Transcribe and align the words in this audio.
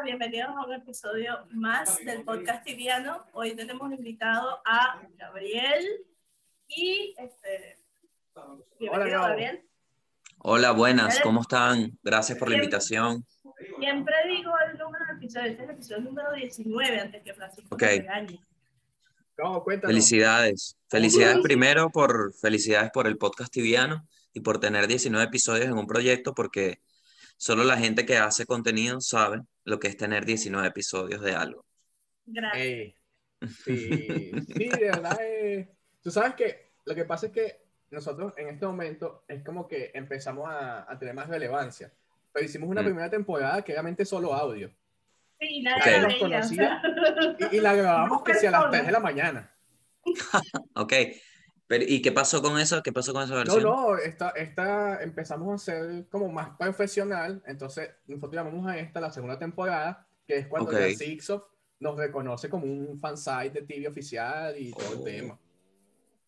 bienvenidos 0.00 0.48
a 0.48 0.66
un 0.66 0.72
episodio 0.72 1.46
más 1.50 1.98
del 2.04 2.24
podcast 2.24 2.64
tibiano. 2.64 3.24
Hoy 3.32 3.54
tenemos 3.54 3.92
invitado 3.92 4.60
a 4.64 5.00
Gabriel 5.16 5.84
y 6.66 7.14
este, 7.18 7.78
bienvenido 8.80 9.20
Hola, 9.20 9.28
Gabriel. 9.28 9.62
Hola, 10.38 10.72
buenas, 10.72 11.20
¿cómo 11.20 11.42
están? 11.42 11.96
Gracias 12.02 12.36
por 12.38 12.48
la 12.50 12.56
invitación. 12.56 13.24
Siempre 13.78 14.14
digo 14.28 14.52
el 14.70 14.78
número 14.78 15.06
del 15.06 15.16
episodio, 15.18 15.46
este 15.50 15.62
es 15.62 15.68
el 15.68 15.74
episodio 15.76 16.00
número 16.02 16.32
19 16.32 17.00
antes 17.00 17.22
que 17.22 17.34
Francisco 17.34 17.74
Ok. 17.74 17.82
me. 17.82 18.40
Cuéntanos. 19.64 19.92
Felicidades. 19.92 20.76
Felicidades 20.88 21.38
primero 21.42 21.90
por 21.90 22.32
felicidades 22.34 22.90
por 22.92 23.06
el 23.06 23.18
podcast 23.18 23.52
tibiano 23.52 24.06
y 24.32 24.40
por 24.40 24.58
tener 24.58 24.86
19 24.86 25.24
episodios 25.26 25.66
en 25.66 25.78
un 25.78 25.86
proyecto 25.86 26.34
porque 26.34 26.80
solo 27.36 27.64
la 27.64 27.76
gente 27.76 28.04
que 28.06 28.16
hace 28.16 28.46
contenido 28.46 29.00
sabe 29.00 29.40
lo 29.64 29.78
que 29.78 29.88
es 29.88 29.96
tener 29.96 30.24
19 30.24 30.68
episodios 30.68 31.20
de 31.22 31.34
algo. 31.34 31.64
Gracias. 32.26 32.62
Ey, 32.62 32.94
sí, 33.64 34.30
sí, 34.46 34.68
de 34.68 34.78
verdad. 34.90 35.18
eh, 35.22 35.68
Tú 36.02 36.10
sabes 36.10 36.34
que 36.34 36.72
lo 36.84 36.94
que 36.94 37.04
pasa 37.04 37.26
es 37.26 37.32
que 37.32 37.62
nosotros 37.90 38.32
en 38.38 38.48
este 38.48 38.66
momento 38.66 39.24
es 39.28 39.44
como 39.44 39.68
que 39.68 39.90
empezamos 39.94 40.48
a, 40.48 40.90
a 40.90 40.98
tener 40.98 41.14
más 41.14 41.28
relevancia. 41.28 41.92
Pero 42.32 42.44
hicimos 42.46 42.68
una 42.68 42.82
Mm. 42.82 42.86
primera 42.86 43.10
temporada 43.10 43.62
que 43.62 43.72
obviamente 43.72 44.04
solo 44.04 44.32
audio. 44.32 44.70
Sí, 45.38 45.60
la 45.62 45.76
Nos 45.76 45.84
veía, 45.84 46.16
o 46.16 46.18
conocía. 46.18 46.82
Y, 47.50 47.56
y 47.56 47.60
la 47.60 47.74
grabamos 47.76 48.18
No 48.18 48.24
que 48.24 48.34
si 48.34 48.46
a 48.46 48.50
las 48.50 48.60
personas. 48.62 48.70
3 48.82 48.86
de 48.86 48.92
la 48.92 49.00
mañana. 49.00 49.54
Ok, 50.74 50.92
pero 51.72 51.86
¿y 51.88 52.02
qué 52.02 52.12
pasó 52.12 52.42
con 52.42 52.58
eso? 52.58 52.82
¿Qué 52.82 52.92
pasó 52.92 53.14
con 53.14 53.22
esa 53.22 53.32
No, 53.32 53.38
versión? 53.38 53.62
no, 53.62 53.96
esta, 53.96 54.28
esta 54.36 55.02
empezamos 55.02 55.54
a 55.54 55.64
ser 55.64 56.06
como 56.10 56.28
más 56.28 56.50
profesional. 56.58 57.42
Entonces, 57.46 57.88
nosotros 58.06 58.34
llamamos 58.34 58.66
a 58.70 58.76
esta 58.76 59.00
la 59.00 59.10
segunda 59.10 59.38
temporada, 59.38 60.06
que 60.26 60.36
es 60.36 60.48
cuando 60.48 60.70
Ok. 60.70 60.76
ya 60.78 60.94
Sixof 60.94 61.44
nos 61.80 61.96
reconoce 61.96 62.50
como 62.50 62.66
un 62.66 63.00
fansite 63.00 63.52
de 63.52 63.62
TV 63.62 63.88
oficial 63.88 64.54
y 64.58 64.70
todo 64.72 64.98
el 64.98 65.02
tema. 65.02 65.38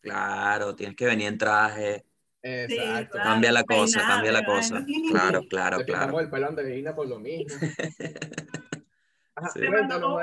Claro, 0.00 0.74
tienes 0.74 0.96
que 0.96 1.04
venir 1.04 1.28
en 1.28 1.36
traje. 1.36 2.06
Exacto. 2.40 3.12
claro. 3.12 3.28
Cambia 3.30 3.52
la 3.52 3.64
cosa, 3.64 4.00
cambia 4.00 4.32
la 4.32 4.46
cosa. 4.46 4.82
Claro, 5.10 5.42
claro, 5.50 5.76
Le 5.80 5.84
claro. 5.84 6.20
el 6.20 6.30
pelo 6.30 6.46
a 6.46 6.48
Andreina 6.48 6.94
por 6.94 7.06
lo 7.06 7.20
mismo. 7.20 7.54
Ajá, 9.34 9.50
Sí. 9.50 9.60
Cuéntanos. 9.66 10.22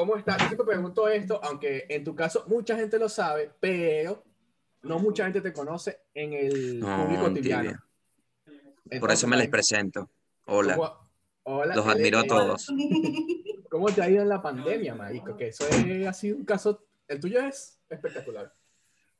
¿Cómo 0.00 0.16
estás? 0.16 0.38
Yo 0.38 0.46
siempre 0.46 0.66
pregunto 0.66 1.08
esto, 1.08 1.38
aunque 1.44 1.84
en 1.90 2.02
tu 2.02 2.14
caso 2.14 2.44
mucha 2.46 2.74
gente 2.74 2.98
lo 2.98 3.10
sabe, 3.10 3.50
pero 3.60 4.24
no 4.82 4.98
mucha 4.98 5.24
gente 5.24 5.42
te 5.42 5.52
conoce 5.52 6.00
en 6.14 6.32
el 6.32 6.80
No, 6.80 7.04
público 7.04 7.32
tibia. 7.34 7.84
Por 8.98 9.10
eso 9.10 9.26
me 9.26 9.36
les 9.36 9.50
presento. 9.50 10.10
Hola, 10.46 10.74
¿cómo- 10.76 11.10
hola, 11.42 11.76
los 11.76 11.86
admiro 11.86 12.18
a 12.18 12.24
todos. 12.26 12.66
¿Cómo 13.70 13.90
te 13.92 14.00
ha 14.00 14.08
ido 14.08 14.22
en 14.22 14.30
la 14.30 14.40
pandemia, 14.40 14.94
marico? 14.94 15.36
Que 15.36 15.48
eso 15.48 15.66
es, 15.68 16.06
ha 16.06 16.12
sido 16.14 16.38
un 16.38 16.46
caso, 16.46 16.86
el 17.06 17.20
tuyo 17.20 17.40
es 17.40 17.78
espectacular. 17.90 18.54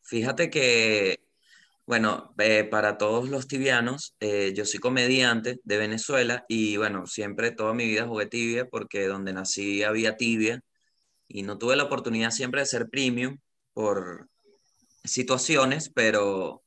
Fíjate 0.00 0.48
que, 0.48 1.20
bueno, 1.84 2.34
eh, 2.38 2.64
para 2.64 2.96
todos 2.96 3.28
los 3.28 3.46
tibianos, 3.46 4.16
eh, 4.18 4.54
yo 4.56 4.64
soy 4.64 4.80
comediante 4.80 5.60
de 5.62 5.76
Venezuela 5.76 6.46
y 6.48 6.78
bueno, 6.78 7.06
siempre 7.06 7.50
toda 7.50 7.74
mi 7.74 7.84
vida 7.84 8.06
jugué 8.06 8.24
tibia 8.26 8.66
porque 8.66 9.06
donde 9.06 9.34
nací 9.34 9.82
había 9.82 10.16
tibia 10.16 10.62
y 11.30 11.42
no 11.42 11.58
tuve 11.58 11.76
la 11.76 11.84
oportunidad 11.84 12.30
siempre 12.32 12.60
de 12.60 12.66
ser 12.66 12.88
premium 12.90 13.38
por 13.72 14.28
situaciones, 15.04 15.90
pero 15.94 16.62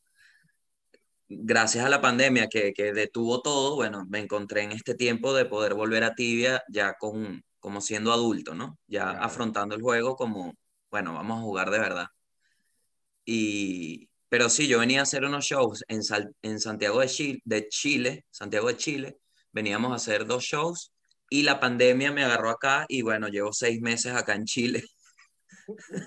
gracias 1.28 1.86
a 1.86 1.90
la 1.90 2.02
pandemia 2.02 2.48
que, 2.48 2.74
que 2.74 2.94
detuvo 2.94 3.42
todo, 3.42 3.76
bueno, 3.76 4.06
me 4.10 4.20
encontré 4.20 4.64
en 4.64 4.72
este 4.72 4.96
tiempo 4.96 5.34
de 5.34 5.46
poder 5.46 5.74
volver 5.74 6.04
a 6.04 6.16
tibia 6.16 6.64
ya 6.70 6.94
con, 6.94 7.44
como 7.60 7.82
siendo 7.82 8.14
adulto, 8.14 8.56
¿no? 8.56 8.78
Ya 8.88 9.04
Claro. 9.12 9.24
afrontando 9.24 9.76
el 9.76 9.82
juego 9.82 10.16
como, 10.16 10.54
bueno, 10.92 11.14
vamos 11.14 11.40
a 11.40 11.42
jugar 11.44 11.70
de 11.70 11.80
verdad. 11.80 12.08
Y, 13.26 14.10
pero 14.30 14.50
sí, 14.50 14.68
yo 14.68 14.80
venía 14.80 15.02
a 15.02 15.04
hacer 15.04 15.26
unos 15.26 15.46
shows 15.46 15.84
en, 15.90 16.02
en 16.42 16.60
Santiago 16.60 17.00
de 17.02 17.08
Chile, 17.08 17.42
de 17.46 17.68
Chile, 17.68 18.26
Santiago 18.32 18.68
de 18.70 18.78
Chile. 18.78 19.18
Veníamos 19.52 19.92
a 19.92 19.96
hacer 19.96 20.26
dos 20.26 20.44
shows 20.44 20.93
y 21.34 21.44
la 21.44 21.60
pandemia 21.60 22.12
me 22.12 22.24
agarró 22.24 22.50
acá 22.52 22.86
y 22.90 23.02
bueno, 23.02 23.28
llevo 23.30 23.54
seis 23.54 23.82
meses 23.82 24.14
acá 24.16 24.36
en 24.36 24.46
Chile, 24.46 24.84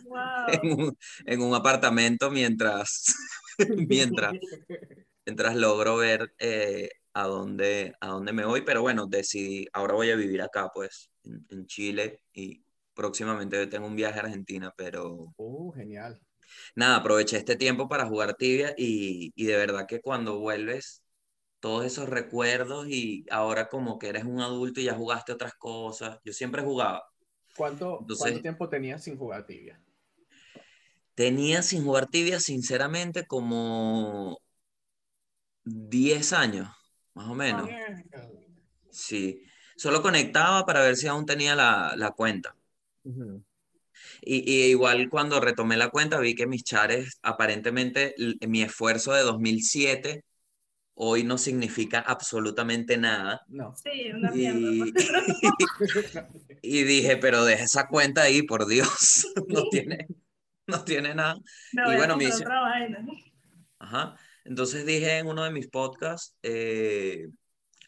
Wow. 0.04 0.46
en 0.62 0.72
un, 0.72 0.98
en 1.24 1.40
un 1.42 1.54
apartamento 1.54 2.30
mientras, 2.30 3.14
mientras, 3.88 4.34
mientras 5.26 5.56
logro 5.56 5.96
ver 5.96 6.32
eh, 6.38 6.90
a 7.14 7.24
dónde, 7.26 7.94
a 8.00 8.08
dónde 8.08 8.32
me 8.32 8.44
voy. 8.44 8.62
Pero 8.62 8.82
bueno, 8.82 9.06
decidí, 9.06 9.66
ahora 9.72 9.94
voy 9.94 10.10
a 10.10 10.16
vivir 10.16 10.42
acá, 10.42 10.70
pues, 10.74 11.10
en, 11.24 11.46
en 11.50 11.66
Chile 11.66 12.22
y 12.32 12.64
próximamente 12.94 13.66
tengo 13.68 13.86
un 13.86 13.96
viaje 13.96 14.18
a 14.20 14.22
Argentina, 14.24 14.72
pero 14.76 15.34
Uh, 15.38 15.72
genial. 15.72 16.20
nada, 16.74 16.96
aproveché 16.96 17.36
este 17.38 17.56
tiempo 17.56 17.88
para 17.88 18.06
jugar 18.06 18.34
tibia 18.34 18.74
y, 18.76 19.32
y 19.34 19.46
de 19.46 19.56
verdad 19.56 19.86
que 19.86 20.00
cuando 20.00 20.38
vuelves, 20.38 21.02
todos 21.60 21.84
esos 21.84 22.08
recuerdos 22.08 22.86
y 22.88 23.24
ahora 23.30 23.68
como 23.68 23.98
que 23.98 24.08
eres 24.08 24.24
un 24.24 24.40
adulto 24.40 24.80
y 24.80 24.84
ya 24.84 24.94
jugaste 24.94 25.32
otras 25.32 25.54
cosas, 25.54 26.18
yo 26.24 26.32
siempre 26.32 26.62
jugaba. 26.62 27.04
¿Cuánto, 27.56 27.98
Entonces- 28.00 28.18
¿Cuánto 28.24 28.42
tiempo 28.42 28.68
tenías 28.68 29.02
sin 29.04 29.16
jugar 29.16 29.46
tibia? 29.46 29.80
Tenía 31.14 31.62
sin 31.62 31.82
jugar 31.84 32.06
tibia, 32.08 32.40
sinceramente, 32.40 33.26
como 33.26 34.38
10 35.64 36.32
años, 36.32 36.68
más 37.14 37.28
o 37.28 37.34
menos. 37.34 37.68
Sí, 38.90 39.42
solo 39.76 40.02
conectaba 40.02 40.64
para 40.64 40.82
ver 40.82 40.96
si 40.96 41.06
aún 41.06 41.26
tenía 41.26 41.54
la, 41.54 41.94
la 41.96 42.10
cuenta. 42.10 42.54
Ujú. 43.04 43.42
Y, 44.20 44.50
y 44.50 44.64
igual 44.70 45.08
cuando 45.08 45.40
retomé 45.40 45.76
la 45.76 45.90
cuenta 45.90 46.18
vi 46.20 46.34
que 46.34 46.46
mis 46.46 46.64
chares, 46.64 47.18
aparentemente 47.22 48.14
mi 48.46 48.62
esfuerzo 48.62 49.12
de 49.12 49.22
2007 49.22 50.22
hoy 50.98 51.22
no 51.24 51.38
significa 51.38 52.00
absolutamente 52.00 52.96
nada. 52.96 53.42
No. 53.48 53.74
Sí, 53.76 54.10
una 54.12 54.34
Y, 54.34 54.38
mierda. 54.52 54.92
y 56.62 56.82
dije, 56.84 57.16
pero 57.18 57.44
deja 57.44 57.64
esa 57.64 57.86
cuenta 57.88 58.22
ahí, 58.22 58.42
por 58.42 58.66
Dios, 58.66 59.26
no 59.48 59.64
tiene, 59.70 60.06
no 60.66 60.82
tiene 60.84 61.14
nada. 61.14 61.36
Me 61.72 61.82
y 61.82 61.96
bueno, 61.96 62.16
me 62.16 62.24
comprar 62.24 62.32
dice- 62.32 62.44
otra 62.44 62.60
vaina. 62.60 63.06
Ajá. 63.78 64.16
Entonces 64.44 64.86
dije 64.86 65.18
en 65.18 65.26
uno 65.26 65.44
de 65.44 65.50
mis 65.50 65.68
podcasts, 65.68 66.36
eh, 66.42 67.26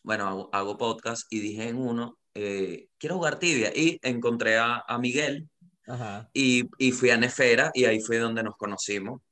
bueno, 0.03 0.27
hago, 0.27 0.51
hago 0.53 0.77
podcast 0.77 1.23
y 1.31 1.41
dije 1.41 1.69
en 1.69 1.77
uno, 1.79 2.19
eh, 2.35 2.89
quiero 2.99 3.17
jugar 3.17 3.39
tibia. 3.39 3.73
Y 3.75 3.99
encontré 4.03 4.59
a, 4.59 4.83
a 4.87 4.99
Miguel 4.99 5.49
Ajá. 5.87 6.29
y, 6.35 6.65
y 6.79 6.93
fui 6.93 7.11
a 7.11 7.17
Nefera 7.17 7.71
y 7.75 7.85
ahí 7.85 8.01
fue 8.01 8.19
donde 8.19 8.43
nos 8.43 8.57
conocimos. 8.57 9.23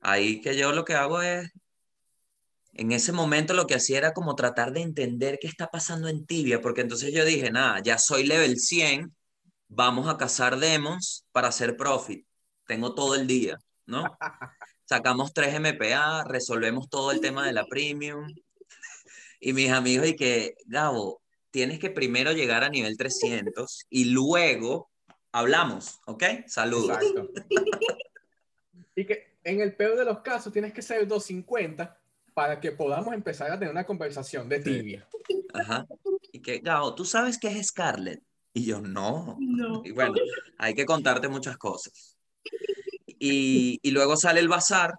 Ahí 0.00 0.40
que 0.40 0.56
yo 0.56 0.72
lo 0.72 0.84
que 0.84 0.94
hago 0.94 1.22
es, 1.22 1.50
en 2.74 2.92
ese 2.92 3.12
momento 3.12 3.54
lo 3.54 3.66
que 3.66 3.74
hacía 3.74 3.98
era 3.98 4.12
como 4.12 4.34
tratar 4.34 4.72
de 4.72 4.80
entender 4.80 5.38
qué 5.40 5.46
está 5.46 5.68
pasando 5.68 6.08
en 6.08 6.24
tibia, 6.24 6.60
porque 6.60 6.80
entonces 6.80 7.12
yo 7.12 7.24
dije, 7.24 7.50
nada, 7.50 7.80
ya 7.82 7.98
soy 7.98 8.24
level 8.24 8.58
100, 8.58 9.14
vamos 9.68 10.08
a 10.08 10.16
cazar 10.16 10.58
demons 10.58 11.26
para 11.32 11.48
hacer 11.48 11.76
profit. 11.76 12.26
Tengo 12.66 12.94
todo 12.94 13.14
el 13.14 13.26
día, 13.26 13.58
¿no? 13.86 14.04
Sacamos 14.84 15.32
3 15.34 15.60
MPA, 15.60 16.24
resolvemos 16.24 16.88
todo 16.88 17.12
el 17.12 17.20
tema 17.20 17.46
de 17.46 17.52
la 17.52 17.66
premium. 17.66 18.26
Y 19.38 19.52
mis 19.52 19.70
amigos, 19.70 20.06
y 20.08 20.16
que, 20.16 20.54
Gabo, 20.66 21.20
tienes 21.50 21.78
que 21.78 21.90
primero 21.90 22.32
llegar 22.32 22.64
a 22.64 22.70
nivel 22.70 22.96
300 22.96 23.86
y 23.90 24.06
luego 24.06 24.90
hablamos, 25.30 26.00
¿ok? 26.06 26.24
Saludos. 26.46 26.98
Exacto. 27.00 27.28
y 28.96 29.04
que 29.04 29.36
en 29.44 29.60
el 29.60 29.74
peor 29.74 29.98
de 29.98 30.04
los 30.04 30.20
casos 30.20 30.52
tienes 30.52 30.72
que 30.72 30.82
ser 30.82 31.06
250 31.06 32.01
para 32.34 32.60
que 32.60 32.72
podamos 32.72 33.14
empezar 33.14 33.50
a 33.50 33.58
tener 33.58 33.72
una 33.72 33.84
conversación 33.84 34.48
de 34.48 34.60
tibia. 34.60 35.08
Ajá. 35.54 35.86
Y 36.32 36.40
que, 36.40 36.58
Gabo, 36.58 36.94
¿tú 36.94 37.04
sabes 37.04 37.38
qué 37.38 37.48
es 37.48 37.68
Scarlett? 37.68 38.22
Y 38.54 38.64
yo, 38.64 38.80
no. 38.80 39.36
No. 39.40 39.82
Y 39.84 39.92
bueno, 39.92 40.14
hay 40.58 40.74
que 40.74 40.86
contarte 40.86 41.28
muchas 41.28 41.56
cosas. 41.56 42.16
Y, 43.06 43.78
y 43.82 43.90
luego 43.90 44.16
sale 44.16 44.40
el 44.40 44.48
bazar 44.48 44.94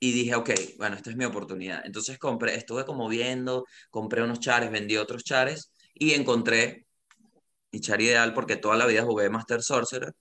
y 0.00 0.12
dije, 0.12 0.34
ok, 0.34 0.50
bueno, 0.78 0.96
esta 0.96 1.10
es 1.10 1.16
mi 1.16 1.24
oportunidad. 1.24 1.84
Entonces 1.84 2.18
compré, 2.18 2.54
estuve 2.54 2.84
como 2.84 3.08
viendo, 3.08 3.64
compré 3.90 4.22
unos 4.22 4.40
chares, 4.40 4.70
vendí 4.70 4.96
otros 4.96 5.24
chares 5.24 5.72
y 5.94 6.12
encontré 6.12 6.86
mi 7.72 7.80
char 7.80 8.00
ideal 8.00 8.34
porque 8.34 8.56
toda 8.56 8.76
la 8.76 8.86
vida 8.86 9.02
jugué 9.02 9.30
Master 9.30 9.62
Sorcerer 9.62 10.12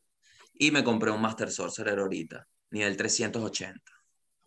y 0.54 0.72
me 0.72 0.84
compré 0.84 1.12
un 1.12 1.22
Master 1.22 1.52
Sorcerer 1.52 2.00
ahorita, 2.00 2.48
nivel 2.72 2.96
380. 2.96 3.82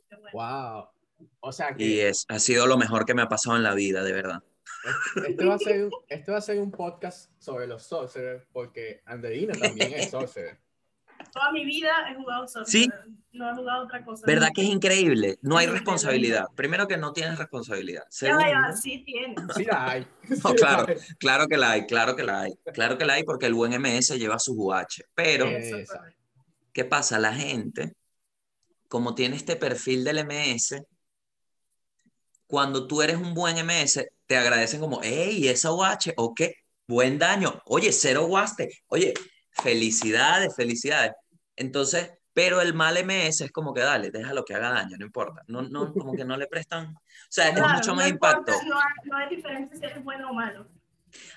Qué 0.08 0.16
bueno. 0.16 0.30
Wow. 0.32 0.95
O 1.40 1.52
sea 1.52 1.72
Y 1.72 1.96
que 1.96 2.08
es, 2.08 2.24
ha 2.28 2.38
sido 2.38 2.66
lo 2.66 2.76
mejor 2.76 3.04
que 3.06 3.14
me 3.14 3.22
ha 3.22 3.28
pasado 3.28 3.56
en 3.56 3.62
la 3.62 3.74
vida, 3.74 4.02
de 4.02 4.12
verdad. 4.12 4.42
este 5.26 5.44
va, 5.44 5.54
a 5.54 5.58
ser, 5.58 5.88
este 6.08 6.32
va 6.32 6.38
a 6.38 6.40
ser 6.42 6.58
un 6.60 6.70
podcast 6.70 7.30
sobre 7.38 7.66
los 7.66 7.82
sorcerers 7.84 8.44
porque 8.52 9.02
Anderina 9.06 9.52
también 9.54 9.92
es 9.94 10.10
sorcerer. 10.10 10.58
toda 11.32 11.50
mi 11.52 11.64
vida 11.64 11.92
he 12.10 12.14
jugado 12.14 12.46
solo. 12.46 12.66
Sí. 12.66 12.88
No 13.32 13.50
he 13.50 13.54
jugado 13.54 13.84
otra 13.84 14.04
cosa. 14.04 14.24
¿Verdad 14.26 14.48
que 14.54 14.62
es 14.62 14.68
increíble? 14.68 15.38
No 15.42 15.58
hay 15.58 15.66
responsabilidad. 15.66 16.46
Primero 16.54 16.86
que 16.88 16.96
no 16.96 17.12
tienes 17.12 17.38
responsabilidad. 17.38 18.04
Ya 18.20 18.34
va, 18.34 18.40
ya 18.42 18.46
Segundo, 18.48 18.76
sí 18.76 19.02
tiene. 19.04 19.34
Sí 19.54 19.64
la 19.64 19.90
hay. 19.90 20.06
No, 20.28 20.36
Sí 20.36 20.42
la 20.42 20.54
claro. 20.54 20.86
hay. 20.88 20.96
claro 21.18 21.46
que 21.46 21.56
la 21.58 21.70
hay, 21.72 21.86
claro 21.86 22.16
que 22.16 22.24
la 22.24 22.40
hay. 22.42 22.52
Claro 22.72 22.96
que 22.98 23.04
la 23.04 23.14
hay 23.14 23.24
porque 23.24 23.46
el 23.46 23.54
buen 23.54 23.72
MS 23.80 24.16
lleva 24.18 24.38
su 24.38 24.54
UH. 24.54 25.04
Pero, 25.14 25.46
Eso 25.46 25.76
es 25.76 25.82
Exacto. 25.82 25.98
correcto. 25.98 26.22
¿qué 26.72 26.84
pasa? 26.84 27.18
La 27.18 27.34
gente, 27.34 27.94
como 28.88 29.14
tiene 29.14 29.36
este 29.36 29.56
perfil 29.56 30.04
del 30.04 30.24
MS, 30.26 30.82
cuando 32.46 32.86
tú 32.86 33.02
eres 33.02 33.16
un 33.16 33.34
buen 33.34 33.56
MS, 33.58 34.06
te 34.26 34.36
agradecen 34.36 34.80
como, 34.80 35.00
hey, 35.02 35.48
esa 35.48 35.72
UH, 35.72 36.12
ok, 36.16 36.40
buen 36.86 37.18
daño. 37.18 37.60
Oye, 37.66 37.92
cero 37.92 38.26
guaste. 38.26 38.70
Oye, 38.88 39.14
felicidades, 39.52 40.54
felicidades. 40.56 41.12
Entonces, 41.56 42.10
pero 42.32 42.60
el 42.60 42.74
mal 42.74 42.96
MS 43.04 43.40
es 43.44 43.52
como 43.52 43.72
que 43.72 43.80
dale, 43.80 44.10
déjalo 44.10 44.44
que 44.44 44.54
haga 44.54 44.70
daño, 44.70 44.96
no 44.98 45.06
importa. 45.06 45.42
No, 45.48 45.62
no, 45.62 45.92
como 45.92 46.14
que 46.14 46.24
no 46.24 46.36
le 46.36 46.46
prestan. 46.46 46.94
O 46.94 47.00
sea, 47.30 47.48
es 47.48 47.54
Claro, 47.54 47.74
mucho 47.74 47.90
no 47.90 47.96
más 47.96 48.08
importa, 48.08 48.38
impacto. 48.52 48.52
No 48.66 48.76
hay, 48.78 48.84
no 49.04 49.16
hay 49.16 49.36
diferencia 49.36 49.78
si 49.78 49.84
eres 49.84 50.04
bueno 50.04 50.30
o 50.30 50.34
malo. 50.34 50.68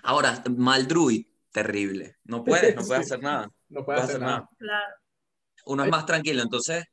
Ahora, 0.03 0.44
mal 0.57 0.88
druid, 0.88 1.25
terrible. 1.51 2.17
No 2.25 2.44
puedes, 2.44 2.75
no 2.75 2.85
puedes 2.85 3.07
Sí. 3.07 3.13
hacer 3.13 3.23
nada. 3.23 3.50
No 3.69 3.79
No 3.79 3.85
puede 3.85 4.00
puedes 4.00 4.09
hacer 4.09 4.21
nada. 4.21 4.50
Claro. 4.57 4.95
Uno 5.65 5.83
es 5.83 5.89
más 5.89 6.05
tranquilo, 6.05 6.41
entonces 6.41 6.83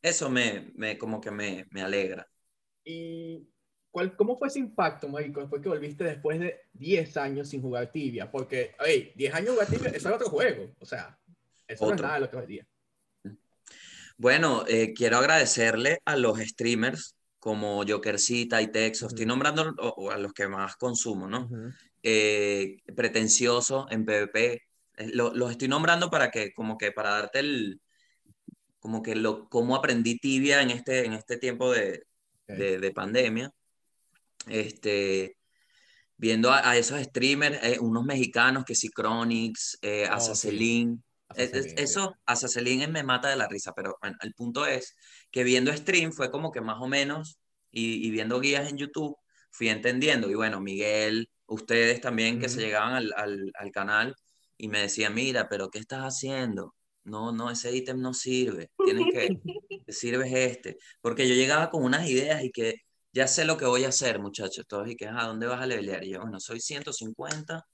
eso 0.00 0.28
me, 0.30 0.72
me 0.74 0.98
como 0.98 1.20
que 1.20 1.30
me, 1.30 1.66
me 1.70 1.82
alegra. 1.82 2.26
¿Y 2.84 3.46
cuál, 3.92 4.16
cómo 4.16 4.36
fue 4.36 4.48
ese 4.48 4.58
impacto, 4.58 5.06
Mágico, 5.08 5.40
después 5.40 5.62
que 5.62 5.68
volviste 5.68 6.02
después 6.02 6.40
de 6.40 6.62
10 6.72 7.16
años 7.16 7.48
sin 7.48 7.62
jugar 7.62 7.92
tibia? 7.92 8.28
Porque, 8.30 8.74
hey, 8.84 9.12
10 9.14 9.32
años 9.34 9.50
jugar 9.52 9.68
tibia, 9.68 9.90
eso 9.90 10.08
es 10.08 10.14
otro 10.14 10.28
juego. 10.28 10.74
O 10.80 10.84
sea, 10.86 11.16
eso 11.68 11.84
no 11.84 11.90
es 11.90 11.94
Otro. 11.94 12.02
nada 12.06 12.14
de 12.14 12.20
lo 12.22 12.30
que 12.30 12.36
hoy 12.38 12.46
día. 12.46 12.66
Bueno, 14.16 14.64
eh, 14.68 14.92
quiero 14.94 15.18
agradecerle 15.18 15.98
a 16.04 16.16
los 16.16 16.38
streamers 16.38 17.16
como 17.38 17.82
Jokercita 17.86 18.62
y 18.62 18.68
Texo, 18.70 19.08
estoy 19.08 19.26
nombrando 19.26 19.74
o- 19.78 19.88
o 19.96 20.10
a 20.10 20.18
los 20.18 20.32
que 20.32 20.46
más 20.48 20.76
consumo, 20.76 21.26
¿no? 21.26 21.50
Eh, 22.02 22.76
pretencioso 22.94 23.86
en 23.90 24.04
PvP, 24.04 24.52
eh, 24.54 25.10
lo- 25.12 25.34
los 25.34 25.50
estoy 25.50 25.68
nombrando 25.68 26.08
para 26.10 26.30
que, 26.30 26.52
como 26.54 26.78
que 26.78 26.92
para 26.92 27.10
darte 27.10 27.40
el, 27.40 27.80
como 28.78 29.02
que 29.02 29.14
lo, 29.16 29.48
cómo 29.48 29.74
aprendí 29.76 30.18
tibia 30.18 30.62
en 30.62 30.70
este, 30.70 31.04
en 31.06 31.14
este 31.14 31.36
tiempo 31.36 31.72
de, 31.72 32.04
Ok. 32.48 32.56
de, 32.58 32.78
de 32.78 32.90
pandemia. 32.92 33.50
Este, 34.46 35.36
viendo 36.16 36.50
a, 36.50 36.70
a 36.70 36.76
esos 36.76 37.00
streamers, 37.02 37.58
eh, 37.62 37.78
unos 37.80 38.04
mexicanos 38.04 38.64
que 38.64 38.74
sí, 38.74 38.88
Chronix, 38.96 39.78
eh, 39.82 40.06
Oh, 40.10 40.14
Azazelin, 40.14 41.02
Hasta 41.28 41.42
es- 41.58 41.66
sí. 41.68 41.74
eso, 41.76 42.14
Azazelin 42.26 42.90
me 42.92 43.02
mata 43.02 43.28
de 43.28 43.36
la 43.36 43.48
risa, 43.48 43.72
pero 43.74 43.96
bueno, 44.00 44.16
el 44.22 44.34
punto 44.34 44.66
es 44.66 44.94
que 45.30 45.44
viendo 45.44 45.72
stream 45.72 46.12
fue 46.12 46.30
como 46.30 46.52
que 46.52 46.60
más 46.60 46.76
o 46.80 46.88
menos, 46.88 47.38
y, 47.70 48.06
y 48.06 48.10
viendo 48.10 48.38
guías 48.40 48.68
en 48.70 48.76
YouTube, 48.76 49.16
fui 49.50 49.68
entendiendo. 49.68 50.30
Y 50.30 50.34
bueno, 50.34 50.60
Miguel, 50.60 51.28
ustedes 51.46 52.00
también 52.00 52.38
que 52.38 52.48
se 52.48 52.60
llegaban 52.60 52.94
al, 52.94 53.12
al, 53.16 53.52
al 53.58 53.70
canal 53.70 54.14
y 54.58 54.68
me 54.68 54.80
decían, 54.80 55.14
mira, 55.14 55.48
pero 55.48 55.70
¿qué 55.70 55.78
estás 55.78 56.02
haciendo? 56.02 56.74
No, 57.04 57.32
no, 57.32 57.50
ese 57.50 57.74
ítem 57.74 57.98
no 58.00 58.14
sirve. 58.14 58.70
Tienes 58.84 59.06
que, 59.12 59.30
te 59.86 59.92
sirves 59.92 60.32
este. 60.32 60.76
Porque 61.00 61.26
yo 61.28 61.34
llegaba 61.34 61.70
con 61.70 61.82
unas 61.84 62.08
ideas 62.08 62.44
y 62.44 62.50
que 62.50 62.74
ya 63.12 63.26
sé 63.26 63.44
lo 63.44 63.56
que 63.56 63.66
voy 63.66 63.84
a 63.84 63.88
hacer, 63.88 64.18
muchachos. 64.18 64.66
Todos 64.66 64.88
y 64.88 64.96
que, 64.96 65.06
¿a 65.06 65.26
dónde 65.26 65.46
vas 65.46 65.60
a 65.60 65.66
levelear? 65.66 66.04
Y 66.04 66.10
yo, 66.10 66.20
bueno, 66.20 66.40
soy 66.40 66.60
150, 66.60 67.66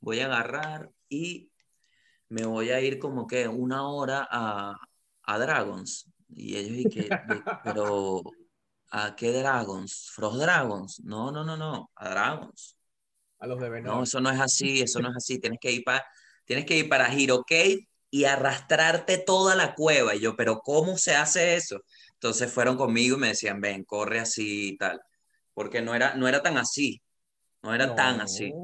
voy 0.00 0.20
a 0.20 0.26
agarrar 0.26 0.90
y 1.08 1.50
me 2.28 2.44
voy 2.46 2.70
a 2.70 2.80
ir 2.80 2.98
como 2.98 3.26
que 3.26 3.46
una 3.46 3.88
hora 3.88 4.26
a, 4.30 4.76
a 5.24 5.38
Dragons. 5.38 6.10
Y 6.28 6.56
ellos, 6.56 6.78
y 6.78 6.84
que, 6.88 7.08
pero, 7.62 8.22
¿a 8.90 9.14
qué 9.14 9.32
Dragons? 9.32 10.10
¿Frost 10.12 10.40
Dragons? 10.40 11.00
No, 11.04 11.30
no, 11.30 11.44
no, 11.44 11.56
no, 11.56 11.90
a 11.94 12.08
Dragons. 12.08 12.76
A 13.38 13.46
los 13.46 13.60
de. 13.60 13.82
No, 13.82 14.02
eso 14.02 14.20
no 14.20 14.30
es 14.30 14.40
así, 14.40 14.80
eso 14.80 15.00
no 15.00 15.10
es 15.10 15.16
así. 15.16 15.38
Tienes 15.38 15.58
que 15.60 15.72
ir 15.72 15.84
para, 15.84 16.04
tienes 16.44 16.64
que 16.64 16.76
ir 16.76 16.88
para 16.88 17.12
Hero 17.12 17.44
Cave 17.46 17.88
y 18.10 18.24
arrastrarte 18.24 19.18
toda 19.18 19.54
la 19.54 19.74
cueva. 19.74 20.14
Y 20.14 20.20
yo, 20.20 20.36
pero 20.36 20.60
¿cómo 20.60 20.96
se 20.96 21.14
hace 21.14 21.56
eso? 21.56 21.80
Entonces 22.22 22.52
fueron 22.52 22.76
conmigo 22.76 23.16
y 23.16 23.20
me 23.20 23.26
decían, 23.28 23.60
ven, 23.60 23.82
corre 23.82 24.20
así 24.20 24.68
y 24.68 24.76
tal. 24.76 25.00
Porque 25.54 25.82
no 25.82 25.92
era, 25.92 26.14
no 26.14 26.28
era 26.28 26.40
tan 26.40 26.56
así. 26.56 27.02
No 27.64 27.74
era 27.74 27.96
tan 27.96 28.20
así. 28.20 28.54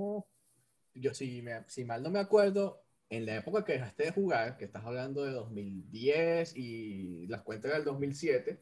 Yo, 0.94 1.12
si, 1.12 1.42
me- 1.42 1.64
si 1.66 1.84
mal 1.84 2.00
no 2.04 2.10
me 2.10 2.20
acuerdo, 2.20 2.84
en 3.10 3.26
la 3.26 3.34
época 3.34 3.64
que 3.64 3.72
dejaste 3.72 4.04
de 4.04 4.10
jugar, 4.12 4.56
que 4.58 4.64
estás 4.64 4.84
hablando 4.84 5.24
de 5.24 5.32
2010 5.32 6.52
y 6.54 7.26
las 7.26 7.42
cuentas 7.42 7.72
del 7.72 7.82
2007. 7.82 8.60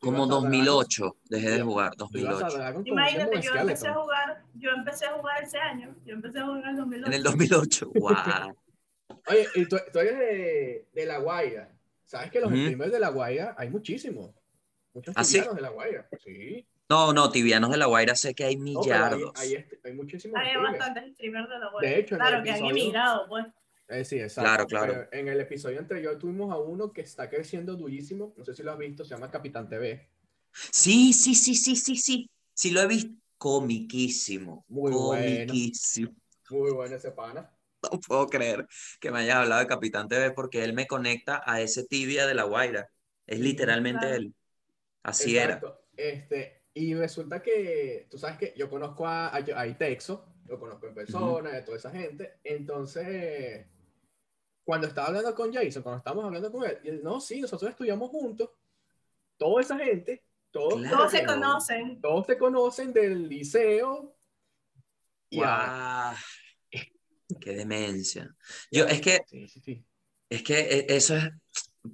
tú 0.00 0.06
Como 0.06 0.16
ibas 0.26 0.30
a 0.30 0.34
2008 0.34 1.16
dejé 1.30 1.50
de 1.50 1.62
jugar, 1.62 1.90
Dragon- 1.96 2.10
tú 2.10 2.18
ibas 2.18 2.34
a 2.34 2.38
2008. 2.38 2.56
Dragon 2.58 2.82
con 2.82 2.92
un 2.92 2.98
Imagínate, 2.98 3.40
yo 3.42 3.54
empecé 3.54 3.86
a 3.88 3.94
jugar, 3.94 4.44
yo 4.54 4.70
empecé 4.70 5.06
a 5.06 5.12
jugar 5.12 5.42
ese 5.44 5.58
año, 5.58 5.96
yo 6.04 6.14
empecé 6.14 6.38
a 6.40 6.44
jugar 6.44 6.62
en 6.64 6.70
el 6.70 6.76
2008. 6.76 7.06
En 7.06 7.12
el 7.14 7.22
2008, 7.22 7.90
wow. 7.94 8.56
Oye, 9.28 9.46
y 9.54 9.68
tú, 9.68 9.76
tú 9.92 9.98
eres 10.00 10.18
de, 10.18 10.88
de 10.92 11.06
La 11.06 11.18
Guaira. 11.18 11.72
¿Sabes 12.08 12.30
que 12.30 12.40
los 12.40 12.50
streamers 12.50 12.90
de 12.90 12.98
La 13.00 13.10
Guaira 13.10 13.54
hay 13.58 13.68
muchísimos? 13.68 14.34
Muchos 14.94 15.14
¿Ah, 15.16 15.22
sí? 15.22 15.34
tibianos 15.34 15.56
de 15.56 15.60
La 15.62 15.68
Guaira. 15.68 16.08
Sí. 16.24 16.66
No, 16.88 17.12
no, 17.12 17.30
tibianos 17.30 17.70
de 17.70 17.76
la 17.76 17.84
Guaira 17.84 18.14
sé 18.16 18.34
que 18.34 18.44
hay 18.44 18.56
No, 18.56 18.62
pero 18.64 18.80
hay, 18.80 18.84
millardos. 19.10 19.32
hay, 19.36 19.54
est- 19.54 19.74
hay 19.84 19.92
muchísimos 19.92 20.40
Hay 20.40 20.48
streamers. 20.48 20.78
bastantes 20.78 21.14
streamers 21.14 21.48
de 21.50 21.58
la 21.58 21.70
web. 21.70 21.82
De 21.82 21.98
hecho, 21.98 22.14
en 22.14 22.20
el 22.22 22.26
claro, 22.26 22.42
que 22.42 22.50
han 22.50 22.56
episodio- 22.56 22.82
emigrado, 22.82 23.28
pues. 23.28 23.46
Eh, 23.88 24.04
sí, 24.06 24.18
exacto. 24.20 24.48
Claro, 24.48 24.66
claro. 24.66 24.92
Pero 25.10 25.20
en 25.22 25.28
el 25.28 25.40
episodio 25.40 25.78
anterior 25.78 26.18
tuvimos 26.18 26.50
a 26.50 26.56
uno 26.58 26.90
que 26.92 27.02
está 27.02 27.28
creciendo 27.28 27.76
durísimo. 27.76 28.32
No 28.38 28.44
sé 28.44 28.54
si 28.54 28.62
lo 28.62 28.72
has 28.72 28.78
visto, 28.78 29.04
se 29.04 29.10
llama 29.10 29.30
Capitán 29.30 29.68
TV. 29.68 30.08
Sí, 30.72 31.12
sí, 31.12 31.34
sí, 31.34 31.54
sí, 31.54 31.76
sí, 31.76 31.96
sí. 31.96 32.30
Sí 32.54 32.70
lo 32.70 32.80
he 32.80 32.86
visto. 32.86 33.12
Comiquísimo. 33.36 34.64
Muy 34.68 34.90
bueno. 34.92 35.46
comiquísimo. 35.46 36.12
Muy 36.50 36.70
bueno 36.72 36.96
ese 36.96 37.10
pana. 37.12 37.50
No 37.92 38.00
puedo 38.00 38.26
creer 38.26 38.66
que 39.00 39.10
me 39.10 39.20
hayas 39.20 39.36
hablado 39.36 39.60
de 39.60 39.66
Capitán 39.66 40.08
TV 40.08 40.32
porque 40.32 40.64
él 40.64 40.72
me 40.72 40.86
conecta 40.86 41.42
a 41.44 41.60
ese 41.60 41.86
tibia 41.86 42.26
de 42.26 42.34
la 42.34 42.44
Guaira. 42.44 42.88
Es 43.26 43.38
literalmente 43.38 44.14
él. 44.14 44.34
Así 45.02 45.36
era. 45.36 45.54
Exacto. 45.54 45.84
Este, 45.96 46.64
y 46.74 46.94
resulta 46.94 47.42
que, 47.42 48.06
tú 48.10 48.18
sabes 48.18 48.38
que 48.38 48.54
yo 48.56 48.68
conozco 48.70 49.06
a, 49.06 49.28
a, 49.28 49.36
a 49.36 49.66
Itexo, 49.66 50.34
lo 50.46 50.58
conozco 50.58 50.86
en 50.86 50.94
persona, 50.94 51.50
de 51.50 51.62
toda 51.62 51.76
esa 51.76 51.90
gente. 51.90 52.38
Entonces, 52.42 53.66
cuando 54.64 54.86
estaba 54.86 55.08
hablando 55.08 55.34
con 55.34 55.52
Jason, 55.52 55.82
cuando 55.82 55.98
estábamos 55.98 56.24
hablando 56.24 56.50
con 56.50 56.64
él, 56.64 56.78
y 56.82 56.88
él, 56.88 57.00
no, 57.02 57.20
sí, 57.20 57.40
nosotros 57.40 57.70
estudiamos 57.70 58.10
juntos. 58.10 58.50
Toda 59.36 59.60
esa 59.60 59.78
gente, 59.78 60.24
todos, 60.50 60.80
Claro. 60.80 60.96
Todos 60.96 61.10
se 61.12 61.24
conocen. 61.24 62.00
todos 62.00 62.26
te 62.26 62.38
conocen 62.38 62.92
del 62.92 63.28
liceo. 63.28 64.16
Y 65.30 65.40
a-. 65.44 66.14
Qué 67.40 67.52
demencia. 67.54 68.34
Yo, 68.70 68.86
es 68.86 69.00
que, 69.00 69.20
Sí, 69.26 69.48
sí, 69.48 69.60
sí. 69.60 69.84
es 70.28 70.42
que 70.42 70.58
e- 70.60 70.86
eso 70.96 71.16
es, 71.16 71.24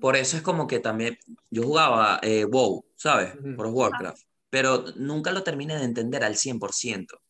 por 0.00 0.17
eso 0.17 0.37
es 0.37 0.43
como 0.43 0.67
que 0.67 0.81
también, 0.81 1.19
yo 1.50 1.62
jugaba 1.64 2.19
eh, 2.23 2.45
WoW, 2.45 2.85
¿sabes? 2.97 3.35
Por 3.55 3.67
Warcraft, 3.69 4.23
pero 4.50 4.85
nunca 4.97 5.33
lo 5.33 5.43
terminé 5.43 5.76
de 5.79 5.85
entender 5.85 6.25
al 6.25 6.37
100%. 6.37 7.21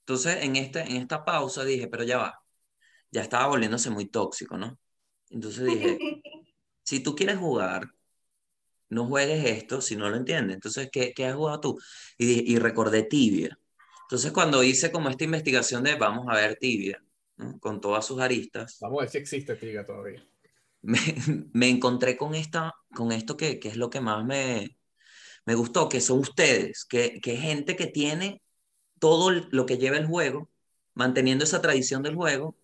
Entonces, 0.00 0.38
en, 0.44 0.56
este, 0.56 0.80
en 0.82 0.96
esta 0.98 1.24
pausa 1.24 1.64
dije, 1.64 1.88
pero 1.88 2.04
ya 2.04 2.18
va, 2.18 2.40
ya 3.12 3.22
estaba 3.22 3.48
volviéndose 3.48 3.90
muy 3.90 4.06
tóxico, 4.08 4.58
¿no? 4.58 4.78
Entonces 5.30 5.64
dije, 5.66 6.04
si 6.84 7.00
tú 7.02 7.14
quieres 7.16 7.38
jugar, 7.38 7.90
no 8.90 9.06
juegues 9.06 9.44
esto 9.46 9.80
si 9.80 9.96
no 9.96 10.08
lo 10.10 10.16
entiendes. 10.16 10.54
Entonces, 10.56 10.88
¿qué, 10.92 11.12
qué 11.14 11.26
has 11.26 11.34
jugado 11.36 11.60
tú? 11.60 11.78
Y, 12.18 12.26
di- 12.26 12.44
y 12.54 12.58
recordé 12.58 13.04
Tibia. 13.04 13.58
Entonces, 14.02 14.32
cuando 14.32 14.62
hice 14.62 14.92
como 14.92 15.08
esta 15.10 15.24
investigación 15.24 15.82
de 15.84 15.96
vamos 15.96 16.26
a 16.28 16.34
ver 16.36 16.56
Tibia, 16.56 17.02
¿no? 17.36 17.58
con 17.58 17.80
todas 17.80 18.06
sus 18.06 18.20
aristas, 18.20 18.78
Vamos 18.80 18.98
a 18.98 19.00
ver 19.02 19.10
si 19.10 19.18
existe 19.18 19.56
Tiga 19.56 19.84
todavía. 19.84 20.26
me, 20.82 20.98
me 21.52 21.68
encontré 21.68 22.16
con, 22.16 22.34
esta, 22.34 22.72
con 22.94 23.12
esto 23.12 23.36
que, 23.36 23.58
que 23.58 23.68
es 23.68 23.76
lo 23.76 23.90
que 23.90 24.00
más 24.00 24.24
me, 24.24 24.76
me 25.46 25.54
gustó, 25.54 25.88
que 25.88 26.00
son 26.00 26.20
ustedes, 26.20 26.84
que, 26.84 27.20
que 27.20 27.36
gente 27.36 27.76
que 27.76 27.86
tiene 27.86 28.42
todo 28.98 29.30
lo 29.30 29.66
que 29.66 29.78
lleva 29.78 29.96
el 29.96 30.06
juego, 30.06 30.50
manteniendo 30.94 31.44
esa 31.44 31.60
tradición 31.60 32.02
del 32.02 32.14
juego 32.14 32.56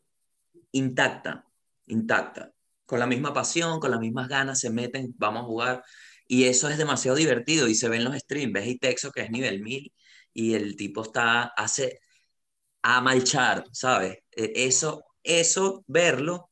intacta, 0.72 1.46
intacta, 1.86 2.52
con 2.86 2.98
la 3.00 3.06
misma 3.06 3.32
pasión, 3.32 3.80
con 3.80 3.90
las 3.90 4.00
mismas 4.00 4.28
ganas, 4.28 4.60
se 4.60 4.70
meten, 4.70 5.14
vamos 5.18 5.42
a 5.42 5.46
jugar, 5.46 5.84
y 6.26 6.44
eso 6.44 6.68
es 6.68 6.78
demasiado 6.78 7.16
divertido, 7.16 7.68
y 7.68 7.74
se 7.74 7.88
ven 7.88 8.04
los 8.04 8.16
streams, 8.16 8.52
ves 8.52 8.68
Itexo 8.68 9.10
que 9.12 9.22
es 9.22 9.30
nivel 9.30 9.60
1000, 9.62 9.92
y 10.32 10.54
el 10.54 10.76
tipo 10.76 11.02
está, 11.02 11.44
hace, 11.56 12.00
a 12.82 13.00
malchar, 13.00 13.64
¿sabes? 13.72 14.18
Eh, 14.32 14.52
Eso, 14.66 15.04
eso, 15.22 15.84
verlo, 15.86 16.50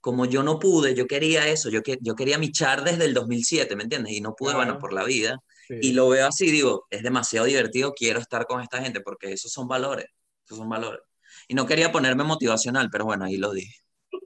como 0.00 0.24
yo 0.26 0.42
no 0.42 0.58
pude, 0.60 0.94
yo 0.94 1.06
quería 1.06 1.48
eso, 1.48 1.68
yo, 1.70 1.82
que, 1.82 1.98
yo 2.00 2.14
quería 2.14 2.38
mi 2.38 2.52
char 2.52 2.84
desde 2.84 3.04
el 3.06 3.14
2007, 3.14 3.74
¿me 3.74 3.82
entiendes? 3.82 4.12
Y 4.12 4.20
no 4.20 4.34
pude, 4.36 4.52
Claro. 4.52 4.64
bueno, 4.66 4.78
por 4.78 4.92
la 4.92 5.04
vida, 5.04 5.38
Sí. 5.66 5.74
y 5.82 5.92
lo 5.94 6.08
veo 6.08 6.28
así, 6.28 6.48
digo, 6.50 6.86
es 6.90 7.02
demasiado 7.02 7.46
divertido, 7.46 7.92
quiero 7.92 8.20
estar 8.20 8.46
con 8.46 8.60
esta 8.60 8.80
gente, 8.80 9.00
porque 9.00 9.32
esos 9.32 9.50
son 9.50 9.66
valores, 9.66 10.06
esos 10.44 10.58
son 10.58 10.68
valores. 10.68 11.00
Y 11.48 11.54
no 11.54 11.66
quería 11.66 11.90
ponerme 11.90 12.22
motivacional, 12.22 12.88
pero 12.90 13.04
bueno, 13.04 13.24
ahí 13.24 13.36
lo 13.36 13.52
dije. 13.52 13.74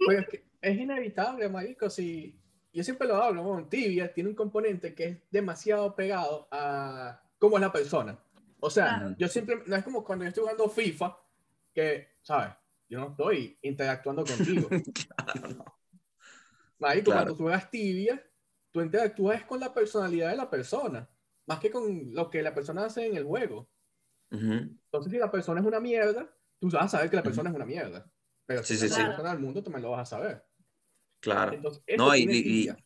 Oye, 0.07 0.19
es 0.19 0.29
que 0.29 0.45
es 0.61 0.79
inevitable, 0.79 1.49
marico, 1.49 1.89
si 1.89 2.39
yo 2.75 2.85
siempre 2.85 3.09
lo 3.09 3.17
hablo, 3.17 3.43
¿no? 3.43 3.67
Tibia 3.67 4.13
tiene 4.13 4.29
un 4.29 4.37
componente 4.37 4.95
que 4.95 5.05
es 5.05 5.19
demasiado 5.31 5.97
pegado 5.97 6.47
a 6.51 7.23
cómo 7.39 7.57
es 7.57 7.63
la 7.63 7.73
persona. 7.73 8.23
O 8.61 8.69
sea, 8.69 9.15
yo 9.19 9.27
siempre, 9.29 9.63
no 9.65 9.75
es 9.75 9.83
como 9.83 10.05
cuando 10.05 10.25
yo 10.25 10.29
estoy 10.29 10.43
jugando 10.43 10.69
FIFA, 10.69 11.17
que, 11.75 12.09
¿sabes? 12.21 12.55
Yo 12.91 12.99
no 12.99 13.11
estoy 13.11 13.57
interactuando 13.63 14.25
contigo. 14.25 14.69
Claro, 15.17 15.49
no. 15.49 15.65
Marico, 16.79 17.07
Claro. 17.07 17.19
cuando 17.21 17.37
tú 17.37 17.43
juegas 17.45 17.71
tibia, 17.71 18.23
tú 18.73 18.81
interactúas 18.81 19.45
con 19.45 19.61
la 19.61 19.73
personalidad 19.73 20.31
de 20.31 20.37
la 20.37 20.51
persona, 20.51 21.09
más 21.47 21.61
que 21.61 21.71
con 21.71 22.13
lo 22.13 22.29
que 22.29 22.43
la 22.43 22.55
persona 22.55 22.87
hace 22.87 23.07
en 23.07 23.17
el 23.17 23.25
juego. 23.25 23.69
Ujú. 24.33 24.77
Entonces, 24.87 25.13
si 25.13 25.19
la 25.19 25.31
persona 25.31 25.61
es 25.61 25.67
una 25.67 25.79
mierda, 25.79 26.29
tú 26.59 26.69
vas 26.71 26.87
a 26.87 26.89
saber 26.89 27.11
que 27.11 27.17
la 27.17 27.23
persona 27.23 27.51
es 27.51 27.57
una 27.57 27.67
mierda. 27.67 28.11
Pero 28.47 28.65
Sí, 28.65 28.75
si 28.75 28.89
sí, 28.89 28.89
sí. 28.89 29.01
la 29.01 29.09
persona 29.09 29.31
del 29.31 29.41
mundo, 29.41 29.63
también 29.63 29.83
lo 29.83 29.91
vas 29.91 30.01
a 30.13 30.17
saber. 30.17 30.45
Claro. 31.21 31.53
Entonces, 31.53 31.83
No, 31.97 32.17
y- 32.17 32.23
y- 32.23 32.43
tibia. 32.43 32.77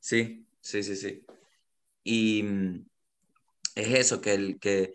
Sí, 0.00 0.46
sí, 0.60 0.82
sí, 0.82 0.96
sí. 0.96 1.24
Y 2.02 2.42
mm, 2.42 2.86
es 3.76 3.88
eso, 3.88 4.20
que, 4.20 4.34
el, 4.34 4.58
que, 4.58 4.94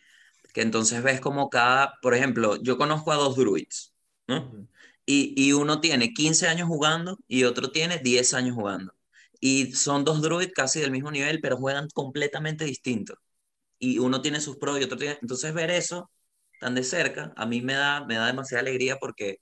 que 0.53 0.61
entonces 0.61 1.03
ves 1.03 1.21
como 1.21 1.49
cada, 1.49 1.95
por 2.01 2.13
ejemplo, 2.15 2.55
yo 2.61 2.77
conozco 2.77 3.11
a 3.11 3.15
dos 3.15 3.35
druids, 3.35 3.92
¿no? 4.27 4.67
Y, 5.05 5.33
y 5.37 5.53
uno 5.53 5.81
tiene 5.81 6.13
15 6.13 6.47
años 6.47 6.67
jugando 6.67 7.17
y 7.27 7.43
otro 7.43 7.71
tiene 7.71 7.99
10 7.99 8.33
años 8.33 8.55
jugando. 8.55 8.93
Y 9.39 9.73
son 9.73 10.05
dos 10.05 10.21
druids 10.21 10.53
casi 10.53 10.79
del 10.79 10.91
mismo 10.91 11.11
nivel, 11.11 11.39
pero 11.41 11.57
juegan 11.57 11.87
completamente 11.93 12.65
distintos. 12.65 13.17
Y 13.79 13.99
uno 13.99 14.21
tiene 14.21 14.41
sus 14.41 14.57
pros 14.57 14.79
y 14.79 14.83
otro 14.83 14.97
tiene... 14.97 15.17
Entonces 15.21 15.53
ver 15.53 15.71
eso 15.71 16.09
tan 16.59 16.75
de 16.75 16.83
cerca, 16.83 17.33
a 17.37 17.45
mí 17.45 17.61
me 17.61 17.73
da, 17.73 18.05
me 18.05 18.15
da 18.15 18.27
demasiada 18.27 18.61
alegría 18.61 18.97
porque 18.97 19.37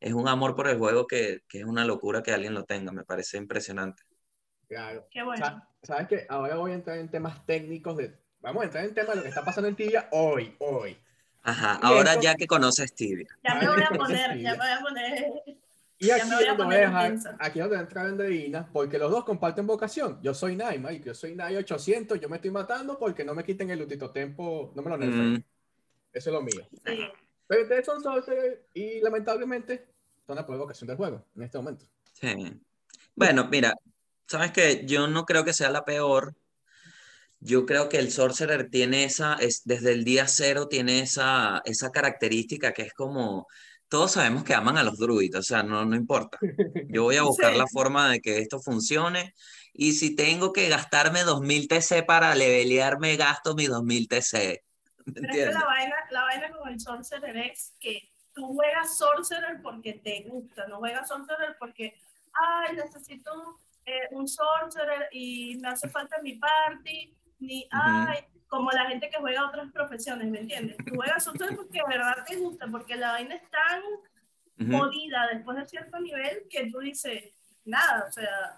es 0.00 0.12
un 0.14 0.28
amor 0.28 0.54
por 0.56 0.68
el 0.68 0.78
juego 0.78 1.06
que, 1.06 1.40
que 1.48 1.60
es 1.60 1.64
una 1.64 1.84
locura 1.86 2.22
que 2.22 2.32
alguien 2.32 2.54
lo 2.54 2.64
tenga, 2.64 2.92
me 2.92 3.04
parece 3.04 3.38
impresionante. 3.38 4.02
Claro. 4.68 5.06
Qué 5.10 5.22
bueno. 5.22 5.44
Sa- 5.44 5.68
¿Sabes 5.82 6.08
qué? 6.08 6.26
Ahora 6.28 6.56
voy 6.56 6.72
a 6.72 6.74
entrar 6.74 6.98
en 6.98 7.10
temas 7.10 7.44
técnicos 7.46 7.96
de... 7.96 8.18
Vamos 8.40 8.62
a 8.62 8.66
entrar 8.66 8.84
en 8.84 8.94
temas 8.94 9.10
de 9.10 9.16
lo 9.16 9.22
que 9.22 9.28
está 9.28 9.44
pasando 9.44 9.68
en 9.68 9.76
tibia 9.76 10.08
hoy, 10.12 10.54
hoy. 10.58 10.96
Ajá, 11.46 11.74
ahora 11.80 12.20
ya 12.20 12.34
que 12.34 12.48
conoces 12.48 12.92
Tibia. 12.92 13.28
Ya 13.44 13.54
me 13.54 13.68
voy 13.68 13.80
a 13.80 13.90
no, 13.90 13.98
poner, 13.98 14.38
ya 14.40 14.50
me 14.50 14.56
voy 14.58 14.68
a 14.68 14.80
poner. 14.80 15.24
Y 15.98 16.10
aquí 16.10 16.28
me 16.28 16.34
voy 16.34 16.44
a 16.44 16.56
poner 16.56 16.80
dejar, 16.80 17.36
aquí 17.38 17.60
donde 17.60 17.76
entra 17.78 18.02
Andreina, 18.02 18.68
porque 18.72 18.98
los 18.98 19.12
dos 19.12 19.24
comparten 19.24 19.64
vocación. 19.64 20.18
Yo 20.22 20.34
soy 20.34 20.56
Nai, 20.56 20.80
Mike, 20.80 21.04
yo 21.06 21.14
soy 21.14 21.36
Nai 21.36 21.54
800, 21.56 22.20
yo 22.20 22.28
me 22.28 22.36
estoy 22.36 22.50
matando 22.50 22.98
porque 22.98 23.24
no 23.24 23.32
me 23.32 23.44
quiten 23.44 23.70
el 23.70 23.78
Lutito 23.78 24.10
Tempo, 24.10 24.72
no 24.74 24.82
me 24.82 24.90
lo 24.90 24.98
nerfeen. 24.98 25.34
Mm, 25.34 25.44
Eso 26.12 26.30
es 26.30 26.34
lo 26.34 26.42
mío. 26.42 26.66
Sí. 26.84 26.98
Pero 27.46 27.62
ustedes 27.62 27.86
son 27.86 28.02
sorcerer 28.02 28.66
y 28.74 29.00
lamentablemente 29.00 29.86
son 30.26 30.34
la 30.34 30.44
provocación 30.44 30.88
del 30.88 30.96
juego 30.96 31.24
en 31.36 31.42
este 31.44 31.58
momento. 31.58 31.86
sí. 32.12 32.60
Bueno, 33.14 33.48
mira, 33.50 33.72
sabes 34.26 34.50
que 34.50 34.84
yo 34.84 35.06
no 35.06 35.24
creo 35.24 35.44
que 35.44 35.54
sea 35.54 35.70
la 35.70 35.84
peor. 35.86 36.34
Yo 37.40 37.66
creo 37.66 37.88
que 37.88 37.98
el 37.98 38.10
Sorcerer 38.10 38.70
tiene 38.70 39.04
esa, 39.04 39.34
es, 39.34 39.62
desde 39.64 39.92
el 39.92 40.04
día 40.04 40.26
cero 40.26 40.68
tiene 40.68 41.00
esa, 41.00 41.62
esa 41.64 41.90
característica 41.90 42.72
que 42.72 42.82
es 42.82 42.92
como, 42.94 43.46
todos 43.88 44.12
sabemos 44.12 44.42
que 44.42 44.54
aman 44.54 44.78
a 44.78 44.82
los 44.82 44.98
druids, 44.98 45.36
o 45.36 45.42
sea, 45.42 45.62
no, 45.62 45.84
no 45.84 45.94
importa. 45.96 46.38
Yo 46.88 47.04
voy 47.04 47.16
a 47.16 47.22
buscar 47.22 47.52
Sí. 47.52 47.58
la 47.58 47.66
forma 47.66 48.10
de 48.10 48.20
que 48.20 48.38
esto 48.38 48.60
funcione 48.60 49.34
y 49.72 49.92
si 49.92 50.16
tengo 50.16 50.52
que 50.52 50.68
gastarme 50.68 51.22
2000 51.22 51.68
TC 51.68 52.02
para 52.06 52.34
levelearme, 52.34 53.16
gasto 53.16 53.54
mis 53.54 53.68
2000 53.68 54.08
TC. 54.08 54.64
¿Me 55.06 55.12
Pero 55.12 55.28
es 55.28 55.36
que 55.36 55.52
la 55.52 55.64
vaina, 55.64 55.94
la 56.10 56.22
vaina 56.22 56.50
con 56.50 56.68
el 56.68 56.80
Sorcerer 56.80 57.36
es 57.36 57.74
que 57.78 58.10
tú 58.34 58.54
juegas 58.54 58.96
Sorcerer 58.98 59.60
porque 59.62 59.92
te 59.94 60.24
gusta, 60.28 60.66
no 60.66 60.78
juegas 60.78 61.06
Sorcerer 61.06 61.56
porque, 61.60 61.94
ay, 62.32 62.74
necesito 62.76 63.60
eh, 63.84 64.08
un 64.10 64.26
Sorcerer 64.26 65.08
y 65.12 65.58
me 65.60 65.68
hace 65.68 65.88
falta 65.90 66.16
mi 66.22 66.34
party, 66.34 67.14
ni, 67.38 67.68
ay, 67.70 68.24
como 68.48 68.70
la 68.70 68.86
gente 68.86 69.10
que 69.10 69.18
juega 69.18 69.46
otras 69.46 69.70
profesiones, 69.72 70.28
¿me 70.28 70.40
entiendes? 70.40 70.76
Tú 70.86 70.94
juegas 70.94 71.24
Sorcerer 71.24 71.56
porque 71.56 71.78
de 71.78 71.88
verdad 71.88 72.24
te 72.26 72.36
gusta, 72.36 72.66
porque 72.68 72.96
la 72.96 73.12
vaina 73.12 73.34
es 73.34 73.42
tan 73.50 73.82
jodida 74.70 75.28
después 75.32 75.56
de 75.58 75.66
cierto 75.68 76.00
nivel 76.00 76.46
que 76.48 76.70
tú 76.70 76.78
dices, 76.78 77.24
nada, 77.64 78.06
o 78.08 78.12
sea, 78.12 78.56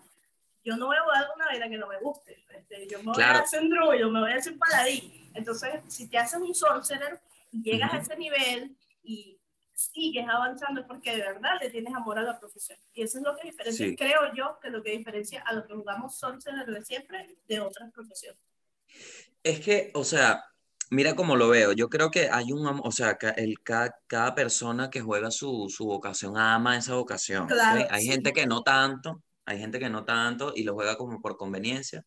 yo 0.64 0.76
no 0.76 0.86
voy 0.86 0.96
a 0.96 1.02
jugar 1.02 1.26
una 1.34 1.46
vaina 1.46 1.68
que 1.68 1.78
no 1.78 1.88
me 1.88 1.98
guste. 1.98 2.44
Este, 2.54 2.86
yo 2.88 2.98
me 2.98 3.12
voy 3.12 3.22
a 3.22 3.38
hacer 3.38 3.62
un 3.62 3.70
druido, 3.70 4.10
me 4.10 4.20
voy 4.20 4.32
a 4.32 4.36
hacer 4.36 4.52
un 4.52 4.58
paladín. 4.58 5.30
Entonces, 5.34 5.80
si 5.88 6.08
te 6.08 6.18
haces 6.18 6.38
un 6.38 6.54
sorcerer 6.54 7.20
y 7.50 7.62
llegas 7.62 7.94
a 7.94 7.98
ese 7.98 8.16
nivel 8.16 8.76
y 9.02 9.38
sigues 9.72 10.28
avanzando 10.28 10.80
es 10.80 10.86
porque 10.86 11.16
de 11.16 11.22
verdad 11.22 11.52
le 11.60 11.70
tienes 11.70 11.94
amor 11.94 12.18
a 12.18 12.22
la 12.22 12.38
profesión. 12.38 12.78
Y 12.92 13.02
eso 13.02 13.18
es 13.18 13.24
lo 13.24 13.36
que 13.36 13.48
diferencia, 13.48 13.86
Sí. 13.86 13.96
creo 13.96 14.34
yo, 14.34 14.58
que 14.60 14.70
lo 14.70 14.82
que 14.82 14.90
diferencia 14.90 15.42
a 15.46 15.52
los 15.52 15.66
que 15.66 15.74
jugamos 15.74 16.18
sorcerer 16.18 16.66
de 16.66 16.84
siempre 16.84 17.36
de 17.48 17.60
otras 17.60 17.90
profesiones. 17.92 18.40
Es 19.42 19.60
que, 19.60 19.90
o 19.94 20.04
sea, 20.04 20.44
mira 20.90 21.14
cómo 21.16 21.36
lo 21.36 21.48
veo. 21.48 21.72
Yo 21.72 21.88
creo 21.88 22.10
que 22.10 22.28
hay 22.30 22.52
un, 22.52 22.66
o 22.66 22.92
sea, 22.92 23.18
el, 23.36 23.60
ca- 23.62 23.94
cada 24.06 24.34
persona 24.34 24.90
que 24.90 25.00
juega 25.00 25.30
su, 25.30 25.66
su 25.70 25.86
vocación 25.86 26.36
ama 26.36 26.76
esa 26.76 26.94
vocación. 26.94 27.48
Claro, 27.48 27.88
Hay 27.88 28.04
sí. 28.04 28.10
gente 28.12 28.32
que 28.32 28.46
no 28.46 28.62
tanto, 28.62 29.22
hay 29.44 29.58
gente 29.58 29.78
que 29.78 29.90
no 29.90 30.04
tanto 30.04 30.52
y 30.54 30.64
lo 30.64 30.74
juega 30.74 30.96
como 30.96 31.20
por 31.20 31.36
conveniencia. 31.36 32.04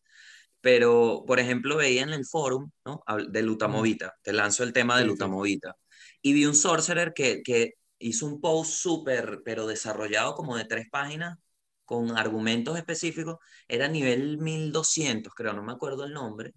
Pero, 0.60 1.24
por 1.26 1.40
ejemplo, 1.40 1.76
veía 1.76 2.02
en 2.02 2.10
el 2.12 2.26
forum, 2.26 2.70
¿no? 2.86 3.02
De 3.30 3.42
Lutamovita. 3.42 4.14
Te 4.22 4.32
lanzo 4.32 4.64
el 4.64 4.72
tema 4.72 4.98
de. 4.98 5.04
Lutamovita. 5.06 5.76
Y 6.22 6.32
vi 6.34 6.46
un 6.46 6.54
sorcerer 6.54 7.12
que, 7.14 7.42
que 7.42 7.74
hizo 7.98 8.26
un 8.26 8.40
post 8.40 8.72
súper, 8.72 9.40
pero 9.44 9.66
desarrollado 9.66 10.34
como 10.34 10.56
de 10.56 10.64
tres 10.66 10.88
páginas, 10.90 11.38
con 11.84 12.16
argumentos 12.18 12.76
específicos. 12.78 13.38
Era 13.68 13.88
nivel 13.88 14.38
1200, 14.38 15.34
creo, 15.34 15.52
no 15.52 15.62
me 15.62 15.72
acuerdo 15.72 16.04
el 16.04 16.12
nombre. 16.12 16.52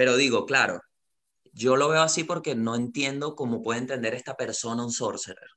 Pero 0.00 0.16
digo, 0.16 0.46
claro, 0.46 0.80
yo 1.52 1.76
lo 1.76 1.90
veo 1.90 2.00
así 2.00 2.24
porque 2.24 2.54
no 2.54 2.74
entiendo 2.74 3.34
cómo 3.36 3.60
puede 3.62 3.80
entender 3.80 4.14
esta 4.14 4.34
persona 4.34 4.82
un 4.82 4.92
sorcerer. 4.92 5.50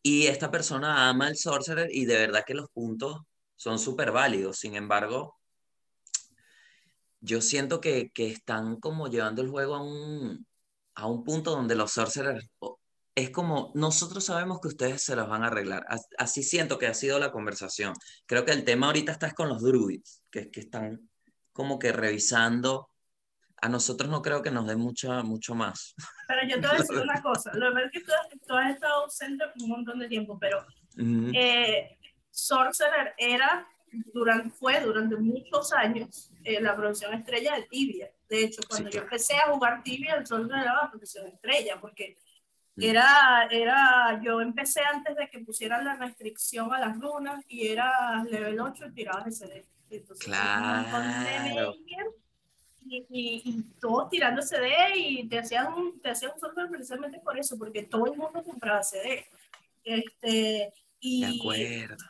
Y 0.00 0.28
esta 0.28 0.48
persona 0.52 1.08
ama 1.08 1.26
el 1.26 1.36
sorcerer 1.36 1.88
y 1.90 2.04
de 2.04 2.18
verdad 2.18 2.44
que 2.46 2.54
los 2.54 2.70
puntos 2.70 3.22
son 3.56 3.80
súper 3.80 4.12
válidos. 4.12 4.58
Sin 4.60 4.76
embargo, 4.76 5.34
yo 7.18 7.40
siento 7.40 7.80
que, 7.80 8.10
que 8.14 8.28
están 8.30 8.76
como 8.76 9.08
llevando 9.08 9.42
el 9.42 9.50
juego 9.50 9.74
a 9.74 9.82
un, 9.82 10.46
a 10.94 11.08
un 11.08 11.24
punto 11.24 11.50
donde 11.50 11.74
los 11.74 11.90
sorcerers 11.90 12.46
es 13.16 13.30
como, 13.30 13.72
nosotros 13.74 14.24
sabemos 14.24 14.60
que 14.60 14.68
ustedes 14.68 15.02
se 15.02 15.16
los 15.16 15.28
van 15.28 15.42
a 15.42 15.48
arreglar. 15.48 15.84
As- 15.88 16.06
Así 16.16 16.44
siento 16.44 16.78
que 16.78 16.86
ha 16.86 16.94
sido 16.94 17.18
la 17.18 17.32
conversación. 17.32 17.92
Creo 18.24 18.44
que 18.44 18.52
el 18.52 18.62
tema 18.62 18.86
ahorita 18.86 19.10
está 19.10 19.32
con 19.32 19.48
los 19.48 19.62
druids, 19.62 20.22
que, 20.30 20.48
que 20.48 20.60
están 20.60 21.10
como 21.52 21.80
que 21.80 21.90
revisando. 21.90 22.88
A 23.66 23.68
nosotros 23.68 24.08
no 24.08 24.22
creo 24.22 24.42
que 24.42 24.52
nos 24.52 24.64
dé 24.64 24.76
mucha, 24.76 25.24
mucho 25.24 25.56
más. 25.56 25.92
Pero 26.28 26.42
yo 26.48 26.60
te 26.60 26.66
voy 26.68 26.76
a 26.76 26.78
decir 26.78 26.98
una 26.98 27.20
cosa, 27.20 27.50
lo 27.54 27.74
verdad 27.74 27.86
es 27.86 27.90
que 27.92 28.00
tú, 28.06 28.12
tú 28.46 28.54
has 28.54 28.70
estado 28.72 29.02
ausente 29.02 29.44
por 29.48 29.60
un 29.64 29.70
montón 29.70 29.98
de 29.98 30.06
tiempo, 30.08 30.38
pero 30.38 30.58
Ujú. 30.96 31.32
eh, 31.34 31.98
Sorcerer 32.30 33.14
era, 33.18 33.66
durante, 34.14 34.50
fue 34.50 34.80
durante 34.80 35.16
muchos 35.16 35.72
años 35.72 36.30
eh, 36.44 36.60
la 36.60 36.76
producción 36.76 37.12
estrella 37.14 37.56
de 37.56 37.62
Tibia. 37.62 38.08
De 38.28 38.44
hecho, 38.44 38.62
cuando 38.68 38.88
Sí, 38.88 38.94
yo 38.94 39.00
claro. 39.00 39.06
empecé 39.06 39.34
a 39.36 39.50
jugar 39.52 39.82
Tibia, 39.82 40.14
el 40.14 40.26
Sorcerer 40.26 40.62
era 40.62 40.74
la 40.84 40.88
producción 40.90 41.26
estrella, 41.26 41.80
porque 41.80 42.16
Mm. 42.78 42.82
era, 42.84 43.48
era, 43.50 44.20
yo 44.22 44.40
empecé 44.42 44.82
antes 44.82 45.16
de 45.16 45.28
que 45.30 45.38
pusieran 45.40 45.82
la 45.84 45.96
restricción 45.96 46.72
a 46.74 46.78
las 46.78 47.00
runas 47.00 47.42
y 47.48 47.68
era 47.68 48.22
level 48.24 48.60
8 48.60 48.84
y 48.88 48.92
tirabas 48.92 49.26
SD. 49.28 49.66
Entonces, 49.90 50.28
un 50.28 50.34
montón 50.34 51.24
de 51.24 51.24
Claro. 51.54 51.70
maker 51.70 52.06
y, 52.88 53.06
y, 53.10 53.42
y 53.44 53.62
todos 53.80 54.08
tirando 54.10 54.42
CD 54.42 54.68
y 54.96 55.28
te 55.28 55.38
hacían 55.38 55.72
un, 55.74 56.00
te 56.00 56.10
hacían 56.10 56.32
un 56.34 56.40
software 56.40 56.68
precisamente 56.68 57.18
por 57.20 57.38
eso, 57.38 57.58
porque 57.58 57.82
todo 57.84 58.06
el 58.06 58.16
mundo 58.18 58.42
compraba 58.42 58.82
CD. 58.82 59.26
Este, 59.84 60.72
y 61.00 61.20
De 61.24 61.36
acuerdo. 61.38 62.04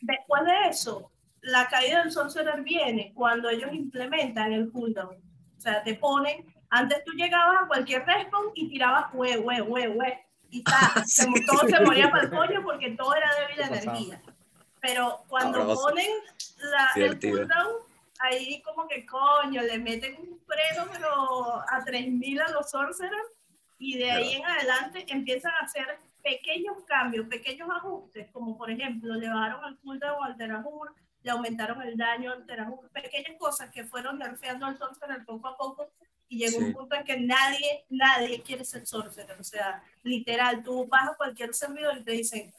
después 0.00 0.42
de 0.44 0.68
eso, 0.68 1.10
la 1.42 1.68
caída 1.68 2.02
del 2.02 2.12
sorcerer 2.12 2.62
viene 2.62 3.12
cuando 3.14 3.48
ellos 3.48 3.70
implementan 3.72 4.52
el 4.52 4.70
cooldown. 4.70 5.16
O 5.56 5.60
sea, 5.60 5.82
te 5.82 5.94
ponen, 5.94 6.46
antes 6.70 7.04
tú 7.04 7.12
llegabas 7.12 7.64
a 7.64 7.66
cualquier 7.66 8.04
respawn 8.06 8.50
y 8.54 8.68
tirabas 8.68 9.06
hue, 9.12 9.36
hue, 9.38 9.60
hue, 9.62 9.88
hue. 9.88 10.18
Y 10.50 10.62
ta, 10.64 11.04
se- 11.06 11.24
Sí. 11.24 11.46
todo 11.46 11.68
se 11.68 11.80
moría 11.84 12.10
para 12.10 12.24
el 12.24 12.30
coño 12.30 12.62
porque 12.62 12.90
todo 12.92 13.14
era 13.14 13.30
débil 13.40 13.56
de 13.56 13.78
energía. 13.78 14.22
Pero 14.80 15.24
cuando 15.28 15.74
ponen 15.74 16.06
la, 16.70 16.90
el 17.02 17.20
cooldown, 17.20 17.72
ahí 18.20 18.60
como 18.62 18.86
que 18.86 19.04
coño, 19.06 19.62
le 19.62 19.78
meten 19.78 20.16
un 20.16 20.40
freno 20.46 20.84
pero 20.92 21.54
a 21.68 21.82
3000 21.84 22.40
a 22.40 22.50
los 22.50 22.70
sorcerers 22.70 23.28
y 23.78 23.98
de 23.98 24.10
ahí 24.10 24.34
en 24.34 24.44
adelante 24.44 25.04
empiezan 25.08 25.52
a 25.54 25.64
hacer 25.64 25.98
pequeños 26.22 26.76
cambios, 26.86 27.26
pequeños 27.28 27.68
ajustes, 27.70 28.28
como 28.30 28.56
por 28.58 28.70
ejemplo, 28.70 29.14
le 29.14 29.28
bajaron 29.28 29.64
el 29.72 29.78
cooldown 29.78 30.22
al 30.24 30.36
Terahur, 30.36 30.94
le 31.22 31.30
aumentaron 31.30 31.80
el 31.82 31.96
daño 31.96 32.30
al 32.32 32.44
Terahur, 32.46 32.90
pequeñas 32.90 33.38
cosas 33.38 33.70
que 33.70 33.84
fueron 33.84 34.18
nerfeando 34.18 34.66
al 34.66 34.76
sorcerer 34.76 35.24
poco 35.24 35.48
a 35.48 35.56
poco 35.56 35.90
y 36.28 36.38
llegó 36.38 36.58
Sí. 36.58 36.64
un 36.64 36.72
punto 36.74 36.94
en 36.94 37.04
que 37.04 37.18
nadie, 37.18 37.84
nadie 37.88 38.42
quiere 38.42 38.64
ser 38.64 38.86
sorcerer, 38.86 39.40
o 39.40 39.44
sea, 39.44 39.82
literal, 40.02 40.62
tú 40.62 40.86
vas 40.86 41.08
a 41.08 41.14
cualquier 41.16 41.54
servidor 41.54 41.96
y 41.98 42.04
te 42.04 42.12
dicen, 42.12 42.52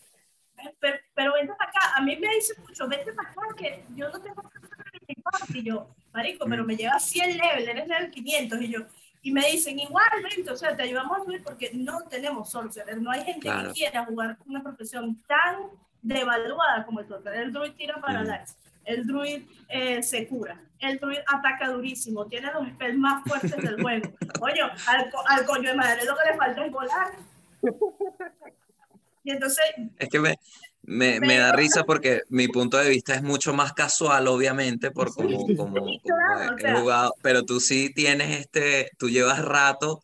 pero, 0.79 0.97
pero 1.15 1.33
vente 1.33 1.53
para 1.57 1.69
acá. 1.71 1.93
A 1.95 2.01
mí 2.01 2.15
me 2.17 2.29
dicen 2.35 2.61
mucho, 2.61 2.87
vente 2.87 3.13
para 3.13 3.29
acá, 3.29 3.41
que 3.57 3.83
yo 3.95 4.09
no 4.09 4.21
tengo 4.21 4.43
y 5.53 5.63
yo, 5.63 5.87
marico, 6.13 6.45
pero 6.49 6.63
me 6.63 6.75
lleva 6.75 6.99
100 6.99 7.37
level, 7.37 7.69
eres 7.69 7.87
level 7.87 8.11
500, 8.11 8.61
y 8.61 8.67
yo, 8.69 8.79
y 9.23 9.31
me 9.31 9.45
dicen, 9.51 9.79
igualmente, 9.79 10.49
o 10.49 10.55
sea, 10.55 10.75
te 10.75 10.83
ayudamos 10.83 11.19
a 11.19 11.23
subir 11.23 11.43
porque 11.43 11.71
no 11.73 12.01
tenemos 12.09 12.49
sorcerer, 12.49 12.99
no 12.99 13.11
hay 13.11 13.23
gente 13.23 13.47
que 13.49 13.71
quiera 13.73 14.05
jugar 14.05 14.37
una 14.47 14.63
profesión 14.63 15.21
tan 15.27 15.57
devaluada 16.01 16.83
como 16.85 17.01
el 17.01 17.07
sorcerer. 17.07 17.41
El 17.41 17.53
druid 17.53 17.73
tira 17.73 18.01
para 18.01 18.23
mm. 18.23 18.45
el 18.85 19.05
druid 19.05 19.43
eh, 19.69 20.01
se 20.01 20.27
cura, 20.27 20.59
el 20.79 20.97
druid 20.97 21.19
ataca 21.27 21.69
durísimo, 21.69 22.25
tiene 22.25 22.51
los 22.51 22.67
spells 22.69 22.97
más 22.97 23.23
fuertes 23.23 23.55
del 23.57 23.75
juego. 23.81 24.11
Oye, 24.41 24.61
al, 24.61 25.11
al 25.27 25.45
coño 25.45 25.69
de 25.69 25.75
madre 25.75 26.03
lo 26.05 26.15
que 26.17 26.31
le 26.31 26.37
falta 26.37 26.65
es 26.65 26.71
volar. 26.71 27.11
Y 29.23 29.29
entonces... 29.29 29.63
Es 29.99 30.09
que 30.09 30.19
me, 30.19 30.35
me, 30.83 31.19
me, 31.19 31.37
da 31.37 31.51
risa 31.51 31.83
porque 31.83 32.21
mi 32.29 32.47
punto 32.47 32.77
de 32.77 32.89
vista 32.89 33.13
es 33.13 33.21
mucho 33.21 33.53
más 33.53 33.73
casual, 33.73 34.27
obviamente, 34.27 34.91
por 34.91 35.13
como, 35.13 35.45
como, 35.57 35.87
he 35.87 36.73
jugado, 36.73 37.13
pero 37.21 37.43
tú 37.43 37.59
sí 37.59 37.93
tienes 37.93 38.39
este, 38.39 38.91
tú 38.97 39.09
llevas 39.09 39.43
rato 39.43 40.03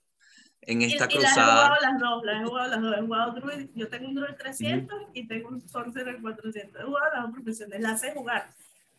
en 0.61 0.81
esta 0.83 1.05
y, 1.05 1.07
cruzada. 1.07 1.79
Y 1.79 1.81
las 1.81 1.93
he 1.93 1.93
jugado 1.93 1.93
las 1.93 1.99
dos, 1.99 2.23
las 2.25 2.41
he 2.41 2.45
jugado 2.45 2.69
las 2.69 2.81
dos. 2.81 2.97
He 2.97 3.01
jugado 3.01 3.31
Druid, 3.33 3.69
yo 3.73 3.89
tengo 3.89 4.07
un 4.09 4.15
Druid 4.15 4.35
300 4.37 4.99
y 5.13 5.27
tengo 5.27 5.49
un 5.49 5.67
Sorcerer 5.67 6.21
400. 6.21 6.81
He 6.81 6.85
jugado 6.85 7.13
las 7.13 7.23
dos 7.23 7.31
profesiones, 7.33 7.81
las 7.81 8.01
sé 8.01 8.13
jugar. 8.13 8.49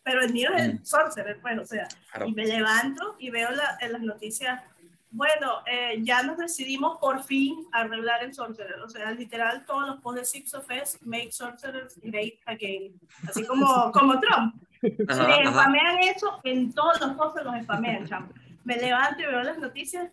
Pero 0.03 0.21
el 0.21 0.33
mío 0.33 0.49
es 0.55 0.63
el 0.63 0.85
Sorcerer, 0.85 1.39
pues, 1.41 1.59
o 1.59 1.65
sea, 1.65 1.87
y 2.25 2.33
me 2.33 2.45
levanto 2.45 3.15
y 3.19 3.29
veo 3.29 3.51
la, 3.51 3.77
en 3.81 3.91
las 3.93 4.01
noticias 4.01 4.61
bueno, 5.11 5.63
eh, 5.65 5.97
ya 6.01 6.21
nos 6.21 6.37
decidimos 6.37 6.97
por 6.99 7.23
fin 7.23 7.67
arreglar 7.71 8.23
el 8.23 8.33
Sorcerer. 8.33 8.79
O 8.81 8.89
sea, 8.89 9.11
literal, 9.11 9.65
todos 9.65 9.87
los 9.87 10.01
posts 10.01 10.19
de 10.19 10.25
Six 10.25 10.53
of 10.53 10.69
S 10.69 10.99
make 11.01 11.31
Sorcerers 11.31 11.99
great 12.01 12.39
again. 12.45 12.99
Así 13.27 13.43
como, 13.45 13.91
como 13.93 14.19
Trump. 14.19 14.55
Ajá, 15.07 15.27
me 15.27 15.51
spamean 15.51 15.99
eso, 15.99 16.39
en 16.43 16.71
todos 16.73 17.01
los 17.01 17.11
posts 17.13 17.43
los 17.43 17.63
spamean, 17.63 18.07
chamo. 18.07 18.29
Me 18.63 18.77
levanto 18.77 19.21
y 19.21 19.25
veo 19.25 19.41
las 19.41 19.57
noticias. 19.57 20.11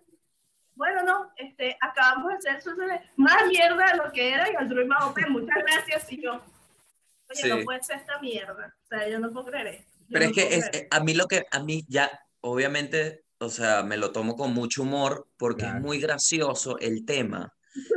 Bueno, 0.75 1.03
no, 1.03 1.31
este, 1.37 1.77
acabamos 1.81 2.29
de 2.29 2.39
hacer 2.39 2.63
Sorcerer 2.63 3.03
más 3.17 3.47
mierda 3.49 3.93
de 3.93 3.97
lo 3.99 4.11
que 4.13 4.33
era 4.33 4.51
y 4.51 4.57
al 4.57 4.69
Druid 4.69 4.91
OP. 4.91 5.19
Muchas 5.29 5.57
gracias. 5.59 6.11
Y 6.13 6.23
yo, 6.23 6.43
oye, 7.31 7.49
no 7.55 7.65
puede 7.65 7.83
ser 7.83 7.99
esta 7.99 8.19
mierda. 8.21 8.75
O 8.83 8.87
sea, 8.87 9.09
yo 9.09 9.19
no 9.19 9.31
puedo 9.31 9.47
creer 9.47 9.67
esto. 9.67 9.93
Pero 10.11 10.25
es 10.25 10.33
que 10.33 10.55
es, 10.55 10.71
a 10.91 11.01
mí 11.01 11.15
lo 11.15 11.27
que, 11.27 11.47
a 11.51 11.61
mí 11.61 11.85
ya, 11.89 12.11
obviamente 12.41 13.26
o 13.39 13.51
sea, 13.51 13.83
me 13.83 13.97
lo 13.97 14.13
tomo 14.13 14.37
con 14.37 14.55
mucho 14.55 14.83
humor 14.83 15.29
porque 15.37 15.67
es 15.67 15.75
muy 15.75 15.99
gracioso 15.99 16.79
el 16.79 17.05
tema 17.05 17.55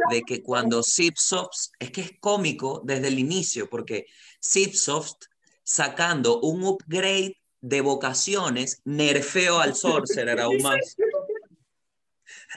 de 0.09 0.21
que 0.23 0.43
cuando 0.43 0.83
Zipsoft, 0.83 1.71
es 1.79 1.91
que 1.91 2.01
es 2.01 2.11
cómico 2.19 2.81
desde 2.83 3.07
el 3.07 3.19
inicio, 3.19 3.69
porque 3.69 4.07
Zipsoft 4.43 5.25
sacando 5.63 6.41
un 6.41 6.63
upgrade 6.63 7.37
de 7.61 7.81
vocaciones, 7.81 8.81
nerfeo 8.83 9.59
al 9.59 9.75
sorcerer 9.75 10.39
aún 10.41 10.61
más. 10.61 10.95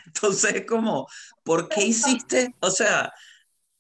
Entonces, 0.07 0.65
como, 0.67 1.07
¿por 1.45 1.69
qué 1.69 1.85
hiciste? 1.85 2.55
O 2.61 2.71
sea, 2.71 3.13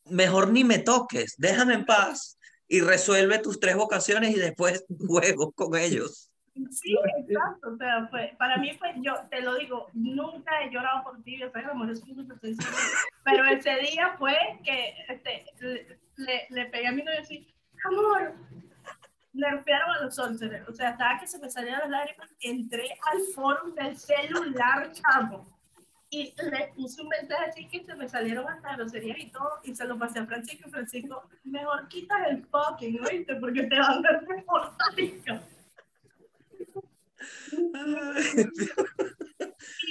mejor 0.04 0.52
ni 0.52 0.64
me 0.64 0.78
toques, 0.78 1.34
déjame 1.38 1.74
en 1.74 1.86
paz 1.86 2.38
y 2.68 2.80
resuelve 2.80 3.38
tus 3.38 3.60
tres 3.60 3.76
vocaciones 3.76 4.34
y 4.34 4.38
después 4.38 4.84
juego 5.06 5.52
con 5.52 5.76
ellos. 5.76 6.31
Sí, 6.70 6.96
exacto. 7.18 7.70
O 7.72 7.76
sea, 7.76 8.06
fue, 8.08 8.34
para 8.38 8.56
mí 8.58 8.72
fue, 8.78 8.92
yo 8.98 9.14
te 9.30 9.40
lo 9.40 9.56
digo, 9.56 9.88
nunca 9.92 10.62
he 10.62 10.70
llorado 10.70 11.04
por 11.04 11.22
ti, 11.22 11.38
yo 11.38 11.50
soy 11.50 11.62
amor, 11.62 11.90
es 11.90 12.00
súper 12.00 12.38
sensible. 12.40 12.76
Pero 13.24 13.44
ese 13.46 13.76
día 13.76 14.14
fue 14.18 14.36
que 14.64 14.94
este, 15.08 15.46
le, 16.16 16.46
le, 16.50 16.66
pegué 16.66 16.86
a 16.86 16.92
mi 16.92 17.02
novio 17.02 17.18
y 17.18 17.22
decía, 17.22 17.54
amor, 17.84 18.34
nerfearon 19.32 19.90
a 19.90 20.00
los 20.04 20.14
sorcerers. 20.14 20.68
O 20.68 20.74
sea, 20.74 20.90
estaba 20.90 21.18
que 21.18 21.26
se 21.26 21.38
me 21.38 21.50
salían 21.50 21.80
las 21.80 21.90
lágrimas, 21.90 22.30
entré 22.40 22.88
al 23.12 23.20
foro 23.34 23.70
del 23.70 23.96
celular, 23.96 24.92
chavo. 24.92 25.46
Y 26.10 26.34
le 26.50 26.70
puse 26.74 27.00
un 27.00 27.08
mensaje 27.08 27.44
así 27.46 27.68
que 27.68 27.84
se 27.84 27.94
me 27.94 28.06
salieron 28.06 28.46
hasta 28.46 28.76
groserías 28.76 29.18
y 29.18 29.30
todo, 29.30 29.60
y 29.62 29.74
se 29.74 29.86
lo 29.86 29.98
pasé 29.98 30.18
a 30.18 30.26
Francisco. 30.26 30.68
Francisco, 30.68 31.26
mejor 31.44 31.88
quitas 31.88 32.18
el 32.28 32.44
fucking, 32.44 33.00
¿oíste? 33.00 33.34
Porque 33.36 33.62
te 33.62 33.78
van 33.78 34.04
a 34.06 34.10
ver 34.10 34.44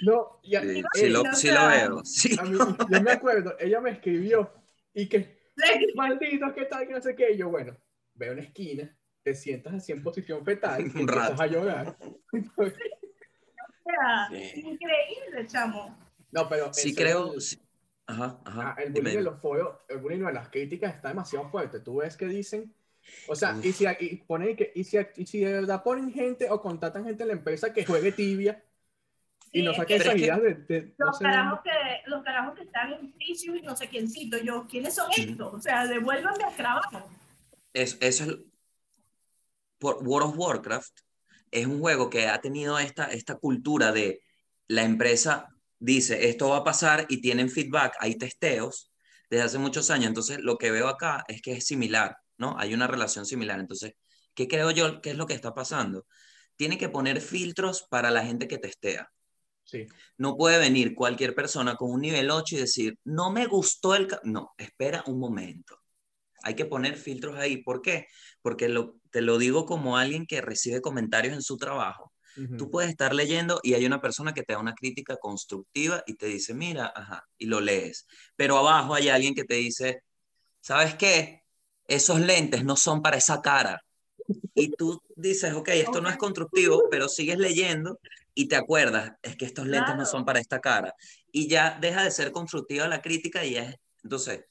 No, 0.04 0.39
ya, 0.44 0.62
sí, 0.94 1.10
lo, 1.10 1.24
sí 1.34 1.52
lo 1.52 1.67
veo. 1.67 2.04
Sí. 2.06 2.36
yo 2.36 3.02
me 3.02 3.12
acuerdo, 3.12 3.56
ella 3.60 3.80
me 3.80 3.91
escribió 3.91 4.52
y 4.94 5.08
que, 5.08 5.52
maldito, 5.96 6.54
¿qué 6.54 6.65
tal? 6.65 6.88
Que 6.88 6.94
no 6.94 7.02
sé 7.02 7.15
qué. 7.15 7.34
Y 7.34 7.38
yo, 7.38 7.50
bueno, 7.50 7.78
veo 8.15 8.34
una 8.34 8.41
esquina, 8.41 8.96
te 9.24 9.36
sientas 9.36 9.76
así 9.76 9.91
en 9.91 10.04
posición 10.04 10.44
fetal, 10.44 10.82
y 10.96 11.00
empiezas 11.00 11.39
a 11.39 11.48
llorar. 11.48 11.98
o 12.58 12.65
sea, 12.65 14.30
increíble, 14.32 15.48
chamo. 15.48 15.98
No, 16.32 16.50
pero. 16.50 16.74
Sí, 16.74 16.96
creo. 16.96 17.34
Ajá, 18.08 18.41
ajá. 18.44 18.76
Ah, 18.78 18.82
el 18.82 18.91
bullying 18.91 19.17
de 19.17 19.22
los 19.22 19.39
foros, 19.39 19.78
el 19.88 20.00
bullying 20.00 20.26
de 20.26 20.34
las 20.34 20.50
críticas 20.50 20.96
está 20.96 21.10
demasiado 21.10 21.50
fuerte. 21.50 21.80
Tú 21.80 21.98
ves 21.98 22.17
que 22.17 22.26
dicen 22.26 22.74
o 23.28 23.36
sea, 23.36 23.58
y 23.62 23.72
si, 23.72 23.86
y 24.00 24.18
ponen 24.18 24.56
que, 24.56 24.72
y 24.76 24.84
si, 24.84 24.98
y 25.18 25.26
si 25.26 25.40
de 25.40 25.54
verdad 25.54 25.84
ponen 25.84 26.12
gente 26.12 26.50
o 26.50 26.62
contratan 26.62 27.06
gente 27.06 27.24
en 27.24 27.28
la 27.28 27.34
empresa 27.34 27.74
que 27.74 27.86
juegue 27.86 28.12
tibia 28.12 28.64
y 29.52 29.64
no 29.64 29.74
saquen 29.74 30.02
esa 30.02 30.18
idea 30.18 30.40
de, 30.40 30.94
los, 30.98 31.20
carajos 31.20 31.60
que, 31.64 32.10
los 32.10 32.24
carajos 32.24 32.56
que 32.56 32.64
están 32.64 32.94
en 32.94 33.12
Ticius 33.14 33.58
y 33.58 33.62
no 33.62 33.76
sé 33.76 33.88
quiéncito, 33.88 34.38
yo, 34.38 34.66
¿quiénes 34.68 34.96
son 34.96 35.10
estos? 35.16 35.54
O 35.54 35.62
sea, 35.62 35.88
devuélvanme 35.88 36.44
al 36.44 36.56
trabajo. 36.56 37.10
Es, 37.74 37.98
eso 38.02 38.24
es, 38.24 38.38
por 39.78 39.98
World 40.04 40.30
of 40.30 40.38
Warcraft 40.38 41.00
es 41.52 41.66
un 41.66 41.80
juego 41.80 42.10
que 42.10 42.28
ha 42.28 42.40
tenido 42.40 42.80
esta, 42.80 43.06
esta 43.06 43.36
cultura 43.36 43.92
de 43.92 44.24
la 44.68 44.84
empresa 44.84 45.50
dice 45.82 46.30
esto 46.30 46.50
va 46.50 46.58
a 46.58 46.64
pasar 46.64 47.08
y 47.10 47.20
tienen 47.22 47.50
feedback, 47.50 47.96
hay 48.00 48.16
testeos 48.16 48.94
desde 49.30 49.44
hace 49.44 49.58
muchos 49.58 49.90
años. 49.90 50.08
Entonces, 50.08 50.40
lo 50.40 50.58
que 50.58 50.72
veo 50.72 50.88
acá 50.88 51.26
es 51.28 51.42
que 51.42 51.54
es 51.54 51.66
similar. 51.66 52.18
¿No? 52.41 52.58
Hay 52.58 52.73
una 52.73 52.88
relación 52.88 53.25
similar. 53.25 53.60
Entonces, 53.60 53.93
¿qué 54.34 54.47
creo 54.47 54.71
yo? 54.71 54.99
¿Qué 55.01 55.12
es 55.12 55.15
lo 55.15 55.27
que 55.27 55.36
está 55.36 55.54
pasando? 55.54 56.06
Tiene 56.58 56.77
que 56.77 56.89
poner 56.89 57.21
filtros 57.21 57.86
para 57.89 58.12
la 58.12 58.25
gente 58.25 58.47
que 58.47 58.58
testea. 58.58 59.10
Sí. 59.63 59.88
No 60.17 60.36
puede 60.36 60.58
venir 60.58 60.95
cualquier 60.95 61.36
persona 61.36 61.75
con 61.75 61.91
un 61.91 62.01
nivel 62.01 62.32
8 62.32 62.56
y 62.56 62.60
decir, 62.60 62.97
no 63.06 63.32
me 63.32 63.45
gustó 63.45 63.95
el... 63.95 64.08
No, 64.23 64.51
espera 64.58 65.04
un 65.06 65.19
momento. 65.19 65.77
Hay 66.43 66.56
que 66.56 66.65
poner 66.65 66.97
filtros 66.97 67.38
ahí. 67.38 67.63
¿Por 67.63 67.82
qué? 67.82 68.08
Porque 68.41 68.67
lo, 68.67 68.97
te 69.12 69.21
lo 69.21 69.38
digo 69.38 69.65
como 69.65 69.97
alguien 69.97 70.25
que 70.25 70.41
recibe 70.41 70.82
comentarios 70.82 71.36
en 71.36 71.43
su 71.43 71.58
trabajo. 71.58 72.12
Tú 72.58 72.71
puedes 72.71 72.89
estar 72.89 73.13
leyendo 73.13 73.60
y 73.62 73.73
hay 73.73 73.86
una 73.86 74.01
persona 74.01 74.34
que 74.34 74.43
te 74.43 74.54
da 74.54 74.60
una 74.60 74.73
crítica 74.73 75.17
constructiva 75.17 76.01
y 76.08 76.15
te 76.15 76.27
dice, 76.27 76.54
mira, 76.54 76.91
ajá, 76.95 77.25
y 77.38 77.45
lo 77.45 77.60
lees. 77.60 78.08
Pero 78.38 78.58
abajo 78.58 78.95
hay 78.95 79.10
alguien 79.10 79.36
que 79.36 79.43
te 79.43 79.56
dice, 79.56 80.01
¿sabes 80.62 80.95
qué? 80.95 81.40
Esos 81.88 82.20
lentes 82.20 82.63
no 82.63 82.76
son 82.76 83.02
para 83.02 83.17
esa 83.17 83.41
cara. 83.41 83.82
Y 84.54 84.72
tú 84.72 85.02
dices, 85.15 85.54
ok, 85.54 85.70
esto 85.70 86.02
no 86.02 86.10
es 86.10 86.17
constructivo, 86.17 86.84
pero 86.89 87.10
sigues 87.10 87.38
leyendo 87.38 88.00
y 88.34 88.48
te 88.48 88.56
acuerdas, 88.56 89.13
es 89.22 89.36
que 89.36 89.46
estos 89.46 89.67
lentes 89.67 89.96
no 89.96 90.06
son 90.06 90.24
para 90.26 90.39
esta 90.39 90.60
cara. 90.60 90.94
Y 91.32 91.48
ya 91.48 91.78
deja 91.80 92.04
de 92.04 92.12
ser 92.12 92.32
constructiva 92.32 92.88
la 92.88 93.02
crítica 93.02 93.44
y 93.44 93.58
es, 93.58 93.76
entonces, 94.04 94.46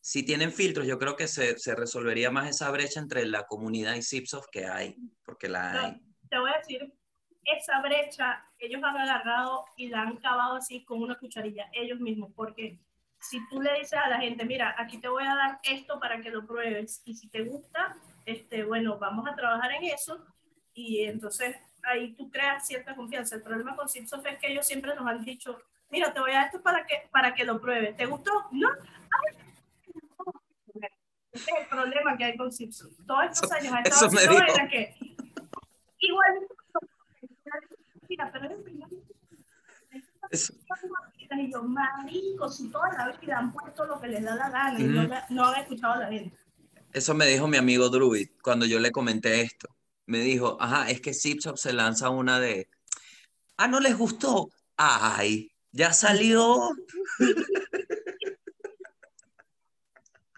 si 0.00 0.22
tienen 0.22 0.52
filtros, 0.52 0.86
yo 0.86 0.98
creo 0.98 1.16
que 1.16 1.28
se, 1.28 1.58
se 1.58 1.74
resolvería 1.74 2.30
más 2.30 2.48
esa 2.48 2.70
brecha 2.70 3.00
entre 3.00 3.26
la 3.26 3.44
comunidad 3.44 3.94
y 3.94 4.02
Zipsoft 4.02 4.46
que 4.50 4.66
hay, 4.66 4.96
porque 5.24 5.48
la 5.48 5.72
hay. 5.72 6.00
Te 6.30 6.38
voy 6.38 6.50
a 6.50 6.58
decir, 6.58 6.94
esa 7.44 7.80
brecha 7.80 8.44
ellos 8.58 8.82
han 8.82 8.96
agarrado 8.96 9.64
y 9.76 9.88
la 9.88 10.02
han 10.02 10.16
cavado 10.18 10.56
así 10.56 10.84
con 10.84 11.02
una 11.02 11.18
cucharilla, 11.18 11.68
ellos 11.72 12.00
mismos, 12.00 12.30
porque 12.34 12.78
si 13.20 13.46
tú 13.48 13.60
le 13.60 13.74
dices 13.78 13.94
a 13.94 14.08
la 14.08 14.18
gente, 14.18 14.44
mira, 14.44 14.74
aquí 14.78 14.98
te 14.98 15.08
voy 15.08 15.24
a 15.24 15.34
dar 15.34 15.60
esto 15.62 15.98
para 15.98 16.20
que 16.20 16.30
lo 16.30 16.46
pruebes 16.46 17.02
y 17.04 17.14
si 17.14 17.28
te 17.28 17.42
gusta, 17.42 17.96
este, 18.24 18.64
bueno, 18.64 18.98
vamos 18.98 19.26
a 19.26 19.34
trabajar 19.34 19.72
en 19.72 19.84
eso 19.84 20.24
y 20.72 21.04
entonces 21.04 21.56
ahí 21.82 22.14
tú 22.14 22.30
creas 22.30 22.66
cierta 22.66 22.94
confianza. 22.94 23.36
El 23.36 23.42
problema 23.42 23.74
con 23.74 23.88
Simpson 23.88 24.24
es 24.26 24.38
que 24.38 24.52
ellos 24.52 24.66
siempre 24.66 24.94
nos 24.94 25.06
han 25.06 25.24
dicho, 25.24 25.60
mira, 25.90 26.12
te 26.12 26.20
voy 26.20 26.30
a 26.32 26.34
dar 26.34 26.46
esto 26.46 26.62
para 26.62 26.86
que, 26.86 27.08
para 27.10 27.34
que 27.34 27.44
lo 27.44 27.60
pruebes. 27.60 27.96
¿Te 27.96 28.06
gustó? 28.06 28.32
No. 28.52 28.68
Ese 31.32 31.50
es 31.50 31.60
el 31.60 31.66
problema 31.68 32.16
que 32.16 32.24
hay 32.24 32.36
con 32.36 32.52
Simpson. 32.52 32.90
Todos 33.06 33.24
estos 33.32 33.52
años 33.52 33.72
ha 33.74 33.80
estado 33.80 34.06
haciendo 34.06 34.68
que 34.70 34.96
igual 36.00 36.46
mira, 38.08 38.30
pero 38.32 38.44
es 38.46 38.50
el 38.52 38.62
primer 38.62 38.88
y 41.40 41.52
yo, 41.52 41.62
marico, 41.62 42.48
si 42.48 42.68
toda 42.70 42.92
la 42.92 43.16
vida 43.18 43.38
han 43.38 43.52
puesto 43.52 43.84
lo 43.84 44.00
que 44.00 44.08
les 44.08 44.24
da 44.24 44.34
la 44.34 44.50
gana 44.50 44.80
y 44.80 44.84
no, 44.84 45.08
no, 45.30 45.44
han 45.46 45.60
escuchado 45.60 45.94
a 45.94 45.98
la 45.98 46.08
gente. 46.08 46.36
Eso 46.92 47.14
me 47.14 47.26
dijo 47.26 47.46
mi 47.46 47.56
amigo 47.56 47.88
Druid 47.88 48.30
cuando 48.42 48.66
yo 48.66 48.78
le 48.78 48.90
comenté 48.90 49.40
esto. 49.42 49.68
Me 50.06 50.20
dijo, 50.20 50.56
ajá, 50.60 50.90
es 50.90 51.00
que 51.00 51.12
Zipsop 51.12 51.56
se 51.56 51.72
lanza 51.72 52.08
una 52.08 52.40
de, 52.40 52.68
ah, 53.56 53.68
no 53.68 53.80
les 53.80 53.96
gustó. 53.96 54.50
Ay, 54.76 55.52
ya 55.72 55.92
salió. 55.92 56.54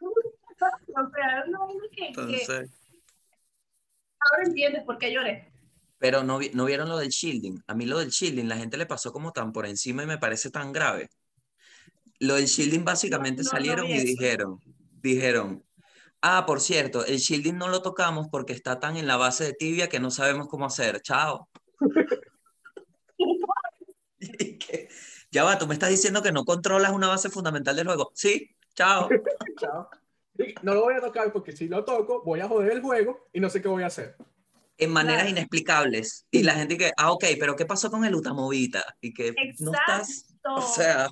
o 0.01 1.11
sea, 1.15 1.45
no, 1.49 1.69
que, 1.91 1.97
que 1.97 2.09
Entonces, 2.09 2.71
ahora 4.19 4.45
entiendes 4.45 4.85
por 4.85 4.99
qué 4.99 5.13
lloré. 5.13 5.50
Pero 6.01 6.25
no, 6.25 6.39
vi- 6.39 6.51
no 6.55 6.65
vieron 6.65 6.89
lo 6.89 6.97
del 6.99 7.11
shielding. 7.11 7.63
A 7.67 7.75
mí 7.75 7.85
lo 7.85 7.99
del 7.99 8.09
shielding, 8.11 8.49
la 8.49 8.57
gente 8.57 8.77
le 8.79 8.87
pasó 8.87 9.13
como 9.13 9.33
tan 9.33 9.53
por 9.53 9.67
encima 9.67 10.03
y 10.03 10.07
me 10.07 10.19
parece 10.19 10.51
tan 10.51 10.73
grave. 10.73 11.11
Lo 12.19 12.35
del 12.37 12.47
shielding 12.47 12.85
básicamente 12.85 13.43
no, 13.43 13.45
no 13.45 13.51
salieron 13.51 13.87
y 13.87 14.01
dijeron, 14.01 14.61
dijeron, 15.03 15.63
ah, 16.23 16.45
por 16.47 16.61
cierto, 16.61 17.05
el 17.05 17.19
shielding 17.19 17.57
no 17.59 17.69
lo 17.69 17.83
tocamos 17.83 18.29
porque 18.31 18.55
está 18.55 18.81
tan 18.81 18.97
en 18.97 19.07
la 19.07 19.17
base 19.17 19.45
de 19.45 19.53
tibia 19.53 19.89
que 19.89 20.01
no 20.01 20.11
sabemos 20.11 20.49
cómo 20.49 20.65
hacer. 20.67 21.01
Chao. 21.03 21.49
Ya 25.33 25.45
va, 25.45 25.57
tú 25.59 25.69
me 25.69 25.75
estás 25.75 25.91
diciendo 25.91 26.23
que 26.23 26.33
no 26.33 26.45
controlas 26.45 26.91
una 26.91 27.07
base 27.07 27.31
fundamental 27.31 27.77
del 27.77 27.87
juego. 27.87 28.11
Sí, 28.15 28.51
chao. 28.75 29.09
Chao. 29.61 29.89
No 30.63 30.75
lo 30.75 30.83
voy 30.83 30.95
a 30.95 31.01
tocar 31.01 31.33
porque 31.33 31.53
si 31.53 31.69
lo 31.69 31.85
toco, 31.85 32.23
voy 32.25 32.41
a 32.41 32.49
joder 32.49 32.73
el 32.73 32.83
juego 32.83 33.29
y 33.33 33.39
no 33.39 33.49
sé 33.49 33.63
qué 33.63 33.69
voy 33.69 33.85
a 33.85 33.87
hacer. 33.87 34.17
En 34.81 34.91
maneras 34.91 35.23
Claro. 35.23 35.31
inexplicables. 35.31 36.27
Y 36.31 36.43
la 36.43 36.55
gente 36.55 36.77
que, 36.79 36.91
ah, 36.97 37.13
ok, 37.13 37.25
pero 37.39 37.55
¿qué 37.57 37.67
pasó 37.67 37.91
con 37.91 38.05
el 38.05 38.15
Utamovita? 38.15 38.83
Y 39.01 39.13
que 39.13 39.33
no 39.59 39.73
estás, 39.73 40.09
Exacto. 40.09 40.55
o 40.55 40.63
sea, 40.63 41.11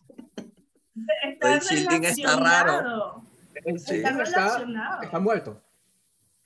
está 1.29 1.55
el 1.55 1.61
shielding 1.61 2.05
está 2.05 2.37
raro. 2.37 3.23
El. 3.65 3.77
Está 3.77 3.93
shielding 3.93 4.21
está, 4.21 4.35
relacionado. 4.59 5.03
está 5.03 5.19
muerto. 5.21 5.63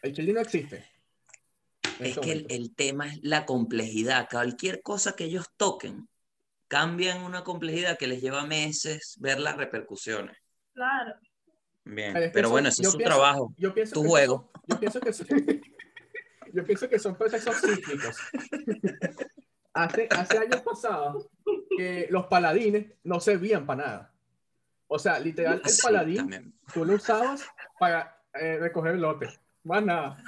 El 0.03 0.13
shielding 0.13 0.35
no 0.35 0.41
existe. 0.41 0.85
En 1.99 2.07
es 2.07 2.09
este 2.17 2.21
que 2.21 2.33
el, 2.33 2.47
el 2.51 2.75
tema 2.75 3.07
es 3.09 3.21
la 3.23 3.47
complejidad. 3.47 4.29
Cualquier 4.31 4.83
cosa 4.83 5.15
que 5.15 5.25
ellos 5.25 5.47
toquen, 5.57 6.09
cambian 6.69 7.23
una 7.23 7.45
complejidad 7.45 7.99
que 7.99 8.07
les 8.09 8.21
lleva 8.21 8.45
meses 8.47 9.17
ver 9.21 9.39
las 9.39 9.57
repercusiones. 9.57 10.37
Claro. 10.75 11.15
Bien, 11.85 12.13
Pero 12.15 12.25
es 12.27 12.31
que 12.31 12.35
pero 12.35 12.51
bueno, 12.51 12.69
ese 12.69 12.83
es 12.83 12.91
su 12.91 12.97
pienso- 12.97 13.15
trabajo. 13.15 13.55
Yo 13.59 13.75
pienso 13.75 13.95
tu 13.95 14.03
que 14.03 14.09
juego. 14.09 14.51
son- 14.55 14.63
yo 14.69 14.81
pienso 14.81 15.01
que 15.01 15.13
yo 16.53 16.65
pienso 16.65 16.89
que 16.89 16.99
son 16.99 17.17
procesos 17.17 17.57
cíclicos. 17.61 18.17
hace, 19.73 20.09
hace 20.11 20.39
años 20.39 20.61
pasados 20.63 21.29
que 21.77 22.07
los 22.11 22.27
paladines 22.27 22.87
no 23.05 23.21
servían 23.21 23.67
para 23.67 23.83
nada. 23.87 24.13
O 24.89 24.99
sea, 24.99 25.19
literal, 25.19 25.61
el 25.65 25.71
Sí, 25.71 25.83
paladín 25.83 26.17
también. 26.17 26.55
tú 26.73 26.85
lo 26.85 26.95
usabas 26.95 27.45
para 27.79 28.23
eh, 28.35 28.59
recoger 28.59 28.97
lote. 28.97 29.29
Más 29.65 29.83
nada. 29.85 30.23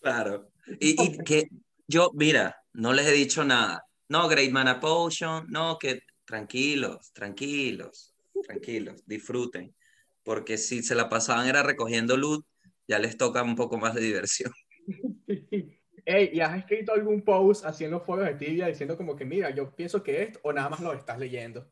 Claro. 0.00 0.48
Y, 0.80 1.00
y 1.02 1.18
que 1.18 1.48
yo, 1.86 2.10
mira, 2.14 2.62
no 2.72 2.92
les 2.92 3.06
he 3.06 3.12
dicho 3.12 3.44
nada. 3.44 3.84
No, 4.08 4.28
Great 4.28 4.50
Mana 4.52 4.80
Potion, 4.80 5.46
no, 5.48 5.78
que 5.78 6.00
tranquilos, 6.24 7.12
tranquilos, 7.12 8.14
tranquilos, 8.46 9.02
disfruten. 9.06 9.74
Porque 10.22 10.58
si 10.58 10.82
se 10.82 10.94
la 10.94 11.08
pasaban 11.08 11.46
era 11.48 11.62
recogiendo 11.62 12.16
loot, 12.16 12.44
ya 12.88 12.98
les 12.98 13.16
toca 13.16 13.42
un 13.42 13.56
poco 13.56 13.78
más 13.78 13.94
de 13.94 14.00
diversión. 14.02 14.52
Ey, 16.08 16.30
¿y 16.32 16.40
has 16.40 16.56
escrito 16.56 16.92
algún 16.92 17.22
post 17.22 17.64
los 17.80 18.02
foros 18.04 18.26
de 18.26 18.34
Tibia 18.34 18.68
diciendo 18.68 18.96
como 18.96 19.16
que, 19.16 19.24
mira, 19.24 19.50
yo 19.50 19.74
pienso 19.74 20.04
que 20.04 20.22
esto, 20.22 20.38
o 20.44 20.52
nada 20.52 20.68
más 20.68 20.80
lo 20.80 20.92
estás 20.92 21.18
leyendo? 21.18 21.68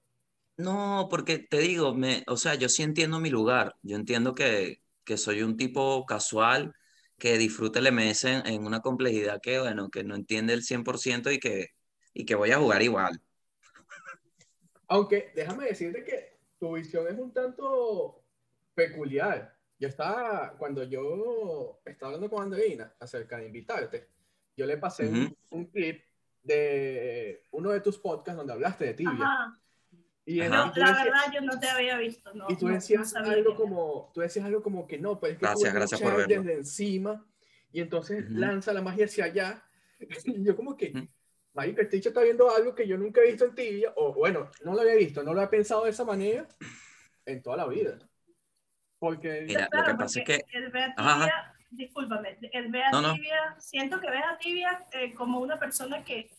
No, 0.57 1.07
porque 1.09 1.39
te 1.39 1.59
digo, 1.59 1.95
me, 1.95 2.25
o 2.27 2.37
sea, 2.37 2.55
yo 2.57 2.69
sí 2.69 2.83
entiendo 2.83 3.21
mi 3.21 3.31
lugar. 3.31 3.75
Yo 3.83 3.97
entiendo 3.97 4.35
que, 4.35 4.83
que 5.05 5.17
soy 5.17 5.43
un 5.43 5.57
tipo 5.57 6.05
casual 6.05 6.75
que 7.19 7.39
disfruta 7.39 7.79
el 7.79 7.87
MS 7.89 8.25
en, 8.25 8.47
en 8.47 8.67
una 8.67 8.81
complejidad 8.81 9.41
que, 9.41 9.61
bueno, 9.61 9.89
que 9.89 10.03
no 10.03 10.17
entiende 10.17 10.53
el 10.53 10.63
100% 10.65 11.31
y 11.31 11.39
que, 11.39 11.69
y 12.13 12.25
que 12.25 12.35
voy 12.35 12.51
a 12.51 12.59
jugar 12.59 12.83
igual. 12.83 13.21
Aunque 14.89 15.33
déjame 15.35 15.67
decirte 15.67 16.05
que 16.05 16.39
tu 16.59 16.75
visión 16.75 17.07
es 17.09 17.19
un 17.19 17.33
tanto 17.33 18.25
peculiar. 18.75 19.54
Yo 19.85 19.89
estaba, 19.89 20.55
cuando 20.57 20.83
yo 20.85 21.79
estaba 21.85 22.15
hablando 22.15 22.31
con 22.35 22.43
Andreina 22.45 22.95
acerca 22.99 23.37
de 23.37 23.49
invitarte, 23.49 24.09
yo 24.57 24.65
le 24.65 24.79
pasé 24.79 25.07
un- 25.07 25.25
Ujú. 25.25 25.37
un, 25.51 25.67
clip 25.67 26.03
de 26.43 27.43
uno 27.51 27.69
de 27.71 27.83
tus 27.83 27.99
podcasts 27.99 28.39
donde 28.39 28.55
hablaste 28.55 28.87
de 28.87 28.95
tibia. 28.95 29.13
Ajá. 29.13 29.61
Y, 30.25 30.41
en- 30.41 30.55
Ajá. 30.55 30.73
y 30.75 30.81
La 30.81 30.87
decías- 30.87 31.05
verdad, 31.05 31.33
yo 31.35 31.41
no 31.43 31.61
te 31.61 31.69
había 31.69 31.99
visto. 31.99 32.33
No, 32.33 32.47
y 32.49 32.57
tú 32.57 32.65
no- 32.65 32.71
no 32.71 32.75
decías 32.77 33.11
sabía 33.11 33.33
algo 33.33 33.55
como, 33.57 34.11
tú 34.15 34.23
decías 34.23 34.47
algo 34.47 34.63
como 34.63 34.87
que 34.87 34.97
no, 34.97 35.21
pues 35.21 35.33
es 35.33 35.39
que 35.39 35.45
Gracias, 35.45 35.71
tú 35.71 35.77
gracias 35.77 36.01
por 36.01 36.17
verlo. 36.17 36.43
desde 36.43 36.55
encima 36.61 37.27
y 37.71 37.81
entonces 37.83 38.25
Ujú. 38.25 38.39
lanza 38.39 38.73
la 38.73 38.81
magia 38.81 39.05
hacia 39.05 39.27
allá. 39.27 39.63
Y 40.01 40.07
yo 40.49 40.57
como 40.57 40.79
que, 40.79 40.93
Ujú. 40.95 41.07
marico, 41.53 41.83
este 41.83 41.99
está 41.99 42.23
viendo 42.23 42.51
algo 42.51 42.75
que 42.75 42.89
yo 42.89 42.97
nunca 42.97 43.21
he 43.21 43.27
visto 43.27 43.45
en 43.45 43.55
tibia, 43.55 43.93
o 43.97 44.15
bueno, 44.15 44.51
no 44.65 44.73
lo 44.73 44.81
había 44.81 44.95
visto, 44.95 45.23
no 45.23 45.35
lo 45.35 45.43
he 45.43 45.49
pensado 45.49 45.85
de 45.85 45.91
esa 45.91 46.05
manera 46.07 46.49
en 47.27 47.43
toda 47.43 47.59
la 47.59 47.67
vida. 47.67 47.99
Porque 49.05 49.43
Mira, 49.43 49.65
lo 49.65 49.71
Claro, 49.71 49.87
que 49.93 49.95
pasa 49.99 50.21
es 50.21 50.25
que- 50.25 50.45
El 50.53 50.71
ve 50.71 50.83
a 50.83 50.95
Ajá, 50.97 51.19
tibia, 51.19 51.55
discúlpame, 51.73 52.39
el 52.41 52.71
ve 52.73 52.83
a 52.83 52.91
No, 52.91 53.03
no. 53.03 53.13
tibia, 53.13 53.55
siento 53.59 54.01
que 54.01 54.09
ves 54.11 54.23
a 54.27 54.39
tibia 54.39 54.87
eh, 54.93 55.13
como 55.13 55.41
una 55.41 55.59
persona 55.59 56.03
que 56.03 56.31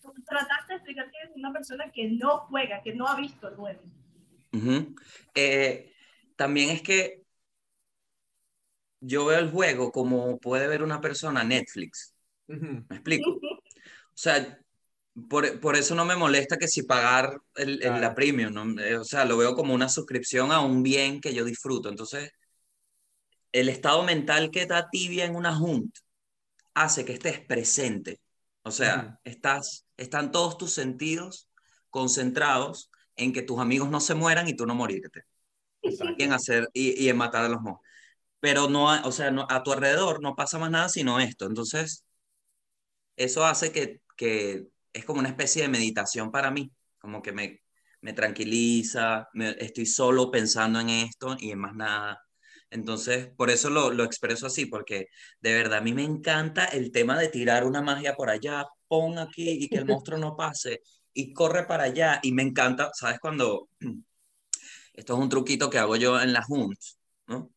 tú 0.00 0.14
trataste 0.26 0.72
de 0.72 0.76
explicar 0.76 1.10
que 1.10 1.18
es 1.22 1.36
una 1.36 1.52
persona 1.52 1.90
que 1.92 2.08
no 2.08 2.38
juega, 2.48 2.80
que 2.82 2.94
no 2.94 3.06
ha 3.06 3.14
visto 3.16 3.46
el 3.48 3.56
juego. 3.56 3.82
Ujú. 4.54 4.94
Eh, 5.34 5.92
también 6.34 6.70
es 6.70 6.80
que 6.80 7.24
yo 9.00 9.26
veo 9.26 9.38
el 9.38 9.50
juego 9.50 9.92
como 9.92 10.38
puede 10.38 10.66
ver 10.66 10.82
una 10.82 11.02
persona 11.02 11.44
Netflix. 11.44 12.14
¿Me 12.46 12.86
explico? 12.96 13.38
O 14.16 14.16
sea, 14.16 14.58
por, 15.28 15.60
por 15.60 15.76
eso 15.76 15.94
no 15.94 16.04
me 16.04 16.16
molesta 16.16 16.56
que 16.58 16.68
si 16.68 16.82
pagar 16.82 17.38
el, 17.56 17.82
el- 17.82 18.00
la 18.00 18.14
premium, 18.14 18.52
¿no? 18.52 18.80
Eh, 18.82 18.96
o 18.98 19.04
sea, 19.04 19.24
lo 19.24 19.36
veo 19.36 19.54
como 19.54 19.74
una 19.74 19.88
suscripción 19.88 20.52
a 20.52 20.60
un 20.60 20.82
bien 20.82 21.20
que 21.20 21.34
yo 21.34 21.44
disfruto. 21.44 21.88
Entonces, 21.88 22.30
el 23.52 23.68
estado 23.68 24.02
mental 24.02 24.50
que 24.50 24.66
da 24.66 24.88
tibia 24.90 25.24
en 25.24 25.36
una 25.36 25.54
junta 25.54 26.00
hace 26.74 27.04
que 27.04 27.14
estés 27.14 27.40
presente. 27.40 28.20
O 28.62 28.70
sea, 28.72 28.96
Ujú. 28.96 29.16
estás, 29.24 29.86
están 29.96 30.32
todos 30.32 30.58
tus 30.58 30.72
sentidos 30.72 31.50
concentrados 31.90 32.90
en 33.16 33.32
que 33.32 33.42
tus 33.42 33.60
amigos 33.60 33.90
no 33.90 34.00
se 34.00 34.14
mueran 34.14 34.48
y 34.48 34.56
tú 34.56 34.66
no 34.66 34.74
morirte 34.76 35.22
Exacto. 35.82 36.18
y 36.18 36.24
en 36.24 36.32
hacer 36.32 36.68
y, 36.74 37.02
y 37.04 37.08
en 37.10 37.16
matar 37.16 37.44
a 37.44 37.48
los 37.48 37.60
monstruos. 37.62 37.88
Pero 38.40 38.68
no, 38.70 38.86
o 39.06 39.12
sea, 39.12 39.30
no, 39.30 39.46
a 39.50 39.62
tu 39.62 39.72
alrededor 39.72 40.22
no 40.22 40.36
pasa 40.36 40.58
más 40.58 40.70
nada 40.70 40.88
sino 40.90 41.20
esto. 41.20 41.46
Entonces, 41.46 42.04
eso 43.16 43.44
hace 43.44 43.72
que, 43.72 44.00
que 44.16 44.68
es 44.94 45.04
como 45.06 45.20
una 45.20 45.30
especie 45.30 45.62
de 45.64 45.68
meditación 45.68 46.32
para 46.32 46.52
mí, 46.52 46.72
como 47.00 47.22
que 47.22 47.32
me, 47.32 47.62
me 48.02 48.14
tranquiliza, 48.14 49.28
me- 49.34 49.56
estoy 49.60 49.86
solo 49.86 50.30
pensando 50.32 50.80
en 50.80 50.90
esto 50.90 51.36
y 51.40 51.52
en 51.52 51.60
más 51.60 51.74
nada. 51.76 52.20
Entonces, 52.70 53.28
por 53.36 53.50
eso 53.50 53.70
lo, 53.70 53.90
lo 53.92 54.04
expreso 54.04 54.46
así, 54.48 54.66
porque 54.66 55.08
de 55.40 55.54
verdad 55.54 55.78
a 55.80 55.82
mí 55.82 55.94
me 55.94 56.04
encanta 56.04 56.66
el 56.66 56.92
tema 56.92 57.18
de 57.18 57.28
tirar 57.28 57.64
una 57.66 57.82
magia 57.82 58.14
por 58.16 58.30
allá, 58.30 58.64
pon 58.88 59.18
aquí 59.18 59.50
y 59.50 59.70
que 59.70 59.78
el 59.80 59.86
monstruo 59.86 60.18
no 60.18 60.36
pase 60.36 60.82
y 61.14 61.32
corre 61.34 61.66
para 61.66 61.84
allá. 61.84 62.20
Y 62.22 62.32
me 62.32 62.42
encanta, 62.42 62.90
¿sabes? 62.94 63.18
Cuando 63.20 63.68
esto 64.94 65.14
es 65.14 65.20
un 65.20 65.28
truquito 65.28 65.70
que 65.70 65.78
hago 65.78 65.96
yo 65.96 66.20
en 66.20 66.32
las 66.32 66.46
hunts, 66.48 66.98
¿no? 67.26 67.50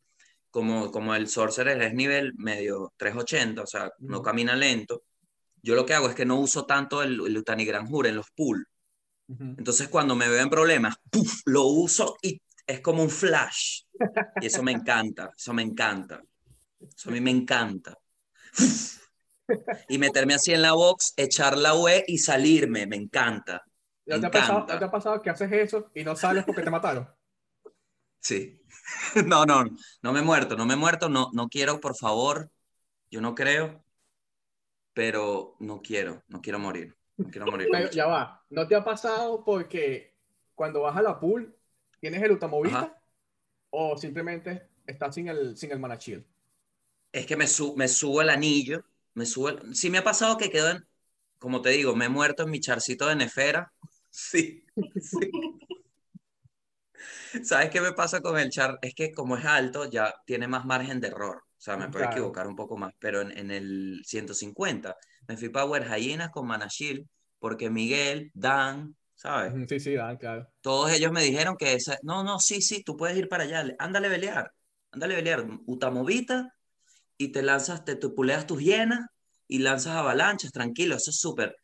Como, 0.52 0.92
como 0.92 1.16
el 1.16 1.30
sorcerer 1.30 1.82
es 1.84 1.94
nivel 1.96 2.34
medio 2.38 2.94
380, 2.98 3.64
o 3.64 3.68
sea, 3.68 3.92
no 4.00 4.22
camina 4.24 4.56
lento, 4.56 5.04
yo 5.68 5.76
lo 5.76 5.86
que 5.86 5.94
hago 5.94 6.08
es 6.08 6.16
que 6.16 6.26
no 6.26 6.40
uso 6.40 6.66
tanto 6.66 7.04
el, 7.04 7.20
el 7.28 7.38
Utani 7.38 7.68
en 7.68 8.16
los 8.16 8.32
pool. 8.32 8.66
Entonces, 9.28 9.90
cuando 9.90 10.16
me 10.16 10.30
veo 10.30 10.42
en 10.42 10.50
problemas, 10.50 10.96
lo 11.46 11.66
uso 11.66 12.16
y 12.22 12.42
es 12.66 12.80
como 12.80 13.04
un 13.04 13.10
flash. 13.10 13.82
Y 14.40 14.46
eso 14.46 14.64
me 14.64 14.72
encanta, 14.72 15.30
eso 15.36 15.54
me 15.54 15.64
encanta. 15.64 16.24
Eso 16.80 17.10
a 17.10 17.12
mí 17.12 17.20
me 17.20 17.32
encanta. 17.32 17.98
Y 19.90 19.98
meterme 19.98 20.36
así 20.36 20.54
en 20.54 20.62
la 20.62 20.72
box, 20.72 21.14
echar 21.18 21.58
la 21.58 21.76
UE 21.76 22.06
y 22.08 22.18
salirme, 22.18 22.88
me 22.88 22.96
encanta. 22.96 23.62
¿No 24.06 24.16
te, 24.16 24.22
Me 24.22 24.28
ha 24.28 24.32
pasado, 24.32 24.54
encanta. 24.60 24.74
¿No 24.74 24.80
te 24.80 24.86
ha 24.86 24.92
pasado 24.92 25.22
que 25.22 25.30
haces 25.30 25.52
eso 25.52 25.92
y 25.94 26.06
no 26.06 26.16
sales 26.16 26.46
porque 26.46 26.62
te 26.62 26.70
mataron? 26.70 27.10
Sí. 28.22 28.62
No, 29.26 29.46
no, 29.46 29.66
no 30.02 30.14
me 30.14 30.20
he 30.20 30.24
muerto, 30.24 30.56
no 30.56 30.66
me 30.66 30.76
he 30.76 30.78
muerto, 30.78 31.10
no, 31.10 31.30
no 31.34 31.50
quiero, 31.50 31.82
por 31.82 31.98
favor. 31.98 32.50
Yo 33.12 33.20
no 33.20 33.36
creo, 33.36 33.84
pero 34.98 35.56
no 35.60 35.80
quiero, 35.80 36.24
no 36.28 36.42
quiero 36.42 36.58
morir. 36.58 36.98
No 37.18 37.30
quiero 37.30 37.46
morir. 37.46 37.68
Pero 37.72 37.92
ya 37.92 38.08
va, 38.08 38.44
¿no 38.50 38.68
te 38.68 38.74
ha 38.76 38.84
pasado 38.84 39.44
porque 39.46 40.16
cuando 40.56 40.82
vas 40.82 40.98
a 40.98 41.04
la 41.04 41.20
pool 41.20 41.56
tienes 42.02 42.24
el 42.24 42.32
utamovita 42.32 42.80
Ajá. 42.80 42.98
o 43.70 43.96
simplemente 43.96 44.70
estás 44.88 45.14
sin 45.14 45.28
el, 45.28 45.56
sin 45.56 45.72
el 45.72 45.80
mana 45.80 45.98
shield? 45.98 46.26
Es 47.12 47.28
que 47.28 47.38
me, 47.38 47.46
su- 47.46 47.76
me 47.76 47.88
subo 47.88 48.24
el 48.24 48.30
anillo, 48.32 48.84
me 49.14 49.28
subo 49.28 49.50
el- 49.50 49.76
Sí 49.76 49.92
me 49.92 50.00
ha 50.00 50.04
pasado 50.04 50.36
que 50.36 50.50
quedo 50.50 50.72
en, 50.72 50.84
como 51.38 51.62
te 51.62 51.70
digo, 51.70 51.96
me 51.96 52.06
he 52.06 52.10
muerto 52.10 52.42
en 52.42 52.50
mi 52.50 52.60
charcito 52.60 53.06
de 53.08 53.16
Nefera. 53.16 53.72
Sí, 54.10 54.64
sí. 55.00 55.30
¿Sabes 57.44 57.70
qué 57.70 57.82
me 57.82 57.92
pasa 57.92 58.20
con 58.22 58.40
el 58.40 58.50
char? 58.50 58.80
Es 58.82 58.96
que 58.96 59.12
como 59.12 59.38
es 59.38 59.46
alto, 59.46 59.86
ya 59.88 60.16
tiene 60.26 60.48
más 60.48 60.66
margen 60.66 61.00
de 61.00 61.10
error. 61.10 61.44
O 61.68 61.70
sea, 61.70 61.76
me 61.76 61.90
puedo 61.90 62.06
Claro. 62.06 62.12
equivocar 62.14 62.48
un 62.48 62.56
poco 62.56 62.78
más. 62.78 62.94
Pero 62.98 63.20
en, 63.20 63.38
en 63.38 63.52
el 63.52 64.02
150 64.06 64.96
me 65.28 65.36
fui 65.36 65.50
Power 65.50 65.86
Hyenas 65.86 66.30
con 66.30 66.48
Mana 66.48 66.68
Shield 66.70 67.06
porque 67.40 67.70
Miguel, 67.70 68.32
Dan, 68.34 68.96
¿sabes? 69.16 69.52
Sí, 69.68 69.80
sí, 69.82 69.94
Dan, 69.96 70.16
claro. 70.16 70.48
Todos 70.62 70.92
ellos 70.94 71.12
me 71.12 71.22
dijeron 71.24 71.58
que 71.58 71.74
esa... 71.74 71.98
No, 72.04 72.24
no, 72.24 72.40
sí, 72.40 72.62
sí, 72.62 72.84
tú 72.86 72.96
puedes 72.96 73.18
ir 73.18 73.28
para 73.28 73.44
allá. 73.44 73.76
Ándale 73.80 74.08
a 74.08 74.12
pelear. 74.12 74.54
anda 74.92 75.08
a 75.08 75.10
levelear 75.10 75.46
Utamovita 75.66 76.56
y 77.18 77.34
te 77.34 77.42
lanzas, 77.42 77.84
te 77.84 77.96
tupuleas 77.98 78.48
tus 78.48 78.62
hienas 78.62 79.06
y 79.50 79.60
lanzas 79.60 79.96
avalanchas, 79.98 80.54
tranquilo, 80.54 80.96
eso 80.96 81.12
es 81.12 81.20
súper 81.20 81.58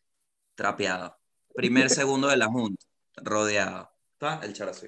trapeado. 0.56 1.18
Primer 1.56 1.90
segundo 1.90 2.28
de 2.28 2.36
la 2.38 2.48
junta, 2.48 2.86
rodeado. 3.16 3.90
¿Está? 4.14 4.42
El 4.44 4.52
charasí. 4.54 4.88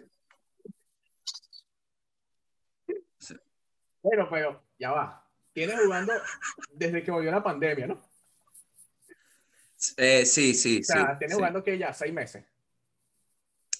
Bueno, 4.02 4.28
pero 4.30 4.65
ya 4.80 4.92
va. 4.92 5.28
Tienes 5.54 5.80
jugando 5.80 6.14
desde 6.74 7.04
que 7.04 7.12
volvió 7.12 7.32
la 7.32 7.44
pandemia, 7.44 7.88
¿no? 7.88 8.02
Eh, 9.98 10.26
sí, 10.26 10.54
sí, 10.54 10.80
O 10.80 10.84
sea, 10.84 11.12
sí, 11.14 11.18
tienes 11.20 11.36
sí. 11.36 11.40
jugando 11.40 11.64
que 11.64 11.78
ya 11.78 11.94
seis 11.94 12.14
meses. 12.14 12.46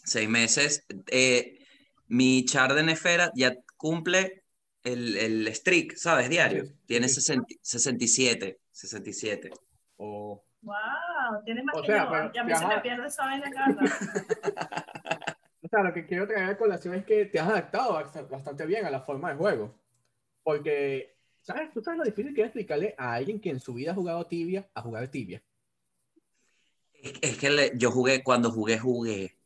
Seis 0.04 0.30
meses. 0.30 0.86
Eh, 1.08 1.66
mi 2.08 2.46
char 2.46 2.74
de 2.74 2.84
Nefera 2.84 3.32
ya 3.36 3.56
cumple 3.78 4.44
el, 4.84 5.18
el 5.18 5.56
streak, 5.56 5.96
¿sabes? 5.96 6.30
Diario. 6.30 6.66
Sí, 6.66 6.76
Tiene 6.86 7.08
sí. 7.10 7.16
60 7.16 7.46
67. 7.62 8.60
67. 8.72 9.50
O 9.98 10.44
Wow, 10.62 11.44
tienes 11.46 11.64
más 11.64 11.76
O 11.78 11.82
que 11.82 11.88
sea, 11.88 12.06
yo. 12.06 12.10
pero 12.12 12.32
y 12.34 12.38
a 12.40 12.44
mí 12.44 12.54
te 12.54 12.58
se 12.60 12.66
me 12.68 12.80
pierde 12.80 13.08
esa 13.08 13.26
vaina 13.26 13.52
rato. 13.54 13.80
O 15.62 15.68
sea, 15.68 15.82
lo 15.82 15.94
que 15.94 16.06
quiero 16.06 16.28
traer 16.28 16.52
a 16.52 16.58
colación 16.60 16.94
es 16.94 17.06
que 17.06 17.26
te 17.26 17.40
has 17.40 17.50
adaptado 17.50 17.94
bast- 18.00 18.30
bastante 18.30 18.68
bien 18.68 18.86
a 18.86 18.92
la 18.92 19.02
forma 19.02 19.32
de 19.32 19.36
juego. 19.38 19.76
Porque, 20.46 21.18
¿sabes? 21.42 21.72
¿Tú 21.74 21.82
sabes 21.82 21.98
lo 21.98 22.06
difícil 22.06 22.36
que 22.36 22.42
es 22.42 22.46
explicarle 22.50 22.94
a 23.00 23.14
alguien 23.16 23.42
que 23.42 23.50
en 23.50 23.60
su 23.60 23.74
vida 23.74 23.92
ha 23.92 23.96
jugado 23.96 24.28
tibia 24.28 24.70
a 24.76 24.82
jugar 24.84 25.08
tibia? 25.08 25.42
Es, 26.94 27.14
es 27.20 27.38
que 27.40 27.50
le- 27.50 27.72
yo 27.76 27.90
jugué, 27.90 28.24
cuando 28.24 28.52
jugué, 28.52 28.78
jugué. 28.78 29.40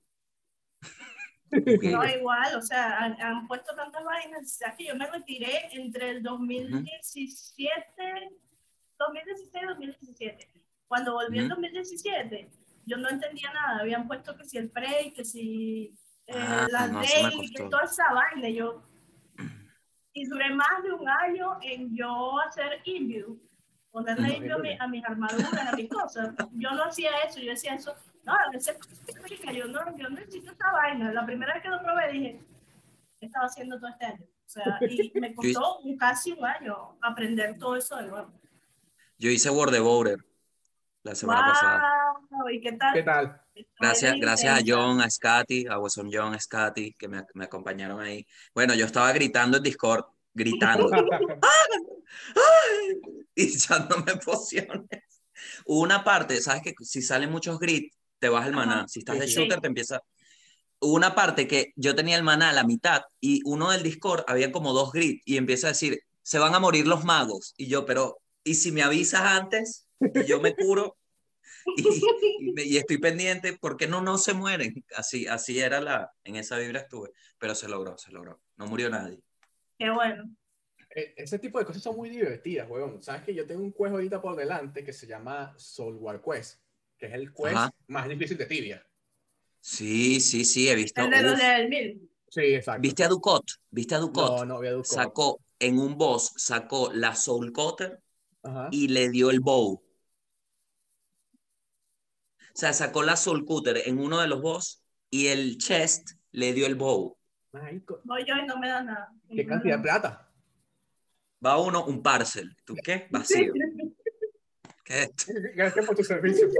Jugué. 1.52 1.92
No, 1.94 2.06
igual, 2.06 2.56
o 2.58 2.62
sea, 2.62 2.98
han, 3.00 3.20
han 3.22 3.48
puesto 3.48 3.74
tantas 3.76 4.04
vainas. 4.04 4.42
O 4.44 4.46
sea, 4.46 4.76
que 4.76 4.86
yo 4.88 4.96
me 4.96 5.10
retiré 5.10 5.70
entre 5.72 6.10
el 6.12 6.22
2017, 6.22 7.72
2016 9.00 9.64
y 9.64 9.66
2017. 9.66 10.52
Cuando 10.88 11.14
volví 11.14 11.40
en 11.40 11.46
Ujú. 11.46 11.56
2017, 11.56 12.50
yo 12.86 12.98
no 12.98 13.10
entendía 13.10 13.52
nada. 13.54 13.80
Habían 13.80 14.06
puesto 14.08 14.36
que 14.38 14.44
si 14.44 14.58
el 14.58 14.70
Prey, 14.70 15.12
que 15.14 15.24
si 15.24 15.96
eh, 16.28 16.34
Ah, 16.36 16.68
la 16.70 16.88
no, 16.88 17.02
que 17.02 17.64
toda 17.70 17.86
esa 17.86 18.14
vaina. 18.14 18.50
Yo, 18.50 18.84
y 20.20 20.26
duré 20.26 20.54
más 20.54 20.84
de 20.84 20.92
un 20.92 21.08
año 21.08 21.58
en 21.62 21.96
yo 21.96 22.38
hacer 22.42 22.82
inview, 22.84 23.40
ponerle 23.92 24.28
Ujú. 24.28 24.36
inview 24.38 24.56
a, 24.56 24.60
mi- 24.60 24.78
a 24.80 24.88
mis 24.88 25.06
armaduras, 25.06 25.54
a 25.54 25.76
mis 25.76 25.90
cosas. 25.90 26.36
Yo 26.54 26.72
no 26.72 26.84
hacía 26.84 27.12
eso, 27.26 27.40
yo 27.40 27.52
decía 27.52 27.76
eso. 27.76 27.96
No, 28.26 28.34
a 28.34 28.50
veces 28.52 28.78
yo 29.56 29.68
no, 29.68 29.98
yo 29.98 30.10
necesito 30.10 30.52
esta 30.52 30.72
vaina. 30.74 31.12
La 31.14 31.26
primera 31.26 31.54
vez 31.54 31.64
que 31.64 31.70
lo 31.70 31.82
probé 31.82 32.12
dije, 32.12 32.44
¿qué 33.20 33.26
estaba 33.28 33.46
haciendo 33.46 33.80
todo 33.80 33.90
este 33.90 34.06
año? 34.06 34.24
O 34.26 34.50
sea, 34.50 34.78
y 34.82 35.12
me 35.20 35.34
costó 35.36 35.80
un- 35.80 35.98
casi 35.98 36.34
un 36.34 36.46
año 36.46 36.98
aprender 37.02 37.58
todo 37.58 37.76
eso 37.78 37.96
de 37.96 38.08
nuevo. 38.08 38.32
Yo 39.18 39.30
hice 39.30 39.50
World 39.50 39.76
of 39.78 39.84
Border 39.86 40.20
la 41.04 41.16
semana 41.16 41.46
pasada. 41.48 41.82
¿Y 42.52 42.60
qué 42.62 42.74
tal? 42.74 42.94
¿Qué 42.94 43.04
tal? 43.04 43.42
Gracias, 43.80 44.16
gracias 44.20 44.60
a. 44.60 44.64
John, 44.66 45.02
a 45.02 45.10
Scotty, 45.10 45.68
a 45.68 45.80
Wesson 45.80 46.10
John, 46.12 46.34
a 46.34 46.40
Scotty, 46.40 46.94
que 46.94 47.08
me, 47.08 47.24
me 47.34 47.46
acompañaron 47.46 48.00
ahí. 48.02 48.26
Bueno, 48.54 48.74
yo 48.76 48.86
estaba 48.86 49.12
gritando 49.12 49.58
en 49.58 49.64
Discord, 49.64 50.06
gritando. 50.34 50.90
¡Ay! 50.94 51.02
y 53.36 53.44
echándome 53.44 54.18
pociones. 54.18 54.88
Hubo 55.66 55.82
una 55.82 56.04
parte, 56.04 56.42
sabes 56.42 56.62
que 56.64 56.74
si 56.82 57.02
salen 57.02 57.32
muchos 57.32 57.60
grit, 57.60 57.94
te 58.20 58.30
baja 58.30 58.48
el 58.48 58.54
maná. 58.54 58.88
Si 58.88 59.00
estás 59.00 59.20
de 59.20 59.28
shooter, 59.28 59.62
te 59.62 59.68
empieza. 59.68 60.02
Hubo 60.80 60.94
una 60.94 61.16
parte 61.16 61.48
que 61.48 61.74
yo 61.76 61.96
tenía 61.96 62.18
el 62.18 62.24
maná 62.24 62.50
a 62.50 62.54
la 62.54 62.64
mitad 62.64 63.04
y 63.20 63.42
uno 63.46 63.72
del 63.72 63.84
Discord 63.84 64.24
había 64.28 64.52
como 64.52 64.74
dos 64.74 64.92
grit 64.92 65.22
y 65.26 65.38
empieza 65.38 65.68
a 65.68 65.72
decir, 65.72 66.00
se 66.22 66.40
van 66.40 66.56
a 66.56 66.60
morir 66.60 66.88
los 66.88 67.04
magos. 67.04 67.54
Y 67.58 67.68
yo, 67.68 67.86
pero, 67.86 68.20
¿y 68.44 68.56
si 68.56 68.72
me 68.72 68.84
avisas 68.84 69.22
antes? 69.22 69.88
Y 70.00 70.26
yo 70.26 70.40
me 70.40 70.56
curo 70.56 70.98
y, 71.76 72.62
y 72.62 72.74
y 72.74 72.78
estoy 72.78 72.98
pendiente, 72.98 73.54
¿por 73.54 73.78
qué 73.78 73.88
no, 73.88 74.02
no 74.02 74.18
se 74.18 74.34
mueren? 74.34 74.84
Así, 74.96 75.28
así 75.28 75.60
era 75.60 75.82
la, 75.82 76.12
en 76.24 76.36
esa 76.36 76.58
vibra 76.58 76.82
estuve, 76.82 77.12
pero 77.38 77.56
se 77.56 77.68
logró, 77.68 77.98
se 77.98 78.12
logró. 78.12 78.42
No 78.58 78.68
murió 78.68 78.90
nadie. 78.90 79.20
Qué 79.78 79.90
bueno. 79.90 80.30
E- 80.96 81.14
Ese 81.18 81.40
tipo 81.40 81.60
de 81.60 81.66
cosas 81.66 81.84
son 81.84 81.96
muy 81.96 82.10
divertidas, 82.10 82.70
huevón. 82.70 83.02
Sabes 83.02 83.24
que 83.24 83.34
yo 83.34 83.46
tengo 83.46 83.62
un 83.62 83.72
quest 83.72 83.92
ahorita 83.92 84.22
por 84.22 84.36
delante 84.36 84.84
que 84.84 84.94
se 84.94 85.08
llama 85.08 85.54
Soul 85.58 85.96
War 85.96 86.22
Quest, 86.22 86.62
que 86.98 87.08
es 87.08 87.14
el 87.14 87.34
quest 87.34 87.56
Ajá. 87.56 87.72
más 87.88 88.08
difícil 88.10 88.38
de 88.38 88.46
tibia. 88.46 88.86
Sí, 89.62 90.20
sí, 90.20 90.46
sí, 90.46 90.70
he 90.70 90.76
visto. 90.76 91.02
El 91.02 91.10
de 91.12 91.22
los 91.22 91.38
del 91.38 91.70
mil. 91.70 92.10
Sí, 92.30 92.42
exacto. 92.42 92.82
¿Viste 92.82 93.04
a 93.04 93.08
Ducot? 93.08 93.44
¿Viste 93.72 93.96
a 93.96 94.00
Ducot? 94.00 94.40
No, 94.40 94.46
no 94.46 94.56
había 94.58 94.72
Ducot. 94.72 94.86
Sacó 94.86 95.42
en 95.60 95.80
un 95.80 95.98
boss, 95.98 96.32
sacó 96.38 96.92
la 96.94 97.16
Soul 97.16 97.52
Cutter 97.52 98.00
Ajá. 98.44 98.70
y 98.72 98.88
le 98.88 99.10
dio 99.10 99.30
el 99.32 99.40
bow. 99.40 99.84
O 102.54 102.58
sea, 102.60 102.74
sacó 102.74 103.04
la 103.04 103.16
Soul 103.16 103.46
Cutter 103.46 103.82
en 103.86 104.00
uno 104.00 104.20
de 104.20 104.28
los 104.28 104.42
boss 104.42 104.84
y 105.10 105.28
el 105.28 105.58
chest 105.58 106.12
le 106.32 106.54
dio 106.54 106.66
el 106.66 106.76
bow. 106.76 107.18
Marico, 107.52 108.02
Voy 108.04 108.26
yo 108.26 108.36
y 108.36 108.46
no 108.46 108.58
me 108.58 108.70
da 108.70 108.84
nada. 108.84 109.12
¿Qué 109.30 109.46
cantidad 109.46 109.78
de 109.78 109.84
plata? 109.84 110.30
Va 111.46 111.58
uno, 111.58 111.86
un 111.86 112.04
parcel. 112.04 112.56
¿Tú 112.66 112.76
qué? 112.84 113.08
Vacío. 113.10 113.54
¿Qué 114.84 115.04
es 115.04 115.10
esto? 115.10 115.34
Gracias 115.56 115.86
por 115.86 115.96
tu 115.96 116.04
servicio. 116.04 116.48
¿Qué. 116.50 116.60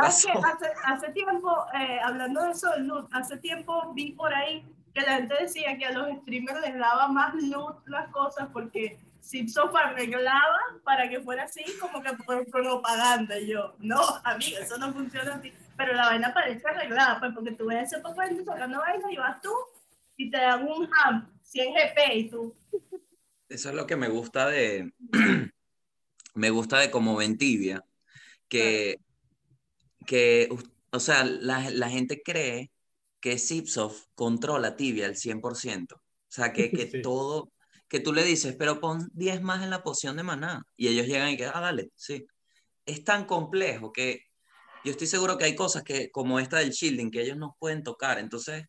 Hace, 0.00 0.30
hace 0.84 1.10
tiempo, 1.12 1.66
eh, 1.74 1.98
hablando 2.02 2.44
de 2.44 2.52
eso 2.52 2.68
loot, 2.78 3.08
hace 3.12 3.36
tiempo 3.38 3.92
vi 3.92 4.12
por 4.12 4.32
ahí 4.32 4.64
que 4.94 5.00
la 5.00 5.16
gente 5.16 5.34
decía 5.40 5.76
que 5.76 5.84
a 5.84 5.92
los 5.92 6.16
streamers 6.20 6.60
les 6.60 6.78
daba 6.78 7.08
más 7.08 7.34
loot 7.34 7.86
las 7.88 8.08
cosas 8.12 8.48
porque 8.52 9.00
Zipsoft 9.22 9.74
arreglaba 9.74 10.58
para 10.84 11.08
que 11.08 11.20
fuera 11.20 11.44
así 11.44 11.64
como 11.80 12.02
que 12.02 12.12
por 12.24 12.46
propaganda. 12.50 13.38
Y 13.38 13.48
yo, 13.48 13.74
no, 13.78 14.00
amigo, 14.24 14.58
eso 14.58 14.78
no 14.78 14.92
funciona 14.92 15.34
así. 15.34 15.52
Pero 15.76 15.94
la 15.94 16.06
vaina 16.06 16.34
parece 16.34 16.66
arreglada, 16.68 17.18
pues 17.20 17.32
porque 17.34 17.52
tú 17.52 17.66
ves 17.66 17.92
ese 17.92 18.02
papá 18.02 18.26
sacando 18.44 18.78
vaina 18.78 19.12
y 19.12 19.16
vas 19.16 19.40
tú 19.40 19.52
y 20.16 20.30
te 20.30 20.38
dan 20.38 20.66
un 20.66 20.88
ham, 20.92 21.30
100 21.42 21.74
GP 21.74 22.14
y 22.14 22.30
tú. 22.30 22.54
Eso 23.48 23.68
es 23.68 23.74
lo 23.74 23.86
que 23.86 23.96
me 23.96 24.08
gusta 24.08 24.48
de. 24.48 24.92
me 26.34 26.50
gusta 26.50 26.78
de 26.78 26.90
como 26.90 27.16
Ventivia. 27.16 27.84
Que. 28.48 28.98
que 30.06 30.48
o 30.90 31.00
sea, 31.00 31.24
la, 31.24 31.70
la 31.70 31.88
gente 31.88 32.22
cree 32.22 32.70
que 33.20 33.38
Zipsoft 33.38 34.06
controla 34.14 34.76
Tibia 34.76 35.06
al 35.06 35.14
100%. 35.14 35.94
O 35.94 36.00
sea, 36.28 36.52
que, 36.52 36.70
que 36.70 36.86
Sí. 36.90 37.02
todo. 37.02 37.51
Que 37.92 38.00
tú 38.00 38.14
le 38.14 38.24
dices, 38.24 38.56
pero 38.58 38.80
pon 38.80 39.10
10 39.12 39.42
más 39.42 39.62
en 39.62 39.68
la 39.68 39.82
poción 39.82 40.16
de 40.16 40.22
maná. 40.22 40.64
Y 40.78 40.88
ellos 40.88 41.06
llegan 41.06 41.28
y 41.28 41.36
que, 41.36 41.44
ah, 41.44 41.60
dale, 41.60 41.90
sí. 41.94 42.26
Es 42.86 43.04
tan 43.04 43.26
complejo 43.26 43.92
que 43.92 44.22
yo 44.82 44.92
estoy 44.92 45.06
seguro 45.06 45.36
que 45.36 45.44
hay 45.44 45.54
cosas 45.54 45.82
que, 45.82 46.10
como 46.10 46.40
esta 46.40 46.56
del 46.56 46.70
shielding, 46.70 47.10
que 47.10 47.20
ellos 47.20 47.36
no 47.36 47.54
pueden 47.58 47.82
tocar. 47.82 48.18
Entonces, 48.18 48.64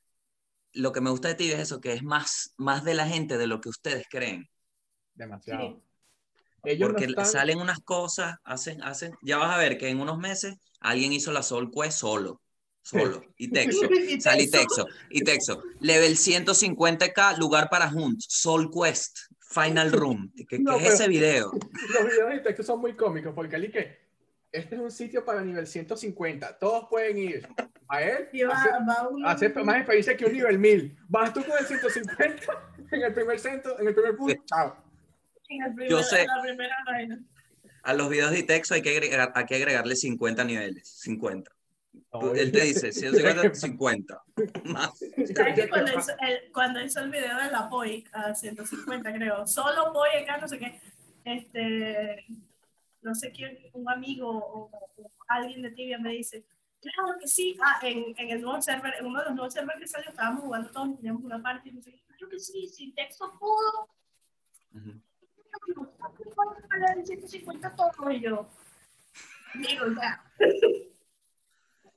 lo 0.73 0.91
que 0.91 0.99
me 0.99 1.09
gusta 1.09 1.29
de 1.29 1.35
Tibia 1.35 1.55
es 1.55 1.61
eso, 1.61 1.79
que 1.79 1.93
es 1.93 2.03
más, 2.03 2.53
más 2.57 2.83
de 2.83 2.95
la 2.95 3.07
gente 3.07 3.37
de 3.37 3.47
lo 3.47 3.61
que 3.61 3.69
ustedes 3.69 4.07
creen. 4.09 4.49
Demasiado. 5.13 5.69
Sí. 5.69 5.83
Ellos 6.65 6.89
Porque 6.89 7.05
no 7.05 7.11
están... 7.11 7.25
salen 7.27 7.59
unas 7.59 7.79
cosas, 7.79 8.35
hacen, 8.43 8.83
hacen, 8.83 9.15
ya 9.21 9.37
vas 9.37 9.55
a 9.55 9.57
ver 9.57 9.77
que 9.77 9.87
en 9.87 10.01
unos 10.01 10.17
meses 10.17 10.57
alguien 10.81 11.13
hizo 11.13 11.31
la 11.31 11.43
Soul 11.43 11.71
Quest 11.71 11.99
solo, 11.99 12.41
solo, 12.83 13.23
y 13.37 13.47
Texo, 13.49 13.85
Y 14.09 14.21
salí 14.21 14.49
Texo. 14.51 14.85
Texo, 14.85 14.87
y 15.09 15.23
Texo, 15.23 15.63
level 15.79 16.15
150k, 16.15 17.37
lugar 17.39 17.69
para 17.69 17.89
Hunt, 17.89 18.19
Soul 18.21 18.69
Quest, 18.71 19.17
Final 19.39 19.91
Room, 19.91 20.31
¿qué, 20.35 20.45
qué 20.45 20.59
No, 20.59 20.75
es 20.77 20.83
pero- 20.83 20.93
ese 20.93 21.07
video? 21.07 21.51
Los 21.93 22.05
videos 22.11 22.29
de 22.31 22.39
texto 22.39 22.63
son 22.63 22.79
muy 22.81 22.95
cómicos 22.95 23.33
porque 23.33 23.55
Ali 23.55 23.71
que 23.71 24.03
este 24.51 24.75
es 24.75 24.81
un 24.81 24.91
sitio 24.91 25.25
para 25.25 25.41
nivel 25.41 25.65
150. 25.65 26.59
Todos 26.59 26.85
pueden 26.87 27.17
ir 27.17 27.47
a 27.87 28.03
él. 28.03 28.29
Y 28.33 28.43
va, 28.43 28.53
hacer- 28.53 28.71
va 28.87 29.07
un- 29.09 29.25
hacer 29.25 29.55
más 29.65 29.77
experiencia 29.77 30.15
que 30.15 30.25
un 30.25 30.33
nivel 30.33 30.59
1000. 30.59 30.95
Vas 31.07 31.33
tú 31.33 31.43
con 31.43 31.57
el 31.57 31.65
150 31.65 32.43
en 32.91 33.01
el 33.01 33.13
primer 33.15 33.39
centro, 33.39 33.79
en 33.79 33.87
el 33.87 33.95
primer 33.95 34.15
punto. 34.15 34.43
Chao. 34.45 34.75
en 35.49 35.63
el 35.63 35.73
primer- 35.73 35.89
Yo 35.89 36.03
sé. 36.03 36.25
la 36.27 36.41
primera 36.43 36.75
vaina. 36.85 37.19
A 37.81 37.93
los 37.95 38.09
videos 38.09 38.31
de 38.31 38.43
Texo 38.43 38.75
hay 38.75 38.81
que, 38.83 38.91
agregar, 38.91 39.31
hay 39.35 39.45
que 39.45 39.55
agregarle 39.55 39.95
50 39.95 40.43
niveles, 40.43 40.87
50. 40.87 41.51
Tú- 42.11 42.33
él 42.35 42.51
te 42.51 42.61
dice 42.61 42.91
150, 42.91 43.53
50. 43.55 44.23
Más. 44.65 44.97
¿Sabes 45.35 45.55
que 45.55 45.69
cuando 45.69 45.91
hizo, 45.99 46.11
el, 46.21 46.51
cuando 46.51 46.81
hizo 46.81 46.99
el 46.99 47.09
video 47.09 47.37
de 47.37 47.51
la 47.51 47.69
POI 47.69 48.05
a 48.13 48.33
150, 48.35 49.13
creo, 49.13 49.47
solo 49.47 49.91
POI 49.93 50.23
acá, 50.23 50.37
no 50.37 50.47
sé 50.47 50.59
qué, 50.59 50.79
este, 51.25 52.25
no 53.01 53.15
sé 53.15 53.31
quién, 53.31 53.57
un 53.73 53.89
amigo 53.89 54.29
o, 54.29 54.69
o 54.97 55.11
alguien 55.27 55.61
de 55.61 55.71
Tibia 55.71 55.97
me 55.97 56.11
dice, 56.11 56.45
claro 56.81 57.17
que 57.19 57.27
sí, 57.27 57.57
ah, 57.63 57.79
en, 57.81 58.13
en 58.17 58.29
el 58.29 58.41
nuevo 58.41 58.61
server, 58.61 58.93
en 58.99 59.05
uno 59.05 59.19
de 59.19 59.25
los 59.25 59.35
nuevos 59.35 59.53
servers 59.53 59.79
que 59.79 59.87
salió, 59.87 60.09
estábamos 60.09 60.41
jugando 60.43 60.69
todos, 60.71 60.95
teníamos 60.97 61.23
una 61.23 61.41
parte, 61.41 61.69
y 61.69 61.71
no 61.73 61.81
sé 61.81 61.91
qué, 61.91 62.01
claro 62.07 62.29
que 62.29 62.39
sí, 62.39 62.67
sin 62.67 62.93
texto 62.93 63.31
pudo, 63.39 63.89
Ujú. 64.75 64.99
pagar 66.69 67.03
150 67.05 67.75
todo, 67.75 68.11
y 68.11 68.21
yo, 68.21 68.47
digo, 69.55 69.85
o 69.85 69.93
sea, 69.95 70.23
Y 70.39 70.92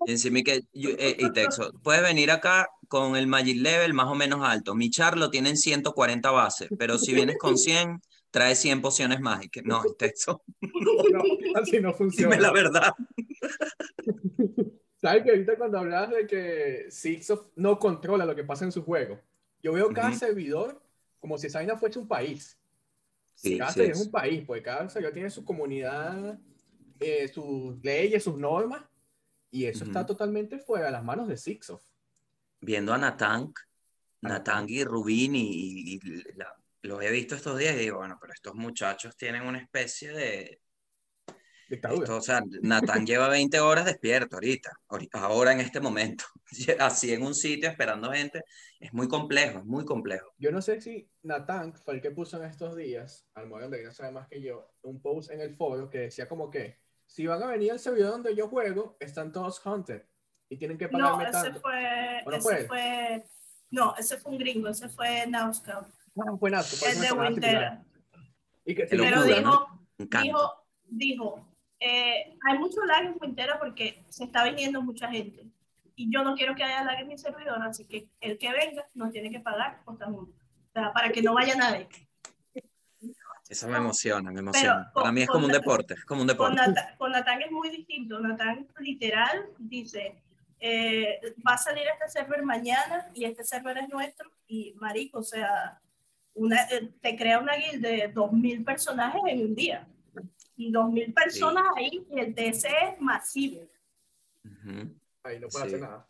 encima 0.06 0.42
que, 0.42 0.62
eh, 0.74 1.16
y 1.18 1.32
Texo, 1.32 1.72
puedes 1.82 2.02
venir 2.02 2.30
acá 2.30 2.68
con 2.88 3.16
el 3.16 3.26
Magic 3.26 3.56
Level 3.60 3.94
más 3.94 4.06
o 4.06 4.14
menos 4.14 4.40
alto. 4.42 4.74
Mi 4.74 4.90
char 4.90 5.16
lo 5.16 5.30
tiene 5.30 5.50
en 5.50 5.56
140 5.56 6.30
bases, 6.30 6.68
pero 6.78 6.98
si 6.98 7.12
vienes 7.14 7.36
con 7.38 7.56
100, 7.56 8.00
trae 8.30 8.54
100 8.54 8.82
pociones 8.82 9.20
mágicas. 9.20 9.64
No, 9.64 9.82
Texo, 9.98 10.42
No, 10.60 11.22
así 11.54 11.80
no 11.80 11.92
funciona. 11.94 12.30
dime 12.30 12.42
la 12.42 12.52
verdad. 12.52 12.92
¿Sabes 14.96 15.24
que 15.24 15.30
ahorita 15.30 15.56
cuando 15.56 15.78
hablabas 15.78 16.10
de 16.10 16.26
que 16.26 16.86
Sixof 16.90 17.48
no 17.56 17.78
controla 17.78 18.24
lo 18.24 18.34
que 18.34 18.44
pasa 18.44 18.64
en 18.64 18.72
su 18.72 18.82
juego? 18.82 19.20
Yo 19.62 19.72
veo 19.72 19.92
cada 19.92 20.08
Ujú. 20.08 20.18
servidor 20.18 20.82
como 21.20 21.38
si 21.38 21.48
esa 21.48 21.58
vaina 21.58 21.76
fuese 21.76 21.98
un 21.98 22.08
país. 22.08 22.56
Sí, 23.34 23.58
cada 23.58 23.70
sí 23.70 23.74
servidor 23.74 23.92
es. 23.94 24.00
es 24.00 24.06
un 24.06 24.12
país, 24.12 24.44
porque 24.46 24.62
cada 24.62 24.88
servidor 24.88 25.12
tiene 25.12 25.30
su 25.30 25.44
comunidad, 25.44 26.38
eh, 27.00 27.28
sus 27.28 27.76
leyes, 27.82 28.24
sus 28.24 28.38
normas, 28.38 28.82
y 29.56 29.66
eso 29.66 29.84
está 29.84 30.00
Ujú. 30.00 30.08
totalmente 30.08 30.58
fuera 30.58 30.86
de 30.86 30.92
las 30.92 31.02
manos 31.04 31.28
de 31.28 31.36
Sixof. 31.36 31.82
Viendo 32.60 32.92
a 32.92 32.98
Natang, 32.98 33.52
A 34.22 34.28
Natang 34.28 34.66
y 34.68 34.84
Rubín, 34.84 35.34
y, 35.34 35.94
y 35.94 36.00
la- 36.34 36.54
los 36.82 37.02
he 37.02 37.10
visto 37.10 37.34
estos 37.34 37.58
días 37.58 37.74
y 37.74 37.78
digo, 37.78 37.98
bueno, 37.98 38.18
pero 38.20 38.32
estos 38.32 38.54
muchachos 38.54 39.16
tienen 39.16 39.42
una 39.42 39.58
especie 39.58 40.12
de... 40.12 40.60
Dictadura. 41.68 42.04
Esto, 42.04 42.16
o 42.18 42.20
sea, 42.20 42.42
Natán 42.62 43.04
lleva 43.06 43.28
20 43.28 43.58
horas 43.58 43.86
despierto 43.86 44.36
ahorita, 44.36 44.70
ahori- 44.88 45.08
ahora 45.12 45.52
en 45.52 45.60
este 45.60 45.80
momento, 45.80 46.24
así 46.78 47.12
en 47.12 47.22
un 47.22 47.34
sitio 47.34 47.68
esperando 47.68 48.12
gente, 48.12 48.42
es 48.78 48.92
muy 48.92 49.08
complejo, 49.08 49.58
es 49.60 49.64
muy 49.64 49.84
complejo. 49.84 50.32
Yo 50.38 50.52
no 50.52 50.62
sé 50.62 50.80
si 50.80 51.10
Nathan 51.22 51.74
fue 51.74 51.94
el 51.94 52.00
que 52.02 52.12
puso 52.12 52.36
en 52.36 52.44
estos 52.48 52.76
días, 52.76 53.26
al 53.34 53.48
modo 53.48 53.62
donde 53.62 53.82
no 53.82 53.90
sabe 53.90 54.12
más 54.12 54.28
que 54.28 54.40
yo, 54.40 54.70
un 54.82 55.00
post 55.00 55.30
en 55.32 55.40
el 55.40 55.56
foro 55.56 55.90
que 55.90 55.98
decía 55.98 56.28
como 56.28 56.50
que 56.50 56.78
si 57.06 57.26
van 57.26 57.42
a 57.42 57.46
venir 57.46 57.72
al 57.72 57.78
servidor 57.78 58.12
donde 58.12 58.34
yo 58.34 58.48
juego, 58.48 58.96
están 59.00 59.32
todos 59.32 59.64
hunted 59.64 60.02
y 60.48 60.56
tienen 60.56 60.78
que 60.78 60.88
No, 60.88 60.98
pagarme 60.98 61.24
ese 61.30 61.32
tanto. 61.32 61.60
fue, 61.60 62.22
¿O 62.24 62.30
no 62.30 62.36
ese 62.36 62.42
fue 62.42 62.60
él? 62.60 62.66
fue, 62.66 63.24
no, 63.70 63.94
ese 63.96 64.16
fue 64.18 64.32
un 64.32 64.38
gringo, 64.38 64.68
ese 64.68 64.88
fue 64.88 65.26
Nauscap, 65.26 65.86
No, 66.14 66.38
fue 66.38 66.50
Nazca, 66.50 66.76
por 66.78 66.88
el 66.88 66.92
eso 67.04 67.16
me 67.16 67.22
de 67.22 67.28
Wintera. 67.28 67.84
Y 68.64 68.74
que 68.74 68.86
Pero 68.86 69.04
locura, 69.04 69.40
¿no? 69.40 69.86
dijo, 69.98 70.14
dijo, 70.20 70.66
dijo, 70.88 71.48
eh, 71.80 72.36
hay 72.48 72.58
mucho 72.58 72.84
lag 72.84 73.04
en 73.04 73.16
Wintera 73.20 73.58
porque 73.58 74.04
se 74.08 74.24
está 74.24 74.44
viniendo 74.44 74.82
mucha 74.82 75.08
gente. 75.08 75.46
Y 75.94 76.12
yo 76.12 76.22
no 76.22 76.34
quiero 76.34 76.54
que 76.54 76.64
haya 76.64 76.84
lag 76.84 77.00
en 77.00 77.08
mi 77.08 77.18
servidor, 77.18 77.62
así 77.62 77.86
que 77.86 78.08
el 78.20 78.38
que 78.38 78.52
venga 78.52 78.86
nos 78.94 79.12
tiene 79.12 79.30
que 79.30 79.40
pagar 79.40 79.82
por. 79.84 79.94
O 79.94 80.28
sea, 80.72 80.92
para 80.92 81.10
que 81.10 81.22
no 81.22 81.34
vaya 81.34 81.54
nadie. 81.56 81.88
Eso 83.48 83.68
me 83.68 83.76
emociona, 83.78 84.30
me 84.30 84.40
emociona. 84.40 84.90
Para 84.92 85.12
mí 85.12 85.22
es 85.22 85.28
con- 85.28 85.34
como 85.34 85.46
un 85.46 85.52
deporte, 85.52 85.94
es 85.94 86.04
como 86.04 86.22
un 86.22 86.26
Con, 86.28 86.36
deporte. 86.54 86.56
Nata- 86.56 86.96
con 86.98 87.12
Natán 87.12 87.42
es 87.42 87.50
muy 87.50 87.70
distinto. 87.70 88.18
Natán 88.18 88.66
literal 88.80 89.46
dice, 89.58 90.20
eh, 90.58 91.20
va 91.46 91.54
a 91.54 91.58
salir 91.58 91.84
este 91.86 92.08
server 92.08 92.42
mañana 92.42 93.08
y 93.14 93.24
este 93.24 93.44
server 93.44 93.78
es 93.78 93.88
nuestro. 93.88 94.30
Y 94.48 94.74
marico, 94.80 95.18
o 95.20 95.22
sea, 95.22 95.80
una, 96.34 96.62
eh, 96.70 96.90
te 97.00 97.16
crea 97.16 97.38
una 97.38 97.54
guild 97.54 97.82
de 97.82 98.08
2.000 98.12 98.64
personajes 98.64 99.22
en 99.26 99.40
un 99.46 99.54
día. 99.54 99.86
Y 100.56 100.72
2.000 100.72 101.12
personas 101.14 101.64
ahí 101.76 102.04
y 102.10 102.18
el 102.18 102.34
TC 102.34 102.68
es 102.68 103.00
masivo. 103.00 103.62
Ujú. 104.44 104.92
Ahí 105.22 105.38
no 105.38 105.48
puede 105.48 105.68
Sí. 105.68 105.74
hacer 105.74 105.80
nada. 105.80 106.08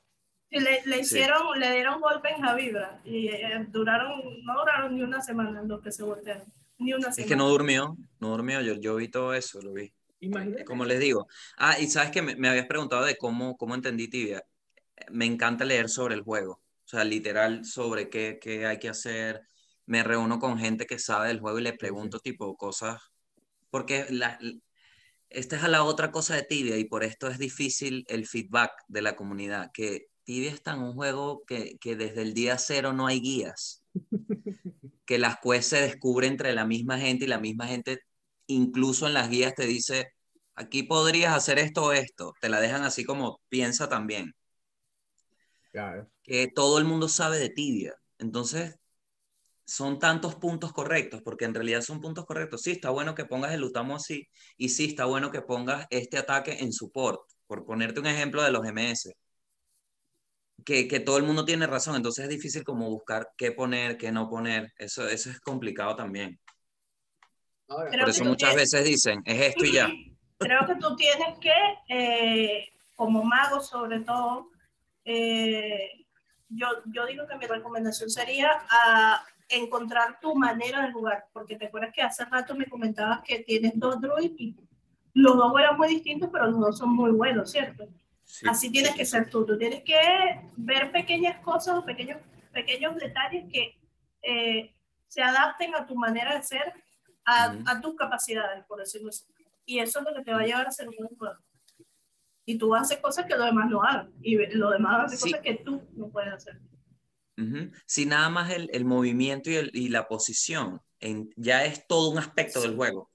Y 0.49 0.61
le, 0.61 0.83
le 0.87 0.95
Sí. 0.97 1.01
hicieron, 1.01 1.59
le 1.59 1.73
dieron 1.73 2.01
golpe 2.01 2.31
en 2.31 2.41
Javibra 2.43 3.01
y 3.05 3.29
eh, 3.29 3.67
duraron, 3.69 4.23
no 4.45 4.55
duraron 4.59 4.95
ni 4.95 5.03
una 5.03 5.21
semana 5.21 5.61
en 5.61 5.69
lo 5.69 5.83
que 5.83 5.91
se 5.91 6.03
voltearon. 6.05 6.47
Ni 6.79 6.93
una 6.93 7.09
Es 7.09 7.27
que 7.27 7.37
no 7.37 7.49
durmió, 7.49 7.97
no 8.21 8.31
durmió, 8.31 8.61
yo, 8.61 8.75
yo 8.75 8.97
vi 8.97 9.09
todo 9.09 9.35
eso, 9.35 9.61
lo 9.61 9.73
vi. 9.73 9.93
Imagínate. 10.21 10.65
Como 10.65 10.85
les 10.85 11.01
digo. 11.01 11.27
Ah, 11.57 11.79
y 11.79 11.89
sabes 11.89 12.11
que 12.11 12.23
me, 12.23 12.37
me 12.37 12.49
habías 12.49 12.67
preguntado 12.67 13.05
de 13.05 13.17
cómo, 13.17 13.57
cómo 13.57 13.75
entendí 13.75 14.09
Tibia. 14.09 14.43
Me 15.11 15.27
encanta 15.27 15.65
leer 15.65 15.89
sobre 15.89 16.15
el 16.15 16.23
juego, 16.23 16.53
o 16.53 16.89
sea, 16.89 17.05
literal 17.05 17.65
sobre 17.65 18.09
qué, 18.09 18.39
qué 18.41 18.67
hay 18.67 18.79
que 18.79 18.89
hacer. 18.89 19.43
Me 19.85 20.03
reúno 20.03 20.39
con 20.39 20.59
gente 20.59 20.87
que 20.87 20.99
sabe 20.99 21.29
del 21.29 21.41
juego 21.41 21.59
y 21.59 21.63
le 21.63 21.75
pregunto 21.75 22.19
tipo 22.19 22.57
cosas, 22.57 23.01
porque 23.71 24.07
la, 24.11 24.39
esta 25.31 25.57
es 25.57 25.65
a 25.65 25.69
la 25.69 25.85
otra 25.85 26.11
cosa 26.11 26.35
de 26.35 26.43
Tibia 26.43 26.77
y 26.77 26.85
por 26.85 27.05
esto 27.05 27.29
es 27.29 27.39
difícil 27.39 28.05
el 28.09 28.27
feedback 28.27 28.73
de 28.89 29.03
la 29.03 29.17
comunidad, 29.17 29.71
que 29.73 30.07
Tibia 30.25 30.51
está 30.51 30.73
en 30.73 30.81
un 30.81 30.95
juego 30.95 31.45
que, 31.47 31.77
que 31.79 31.95
desde 31.97 32.23
el 32.23 32.35
día 32.35 32.59
cero 32.59 32.93
no 32.93 33.07
hay 33.07 33.21
guías, 33.21 33.85
que 35.07 35.19
las 35.19 35.39
quests 35.43 35.69
se 35.71 35.83
descubre 35.83 36.27
entre 36.29 36.55
la 36.55 36.67
misma 36.67 36.99
gente 36.99 37.25
y 37.27 37.29
la 37.29 37.41
misma 37.41 37.67
gente 37.69 38.01
incluso 38.47 39.07
en 39.07 39.15
las 39.15 39.31
guías 39.31 39.55
te 39.55 39.67
dice, 39.67 40.09
aquí 40.55 40.83
podrías 40.85 41.35
hacer 41.37 41.59
esto 41.59 41.85
o 41.87 41.93
esto, 41.93 42.33
te 42.41 42.49
la 42.49 42.61
dejan 42.61 42.85
así 42.85 43.05
como 43.05 43.41
piensa 43.49 43.89
también, 43.89 44.35
Claro. 45.73 46.11
que 46.23 46.49
todo 46.49 46.79
el 46.79 46.85
mundo 46.85 47.09
sabe 47.09 47.39
de 47.39 47.51
Tibia, 47.51 47.95
entonces 48.19 48.77
son 49.67 49.99
tantos 49.99 50.37
puntos 50.37 50.73
correctos, 50.73 51.23
porque 51.23 51.45
en 51.47 51.55
realidad 51.55 51.83
son 51.83 52.01
puntos 52.01 52.27
correctos. 52.27 52.63
Sí, 52.63 52.73
está 52.73 52.91
bueno 52.91 53.15
que 53.15 53.25
pongas 53.27 53.53
el 53.55 53.65
Utamo 53.65 53.97
así, 53.97 54.29
y 54.57 54.71
sí, 54.71 54.87
está 54.87 55.07
bueno 55.07 55.31
que 55.31 55.43
pongas 55.43 55.87
este 55.91 56.19
ataque 56.19 56.59
en 56.61 56.73
support, 56.73 57.21
por 57.47 57.65
ponerte 57.67 58.01
un 58.01 58.07
ejemplo 58.07 58.43
de 58.43 58.51
los 58.53 58.67
MS. 58.67 59.13
Que, 60.65 60.89
que 60.89 61.01
todo 61.01 61.19
el 61.19 61.23
mundo 61.25 61.45
tiene 61.45 61.67
razón, 61.67 61.95
entonces 61.97 62.25
es 62.25 62.31
difícil 62.31 62.65
como 62.65 62.89
buscar 62.91 63.29
qué 63.37 63.53
poner, 63.53 63.97
qué 63.97 64.11
no 64.11 64.29
poner. 64.29 64.73
Eso, 64.79 65.07
eso 65.09 65.31
es 65.31 65.39
complicado 65.41 65.95
también. 65.95 66.41
Creo 67.69 68.01
Por 68.01 68.09
eso 68.11 68.25
muchas 68.25 68.51
tienes- 68.51 68.73
veces 68.73 68.85
dicen, 68.85 69.23
es 69.25 69.41
esto 69.43 69.65
y 69.65 69.73
ya. 69.73 69.89
Creo 70.39 70.67
que 70.67 70.75
tú 70.77 70.97
tienes 70.97 71.39
que, 71.41 71.53
eh, 71.89 72.69
como 72.95 73.23
mago 73.23 73.61
sobre 73.61 74.01
todo, 74.01 74.51
eh, 75.05 76.05
yo, 76.49 76.67
yo 76.87 77.07
digo 77.07 77.27
que 77.27 77.37
mi 77.37 77.47
recomendación 77.47 78.11
sería 78.11 78.51
a 78.71 79.25
encontrar 79.49 80.19
tu 80.21 80.35
manera 80.35 80.85
de 80.87 80.93
jugar, 80.93 81.27
porque 81.33 81.57
te 81.57 81.67
acuerdas 81.67 81.93
que 81.95 82.03
hace 82.03 82.25
rato 82.25 82.55
me 82.55 82.67
comentabas 82.67 83.21
que 83.25 83.41
tienes 83.41 83.73
dos 83.77 84.01
druids 84.01 84.35
y 84.39 84.57
los 85.15 85.37
dos 85.37 85.53
eran 85.59 85.77
muy 85.77 85.89
distintos, 85.89 86.29
pero 86.33 86.47
los 86.47 86.59
dos 86.61 86.79
son 86.79 86.91
muy 86.95 87.11
buenos, 87.13 87.51
¿cierto? 87.53 87.89
Sí, 88.29 88.45
Así 88.49 88.71
tienes 88.73 88.91
sí, 88.93 88.99
que 88.99 89.05
ser 89.07 89.31
tú, 89.31 89.47
tú 89.47 89.57
tienes 89.57 89.85
que 89.85 89.97
ver 90.57 90.91
pequeñas 90.91 91.41
cosas 91.45 91.79
o 91.79 91.85
pequeños, 91.85 92.19
pequeños 92.53 92.97
detalles 92.97 93.45
que 93.53 93.79
eh, 94.23 94.75
se 95.07 95.23
adapten 95.23 95.75
a 95.77 95.87
tu 95.87 95.95
manera 95.95 96.35
de 96.35 96.43
ser, 96.43 96.73
a, 97.25 97.53
Ujú. 97.53 97.63
a 97.67 97.81
tus 97.81 97.95
capacidades, 97.95 98.65
por 98.67 98.81
decirlo 98.81 99.11
así. 99.11 99.25
Y 99.65 99.79
eso 99.79 100.01
es 100.01 100.05
lo 100.05 100.13
que 100.15 100.23
te 100.23 100.33
va 100.33 100.41
a 100.41 100.45
llevar 100.45 100.67
a 100.67 100.71
ser 100.73 100.89
un 100.89 100.97
buen 100.97 101.09
jugador. 101.11 101.41
Y 102.45 102.59
tú 102.59 102.75
haces 102.75 102.99
cosas 102.99 103.27
que 103.27 103.37
los 103.37 103.47
demás 103.47 103.71
no 103.71 103.83
hagan, 103.83 104.13
y 104.21 104.37
los 104.57 104.73
demás 104.73 105.05
hacen 105.07 105.19
Sí. 105.19 105.25
cosas 105.31 105.41
que 105.43 105.55
tú 105.65 105.83
no 105.95 106.09
puedes 106.09 106.33
hacer. 106.33 106.59
Ujú. 107.39 107.71
Si 107.87 108.07
nada 108.07 108.29
más 108.29 108.51
el, 108.51 108.69
el 108.73 108.85
movimiento 108.85 109.51
y, 109.51 109.55
el- 109.57 109.71
y 109.73 109.89
la 109.89 110.09
posición 110.09 110.81
en- 111.01 111.31
ya 111.37 111.65
es 111.65 111.87
todo 111.87 112.11
un 112.11 112.19
aspecto 112.19 112.61
del 112.61 112.75
juego, 112.75 113.09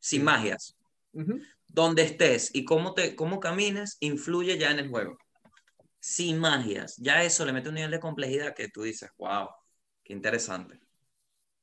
sin 0.00 0.24
magias. 0.24 0.76
ujú. 1.12 1.40
Donde 1.72 2.02
estés 2.02 2.50
y 2.54 2.64
cómo, 2.64 2.94
te, 2.94 3.14
cómo 3.16 3.40
camines 3.40 3.96
influye 4.00 4.58
ya 4.58 4.70
en 4.72 4.80
el 4.80 4.88
juego. 4.88 5.18
Sin 6.00 6.38
magias, 6.38 6.96
ya 6.98 7.24
eso 7.24 7.44
le 7.46 7.52
mete 7.52 7.68
un 7.70 7.76
nivel 7.76 7.90
de 7.92 8.00
complejidad 8.00 8.54
que 8.54 8.68
tú 8.68 8.82
dices, 8.82 9.10
wow, 9.18 9.48
qué 10.04 10.12
interesante. 10.14 10.80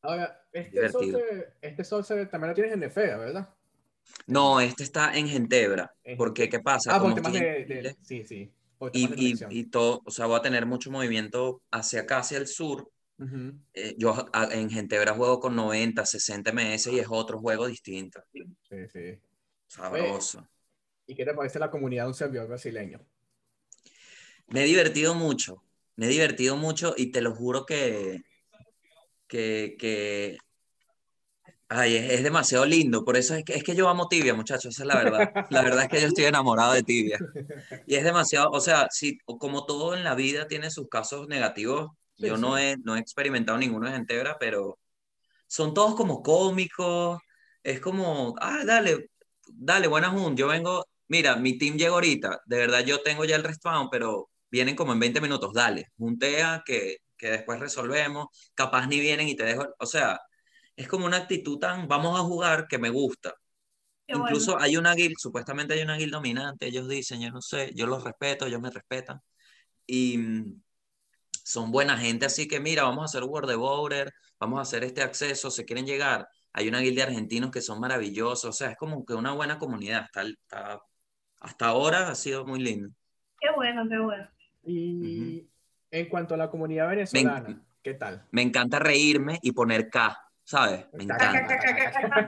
Ahora, 0.01 0.41
este 0.53 0.87
sorcerer, 0.87 1.53
este 1.61 1.83
también 2.27 2.49
lo 2.49 2.53
tienes 2.55 2.73
en 2.73 2.79
Nefera, 2.79 3.17
¿verdad? 3.17 3.49
No, 4.27 4.59
este 4.59 4.83
está 4.83 5.17
en 5.17 5.27
Gentebra, 5.27 5.91
En 6.03 6.17
porque 6.17 6.49
¿qué 6.49 6.59
pasa? 6.59 6.91
Ah, 6.93 7.01
por 7.01 7.13
temas 7.13 7.33
de, 7.33 7.39
de- 7.65 7.95
Sí, 8.01 8.23
sí. 8.23 8.51
Y, 8.91 9.05
y, 9.51 9.59
y 9.59 9.65
todo, 9.69 10.01
o 10.05 10.11
sea, 10.11 10.25
voy 10.27 10.37
a 10.39 10.41
tener 10.41 10.65
mucho 10.65 10.91
movimiento 10.91 11.61
hacia 11.71 12.01
acá, 12.01 12.19
hacia 12.19 12.37
el 12.39 12.47
sur. 12.47 12.89
Eh, 13.73 13.95
yo 13.97 14.15
a- 14.33 14.49
en 14.53 14.69
Gentebra 14.69 15.13
juego 15.15 15.39
con 15.39 15.55
90, 15.55 16.05
60 16.05 16.51
ms 16.51 16.87
y 16.91 16.99
es 16.99 17.07
otro 17.09 17.39
juego 17.39 17.67
distinto. 17.67 18.21
Sí, 18.69 18.87
sí. 18.89 19.19
Sabroso. 19.67 20.47
¿Y 21.07 21.15
qué 21.15 21.25
te 21.25 21.33
parece 21.33 21.59
la 21.59 21.71
comunidad 21.71 22.03
de 22.03 22.07
un 22.09 22.13
servidor 22.13 22.47
brasileño? 22.47 23.05
Me 24.47 24.61
he 24.63 24.65
divertido 24.65 25.13
mucho, 25.15 25.63
me 25.95 26.05
he 26.07 26.09
divertido 26.09 26.57
mucho 26.57 26.93
y 26.97 27.11
te 27.11 27.21
lo 27.21 27.33
juro 27.35 27.65
que, 27.65 28.21
que, 29.27 29.75
que 29.79 30.37
ay, 31.69 31.95
es, 31.95 32.11
es 32.13 32.23
demasiado 32.23 32.65
lindo. 32.65 33.03
Por 33.03 33.17
eso 33.17 33.35
es 33.35 33.43
que, 33.43 33.53
es 33.55 33.63
que 33.63 33.75
yo 33.75 33.89
amo 33.89 34.07
Tibia, 34.07 34.33
muchachos, 34.33 34.73
esa 34.75 34.83
es 34.83 34.87
la 34.87 34.97
verdad. 34.97 35.25
La 35.49 35.61
verdad 35.61 35.83
es 35.83 35.89
que 35.89 36.01
yo 36.01 36.07
estoy 36.07 36.25
enamorado 36.25 36.73
de 36.73 36.83
Tibia. 36.83 37.23
Y 37.85 37.95
es 37.95 38.03
demasiado, 38.03 38.51
o 38.51 38.61
sea, 38.61 38.87
si, 38.91 39.19
como 39.25 39.65
todo 39.65 39.95
en 39.95 40.03
la 40.03 40.15
vida 40.15 40.47
tiene 40.47 40.71
sus 40.71 40.89
casos 40.89 41.27
negativos, 41.27 41.91
Sí, 42.15 42.27
yo 42.27 42.37
no 42.37 42.57
sí. 42.57 42.59
he, 42.59 42.77
no 42.83 42.95
he 42.95 42.99
experimentado 42.99 43.57
ninguno 43.57 43.87
en 43.87 43.93
Gentebra, 43.95 44.37
pero 44.39 44.79
son 45.47 45.73
todos 45.73 45.95
como 45.95 46.23
cómicos. 46.23 47.19
Es 47.63 47.79
como, 47.81 48.35
ah, 48.41 48.63
dale, 48.65 49.09
dale, 49.49 49.87
buena 49.87 50.09
Jun, 50.09 50.35
yo 50.35 50.47
vengo, 50.47 50.85
mira, 51.07 51.35
mi 51.35 51.57
team 51.57 51.77
llega 51.77 51.91
ahorita, 51.91 52.41
de 52.45 52.57
verdad 52.57 52.83
yo 52.85 53.01
tengo 53.01 53.25
ya 53.25 53.35
el 53.35 53.43
respawn, 53.43 53.89
pero 53.89 54.29
vienen 54.49 54.75
como 54.75 54.93
en 54.93 54.99
20 54.99 55.21
minutos, 55.21 55.53
dale, 55.53 55.91
juntea 55.97 56.63
que, 56.65 56.97
que 57.17 57.29
después 57.29 57.59
resolvemos, 57.59 58.27
capaz 58.53 58.87
ni 58.87 58.99
vienen 58.99 59.27
y 59.27 59.35
te 59.35 59.43
dejo, 59.43 59.67
o 59.79 59.85
sea, 59.85 60.19
es 60.75 60.87
como 60.87 61.05
una 61.05 61.17
actitud 61.17 61.57
tan, 61.57 61.87
vamos 61.87 62.17
a 62.19 62.23
jugar 62.23 62.67
que 62.67 62.77
me 62.77 62.89
gusta. 62.89 63.33
Qué 64.05 64.13
bueno. 64.13 64.29
Incluso 64.29 64.59
hay 64.59 64.77
una 64.77 64.93
guild, 64.93 65.15
supuestamente 65.17 65.73
hay 65.73 65.81
una 65.81 65.97
guild 65.97 66.13
dominante, 66.13 66.67
ellos 66.67 66.87
dicen, 66.87 67.19
yo 67.19 67.31
no 67.31 67.41
sé, 67.41 67.71
yo 67.75 67.87
los 67.87 68.03
respeto, 68.03 68.45
ellos 68.45 68.61
me 68.61 68.69
respetan. 68.69 69.21
Y 69.85 70.17
mm, 70.17 70.61
son 71.43 71.71
buena 71.71 71.97
gente, 71.97 72.25
así 72.25 72.47
que 72.47 72.59
mira, 72.59 72.83
vamos 72.83 73.01
a 73.01 73.05
hacer 73.05 73.23
World 73.23 73.51
of 73.51 73.57
Border, 73.57 74.13
vamos 74.39 74.59
a 74.59 74.61
hacer 74.61 74.83
este 74.83 75.01
acceso, 75.01 75.51
se 75.51 75.65
quieren 75.65 75.85
llegar. 75.85 76.27
Hay 76.57 76.67
una 76.67 76.79
guild 76.79 76.95
de 76.95 77.03
argentinos 77.03 77.51
que 77.51 77.61
son 77.61 77.79
maravillosos, 77.79 78.45
o 78.49 78.51
sea, 78.51 78.71
es 78.71 78.77
como 78.77 79.05
que 79.05 79.13
una 79.13 79.31
buena 79.31 79.59
comunidad. 79.59 80.07
Hasta 81.39 81.67
ahora 81.67 82.09
ha 82.09 82.15
sido 82.15 82.47
muy 82.47 82.59
lindo. 82.59 82.89
Qué 83.39 83.49
bueno, 83.55 83.87
qué 83.87 83.99
bueno. 83.99 84.27
Y 84.63 85.47
en 85.91 86.09
cuanto 86.09 86.33
a 86.33 86.37
la 86.37 86.49
comunidad 86.49 86.89
venezolana, 86.89 87.61
¿qué 87.83 87.93
tal? 87.93 88.25
Me 88.31 88.41
encanta 88.41 88.79
reírme 88.79 89.37
y 89.43 89.51
poner 89.51 89.87
K, 89.91 90.17
¿sabes? 90.43 90.87
Me 90.93 91.03
encanta. 91.03 91.45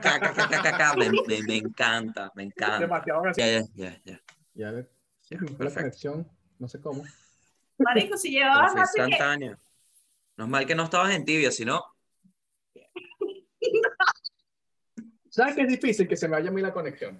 K, 0.00 0.20
K, 0.20 0.48
K, 0.48 0.62
K, 0.62 0.76
K, 0.78 0.96
me, 0.96 1.10
me- 1.10 1.42
me 1.42 1.56
encanta, 1.56 2.30
me 2.36 2.44
encanta. 2.44 2.78
Demasiado 2.78 3.22
gracioso. 3.22 3.68
Ya, 3.74 3.90
ya, 3.90 3.90
ya, 3.90 4.00
ya. 4.04 4.20
Ya 4.54 4.70
le- 4.70 4.88
Ya, 5.28 5.38
la 5.40 5.46
perfecto. 5.56 5.74
conexión, 5.80 6.30
no 6.60 6.68
sé 6.68 6.80
cómo. 6.80 7.02
Marico, 7.78 8.16
si 8.16 8.30
llevabas 8.30 8.76
más 8.76 8.92
que... 8.94 9.18
No 10.36 10.44
es 10.44 10.50
mal 10.50 10.66
que 10.66 10.76
no 10.76 10.84
estabas 10.84 11.12
en 11.16 11.24
tibia, 11.24 11.50
sino 11.50 11.82
¿Sabes 15.40 15.54
que 15.54 15.62
es 15.62 15.68
difícil 15.68 16.06
que 16.06 16.18
se 16.18 16.28
me 16.28 16.32
vaya 16.32 16.50
a 16.50 16.52
mí 16.52 16.60
la 16.60 16.70
conexión? 16.70 17.18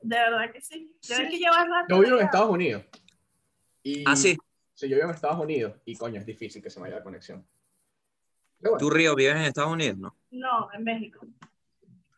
De 0.00 0.16
verdad 0.16 0.50
que 0.50 0.58
sí. 0.62 0.96
Sí. 1.00 1.12
Debes 1.12 1.30
que 1.32 1.36
llevar 1.36 1.68
rato. 1.68 1.94
Yo 1.94 2.00
vivo 2.00 2.16
en. 2.18 2.24
Estados 2.24 2.48
Unidos. 2.48 2.82
Y, 3.82 4.04
Ah, 4.06 4.16
sí. 4.16 4.38
Sí, 4.72 4.88
yo 4.88 4.96
vivo 4.96 5.10
en 5.10 5.14
Estados 5.14 5.38
Unidos 5.38 5.74
y 5.84 5.94
coño, 5.94 6.18
es 6.18 6.24
difícil 6.24 6.62
que 6.62 6.70
se 6.70 6.80
me 6.80 6.84
vaya 6.84 6.96
la 6.96 7.02
conexión. 7.02 7.46
Bueno, 8.58 8.78
tú, 8.78 8.88
Río, 8.88 9.14
vives 9.14 9.36
en 9.36 9.42
Estados 9.42 9.70
Unidos, 9.70 9.98
¿no? 9.98 10.16
No, 10.30 10.72
en 10.72 10.82
México. 10.82 11.26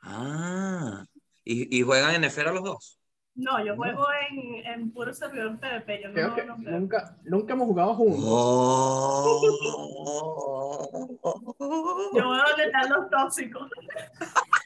Ah, 0.02 1.04
¿y, 1.42 1.76
y 1.78 1.82
juegan 1.82 2.14
en 2.14 2.22
esfera 2.22 2.52
los 2.52 2.62
dos? 2.62 3.00
No, 3.34 3.64
yo 3.64 3.74
juego 3.74 4.06
en, 4.30 4.66
en 4.66 4.92
puro 4.92 5.12
servidor 5.12 5.58
PvP. 5.58 6.02
Yo 6.04 6.12
creo 6.12 6.28
no, 6.28 6.34
que 6.36 6.44
no 6.44 6.56
nunca, 6.56 7.16
nunca 7.24 7.54
hemos 7.54 7.66
jugado 7.66 7.94
juntos. 7.94 8.24
Oh. 8.24 9.40
Yo 12.14 12.22
juego 12.22 12.42
donde 12.48 12.64
están 12.66 12.88
los 12.88 13.10
tóxicos. 13.10 13.68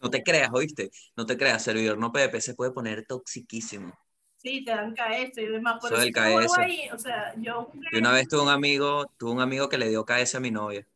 No 0.00 0.10
te 0.10 0.22
creas, 0.22 0.50
¿oíste? 0.52 0.90
No 1.16 1.26
te 1.26 1.36
creas, 1.36 1.62
servidor 1.62 1.98
no 1.98 2.12
PvP 2.12 2.40
se 2.40 2.54
puede 2.54 2.70
poner 2.72 3.06
toxiquísimo. 3.06 3.92
Sí, 4.36 4.64
te 4.64 4.70
dan 4.70 4.94
KS 4.94 5.40
y 5.42 5.46
demás. 5.46 5.78
Por 5.80 5.92
Eso 5.92 6.00
eso 6.02 6.04
del 6.04 6.12
KS. 6.46 6.60
ahí. 6.60 6.88
O 6.92 6.98
sea, 6.98 7.34
yo 7.36 7.70
Yo 7.92 7.98
una 7.98 8.12
vez 8.12 8.28
tuve 8.28 8.42
un 8.42 8.48
amigo, 8.50 9.06
tuve 9.16 9.32
un 9.32 9.40
amigo 9.40 9.68
que 9.68 9.78
le 9.78 9.88
dio 9.88 10.04
KS 10.04 10.36
a 10.36 10.40
mi 10.40 10.50
novia. 10.52 10.86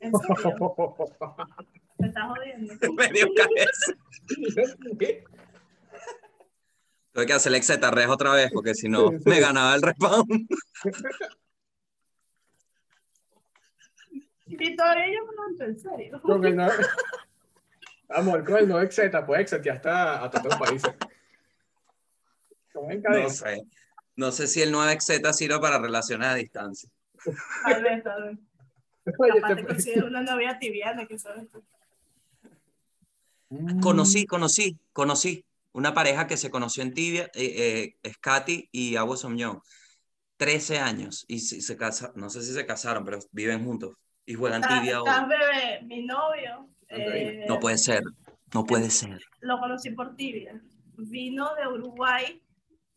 en 0.00 0.12
serio. 0.12 0.56
Me 1.98 2.08
estás 2.08 2.24
jodiendo. 2.28 2.74
Me 2.96 3.08
dio 3.12 3.28
KS. 3.34 3.94
Tuve 7.12 7.26
que 7.26 7.32
hacer 7.34 7.52
el 7.52 7.56
exetarres 7.56 8.08
otra 8.08 8.32
vez 8.32 8.50
porque 8.52 8.74
si 8.74 8.88
no 8.88 9.10
Sí, 9.10 9.16
sí. 9.18 9.28
me 9.30 9.38
ganaba 9.40 9.74
el 9.74 9.82
respawn. 9.82 10.26
Y 14.46 14.76
todavía 14.76 15.06
yo 15.06 15.24
me 15.26 15.32
levanto, 15.32 15.64
en 15.64 15.78
serio. 15.78 16.20
con 18.12 18.20
el 18.20 18.24
no... 18.24 18.30
Amor, 18.30 18.44
con 18.44 18.56
el 18.56 18.68
no 18.68 18.80
Exeta, 18.80 19.24
pues 19.26 19.40
Exet 19.40 19.62
ya 19.62 19.74
está 19.74 20.24
a 20.24 20.30
todos 20.30 20.44
los 20.46 20.56
países. 20.56 20.92
No 22.74 23.28
sé. 23.28 23.62
No 24.16 24.32
sé 24.32 24.46
si 24.46 24.60
el 24.62 24.72
9Z 24.72 25.32
sirve 25.32 25.58
para 25.60 25.78
relaciones 25.78 26.28
a 26.28 26.34
distancia. 26.34 26.88
Tal 27.64 27.82
vez, 27.82 28.02
tal 28.02 28.22
vez. 28.24 28.38
Oye, 29.18 29.40
Capaz 29.40 29.56
te 29.56 29.64
consigues 29.66 30.02
una 30.02 30.22
novia 30.22 30.58
tibiana 30.58 31.06
que 31.06 31.18
sabes 31.18 31.50
tú. 31.50 31.62
Mm. 33.48 33.80
Conocí, 33.80 34.26
conocí, 34.26 34.78
conocí 34.92 35.44
una 35.72 35.94
pareja 35.94 36.26
que 36.26 36.36
se 36.36 36.50
conoció 36.50 36.82
en 36.82 36.94
Tibia, 36.94 37.24
eh, 37.34 37.54
eh, 37.56 37.96
es 38.02 38.18
Katy 38.18 38.68
y 38.70 38.96
Abu 38.96 39.16
Young. 39.16 39.60
13 40.36 40.78
años 40.78 41.24
y 41.28 41.38
si- 41.38 41.60
se 41.60 41.76
casa, 41.76 42.12
no 42.16 42.28
sé 42.28 42.42
si 42.42 42.52
se 42.52 42.66
casaron, 42.66 43.04
pero 43.04 43.20
viven 43.30 43.64
juntos 43.64 43.94
y 44.26 44.34
juegan 44.34 44.62
Tibia. 44.62 44.98
estás 44.98 45.28
bebé, 45.28 45.82
mi 45.84 46.04
novio. 46.04 46.68
Eh, 46.92 47.44
No 47.48 47.58
puede 47.60 47.78
ser, 47.78 48.02
no 48.54 48.64
puede 48.64 48.90
ser. 48.90 49.20
Lo 49.40 49.58
conocí 49.58 49.90
por 49.90 50.14
tibia. 50.16 50.60
Vino 50.96 51.54
de 51.54 51.66
Uruguay, 51.66 52.42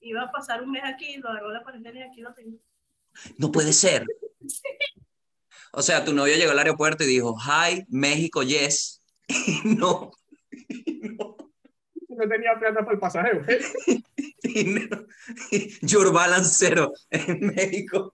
iba 0.01 0.23
a 0.23 0.31
pasar 0.31 0.61
un 0.61 0.71
mes 0.71 0.83
aquí, 0.85 1.17
lo 1.17 1.29
agarró 1.29 1.51
la 1.51 1.63
cuarentena 1.63 1.99
y 1.99 2.03
aquí 2.03 2.21
lo 2.21 2.33
tengo. 2.33 2.57
No 3.37 3.51
puede 3.51 3.71
ser. 3.73 4.05
O 5.71 5.81
sea, 5.81 6.03
tu 6.05 6.13
novio 6.13 6.35
llegó 6.35 6.51
al 6.51 6.59
aeropuerto 6.59 7.03
y 7.03 7.07
dijo, 7.07 7.35
hi, 7.39 7.83
México, 7.89 8.43
yes. 8.43 9.01
Y 9.27 9.61
no, 9.75 10.11
No 12.09 12.27
tenía 12.29 12.57
plata 12.59 12.79
para 12.81 12.93
el 12.93 12.99
pasaje, 12.99 13.31
güey. 13.39 14.03
y 14.43 14.63
no, 14.65 15.05
your 15.81 16.13
balance 16.13 16.53
cero 16.57 16.91
en 17.09 17.39
México. 17.47 18.13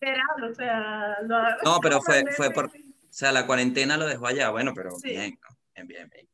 Literal, 0.00 0.50
o 0.50 0.54
sea, 0.54 1.16
lo 1.22 1.38
No, 1.64 1.80
pero 1.82 2.00
fue- 2.00 2.24
fue 2.36 2.50
por- 2.50 2.70
sea, 3.10 3.32
la 3.32 3.46
cuarentena 3.46 3.96
lo 3.96 4.06
dejó 4.06 4.26
allá. 4.26 4.50
Bueno, 4.50 4.72
pero 4.74 4.90
Sí. 4.96 5.08
bien, 5.10 5.38
¿no? 5.42 5.56
bien, 5.74 5.86
bien, 5.88 6.10
bien. 6.12 6.28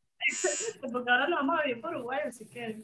Porque 0.92 1.10
ahora 1.10 1.28
nos 1.28 1.40
vamos 1.40 1.60
a 1.60 1.62
vivir 1.64 1.80
por 1.80 1.94
Uruguay, 1.94 2.20
así 2.26 2.46
que. 2.46 2.82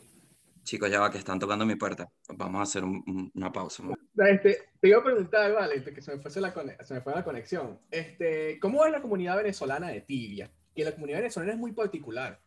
Chicos, 0.63 0.91
ya 0.91 1.01
va, 1.01 1.11
que 1.11 1.19
están 1.19 1.39
tocando 1.39 1.65
mi 1.65 1.75
puerta. 1.77 2.07
Vamos 2.29 2.61
a 2.61 2.63
hacer 2.65 2.85
un- 2.85 3.03
un- 3.07 3.31
una 3.35 3.51
pausa. 3.51 3.83
Este, 4.17 4.59
te 4.79 4.89
iba 4.89 4.99
a 4.99 5.05
preguntar, 5.05 5.53
vale, 5.53 5.77
antes 5.79 5.95
que 5.95 6.03
se 6.03 6.15
me, 6.15 6.21
fuese 6.23 6.41
la 6.41 6.53
se 6.85 6.95
me 6.95 7.01
fue 7.01 7.15
la 7.15 7.25
conexión. 7.25 7.81
Este, 7.91 8.59
¿Cómo 8.61 8.85
es 8.85 8.93
la 8.93 9.01
comunidad 9.01 9.37
venezolana 9.39 9.89
de 9.89 10.03
Tibia? 10.03 10.51
Que 10.75 10.85
la 10.85 10.93
comunidad 10.93 11.19
venezolana 11.19 11.53
es 11.53 11.59
muy 11.59 11.73
particular. 11.73 12.41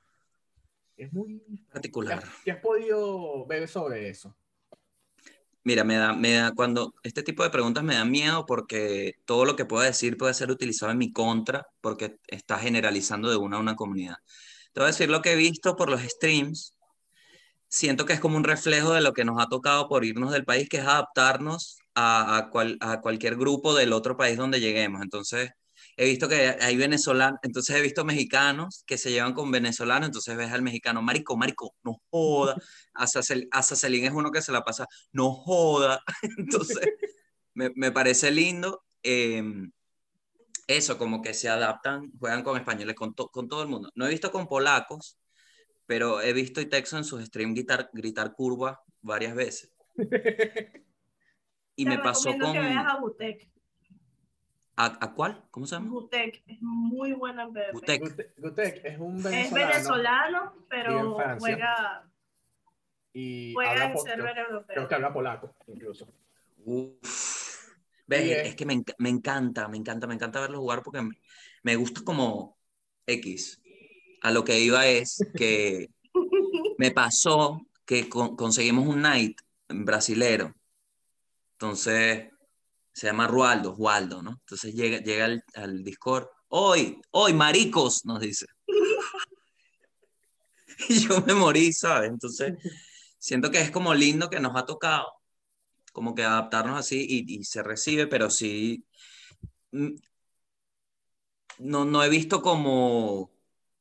Es 0.96 1.12
muy... 1.12 1.40
¿Qué 1.40 1.74
Particular. 1.74 2.20
has, 2.20 2.30
qué 2.46 2.52
has 2.52 2.60
podido 2.60 3.46
ver 3.48 3.68
sobre 3.68 4.10
eso? 4.10 4.36
Mira, 5.66 5.84
me 5.86 5.96
da, 5.96 6.14
me 6.14 6.34
da, 6.34 6.52
cuando 6.54 6.94
este 7.04 7.24
tipo 7.24 7.42
de 7.44 7.50
preguntas 7.50 7.84
me 7.86 7.96
da 7.96 8.04
miedo 8.04 8.46
porque 8.46 9.14
todo 9.26 9.46
lo 9.46 9.56
que 9.56 9.64
pueda 9.66 9.86
decir 9.86 10.18
puede 10.18 10.34
ser 10.34 10.52
utilizado 10.52 10.92
en 10.92 10.98
mi 10.98 11.14
contra 11.14 11.66
porque 11.80 12.18
está 12.28 12.58
generalizando 12.60 13.30
de 13.30 13.38
una 13.38 13.58
a 13.58 13.60
una 13.62 13.76
comunidad. 13.76 14.16
Te 14.74 14.82
voy 14.82 14.86
a 14.86 14.92
decir 14.92 15.10
lo 15.10 15.22
que 15.22 15.34
he 15.34 15.36
visto 15.38 15.76
por 15.76 15.90
los 15.90 16.02
streams. 16.02 16.74
Siento 17.70 18.06
que 18.06 18.14
es 18.14 18.20
como 18.22 18.38
un 18.38 18.44
reflejo 18.46 18.94
de 18.94 19.02
lo 19.02 19.14
que 19.14 19.26
nos 19.26 19.42
ha 19.42 19.48
tocado 19.50 19.90
por 19.90 20.06
irnos 20.06 20.32
del 20.32 20.46
país, 20.46 20.70
que 20.70 20.78
es 20.78 20.84
adaptarnos 20.86 21.78
a, 21.96 22.38
a, 22.38 22.50
cual- 22.52 22.78
a 22.82 23.02
cualquier 23.02 23.36
grupo 23.38 23.76
del 23.76 23.94
otro 23.94 24.18
país 24.18 24.38
donde 24.38 24.60
lleguemos. 24.62 25.02
Entonces, 25.04 25.52
he 25.98 26.06
visto 26.06 26.28
que 26.28 26.56
hay 26.60 26.76
venezolanos, 26.78 27.40
entonces 27.44 27.76
he 27.76 27.82
visto 27.82 28.04
mexicanos 28.06 28.84
que 28.86 28.98
se 28.98 29.12
llevan 29.12 29.34
con 29.34 29.52
venezolanos, 29.52 30.08
entonces 30.08 30.36
ves 30.38 30.52
al 30.52 30.62
mexicano, 30.62 31.02
marico, 31.02 31.36
marico, 31.38 31.76
no 31.84 32.02
joda. 32.10 32.56
Azacel- 32.94 33.48
Azazelín 33.52 34.06
es 34.06 34.12
uno 34.12 34.32
que 34.32 34.42
se 34.42 34.52
la 34.52 34.62
pasa, 34.64 34.86
no 35.12 35.32
joda. 35.34 36.02
Entonces, 36.38 36.80
me, 37.54 37.72
me 37.76 37.92
parece 37.92 38.32
lindo. 38.32 38.84
eh, 39.04 39.44
eso, 40.66 40.98
como 40.98 41.22
que 41.22 41.34
se 41.34 41.50
adaptan, 41.50 42.10
juegan 42.20 42.42
con 42.42 42.58
españoles, 42.58 42.96
con, 42.96 43.14
to- 43.14 43.28
con 43.28 43.50
todo 43.50 43.62
el 43.64 43.68
mundo. 43.68 43.90
No 43.96 44.06
he 44.06 44.10
visto 44.10 44.32
con 44.32 44.48
polacos, 44.48 45.18
pero 45.86 46.22
he 46.22 46.32
visto 46.32 46.62
y 46.62 46.68
Texo 46.68 46.98
en 46.98 47.04
sus 47.04 47.22
streams 47.26 47.54
gritar, 47.54 47.90
gritar 47.94 48.34
curva 48.34 48.82
varias 49.02 49.36
veces. 49.36 49.72
Y 51.76 51.86
te 51.86 51.90
me 51.90 51.98
pasó 52.00 52.30
con... 52.38 52.54
que 52.54 52.60
veas 52.60 52.86
a. 52.86 53.00
¿A, 54.76 54.86
a 55.06 55.14
cuál? 55.14 55.44
¿Cómo 55.52 55.68
se 55.68 55.76
llama? 55.76 55.90
Butek 55.92 56.44
es 56.48 56.62
muy 56.62 57.14
buena 57.14 57.44
en 57.44 57.54
PvP. 57.54 57.72
Butek. 57.74 58.02
Gute- 58.02 58.34
Gutek 58.38 58.86
es 58.86 59.00
un 59.00 59.18
Es 59.18 59.24
venezolano 59.24 59.68
venezolano, 59.72 60.54
Vive 60.54 60.60
en 60.62 60.68
pero 60.70 61.16
Francia. 61.16 61.40
juega, 61.40 62.10
y 63.14 63.54
juega 63.54 63.72
habla 63.72 63.86
en 63.92 63.98
server 64.00 64.38
europeo. 64.38 64.76
creo 64.76 64.88
que 64.88 64.96
habla 64.96 65.14
polaco, 65.14 65.56
incluso. 65.68 66.08
Uf. 66.66 67.78
Ves, 68.08 68.26
Y 68.26 68.32
es- 68.32 68.48
es 68.50 68.56
que 68.56 68.66
me, 68.66 68.84
me 68.98 69.10
encanta, 69.10 69.68
me 69.68 69.78
encanta, 69.78 70.08
me 70.08 70.16
encanta 70.16 70.42
verlo 70.42 70.60
jugar 70.60 70.82
porque 70.84 71.02
me, 71.04 71.12
me 71.62 71.76
gusta 71.76 72.02
como 72.04 72.58
X. 73.06 73.62
A 74.22 74.32
lo 74.32 74.44
que 74.44 74.60
iba 74.60 74.88
es 74.88 75.20
que 75.38 75.90
me 76.80 76.90
pasó 76.92 77.62
que 77.86 78.10
con- 78.10 78.36
conseguimos 78.36 78.88
un 78.88 79.02
night 79.04 79.38
brasilero. 79.70 80.54
Entonces, 81.54 82.30
se 82.94 83.08
llama 83.08 83.28
Rualdo, 83.28 83.74
Waldo, 83.76 84.22
¿no? 84.22 84.32
Entonces 84.32 84.74
llega, 84.74 85.00
llega 85.00 85.26
al, 85.26 85.44
al 85.56 85.84
Discord. 85.84 86.28
Hoy, 86.50 87.02
hoy, 87.12 87.34
maricos, 87.34 88.06
nos 88.06 88.20
dice. 88.20 88.46
Y 90.90 91.00
yo 91.08 91.22
me 91.22 91.34
morí, 91.36 91.72
¿sabes? 91.72 92.10
Entonces, 92.10 92.54
siento 93.20 93.52
que 93.52 93.62
es 93.62 93.72
como 93.72 93.94
lindo 93.94 94.30
que 94.30 94.40
nos 94.40 94.56
ha 94.56 94.66
tocado 94.66 95.06
como 95.94 96.16
que 96.16 96.24
adaptarnos 96.24 96.78
así 96.80 97.06
y, 97.08 97.40
y 97.40 97.44
se 97.46 97.64
recibe, 97.64 98.08
pero 98.08 98.30
sí, 98.30 98.86
mm, 99.72 99.96
no, 101.60 101.86
no 101.86 102.04
he 102.04 102.10
visto 102.10 102.42
como, 102.42 103.32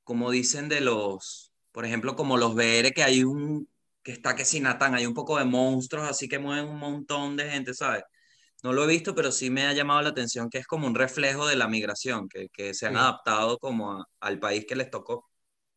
como 0.05 0.31
dicen 0.31 0.69
de 0.69 0.81
los, 0.81 1.53
por 1.73 1.85
ejemplo, 1.87 2.15
como 2.17 2.37
los 2.37 2.55
VR, 2.55 2.93
que 2.93 3.03
hay 3.03 3.25
un, 3.25 3.69
que 4.03 4.13
está 4.13 4.37
que 4.37 4.45
sin 4.45 4.65
Natán, 4.65 4.95
hay 4.95 5.07
un 5.07 5.15
poco 5.15 5.39
de 5.39 5.45
monstruos, 5.45 6.09
así 6.09 6.29
que 6.29 6.39
mueven 6.39 6.69
un 6.69 6.79
montón 6.79 7.37
de 7.37 7.51
gente, 7.51 7.75
¿sabes? 7.75 8.05
No 8.63 8.73
lo 8.73 8.85
he 8.85 8.87
visto, 8.87 9.15
pero 9.15 9.33
sí 9.33 9.51
me 9.51 9.67
ha 9.67 9.73
llamado 9.73 10.03
la 10.03 10.11
atención 10.11 10.49
que 10.49 10.59
es 10.59 10.67
como 10.67 10.87
un 10.87 10.95
reflejo 10.95 11.47
de 11.47 11.57
la 11.57 11.69
migración, 11.69 12.29
que, 12.29 12.49
que 12.49 12.75
se 12.75 12.87
han 12.87 12.93
Sí. 12.93 12.99
adaptado 12.99 13.59
como 13.59 13.93
a- 13.93 14.07
al 14.21 14.39
país 14.39 14.65
que 14.67 14.77
les 14.77 14.91
tocó. 14.91 15.29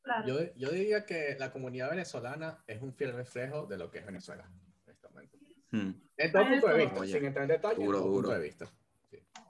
Claro. 0.04 0.28
Yo, 0.28 0.54
yo 0.56 0.70
diría 0.70 1.06
que 1.06 1.36
la 1.40 1.52
comunidad 1.52 1.90
venezolana 1.90 2.64
es 2.68 2.82
un 2.82 2.94
fiel 2.94 3.14
reflejo 3.14 3.66
de 3.66 3.78
lo 3.78 3.90
que 3.90 4.00
es 4.00 4.06
Venezuela. 4.06 4.48
Hmm, 5.72 5.92
En 6.18 6.32
todo 6.32 6.44
Hay 6.44 6.52
punto 6.52 6.68
de 6.68 6.78
vista, 6.78 7.00
Oye, 7.00 7.14
sin 7.14 7.26
entrar 7.26 7.44
en 7.44 7.50
detalle, 7.50 7.76
duro, 7.84 7.98
en 7.98 8.04
todo 8.04 8.12
duro. 8.12 8.28
punto 8.30 8.34
de 8.40 8.40
vista. 8.48 8.72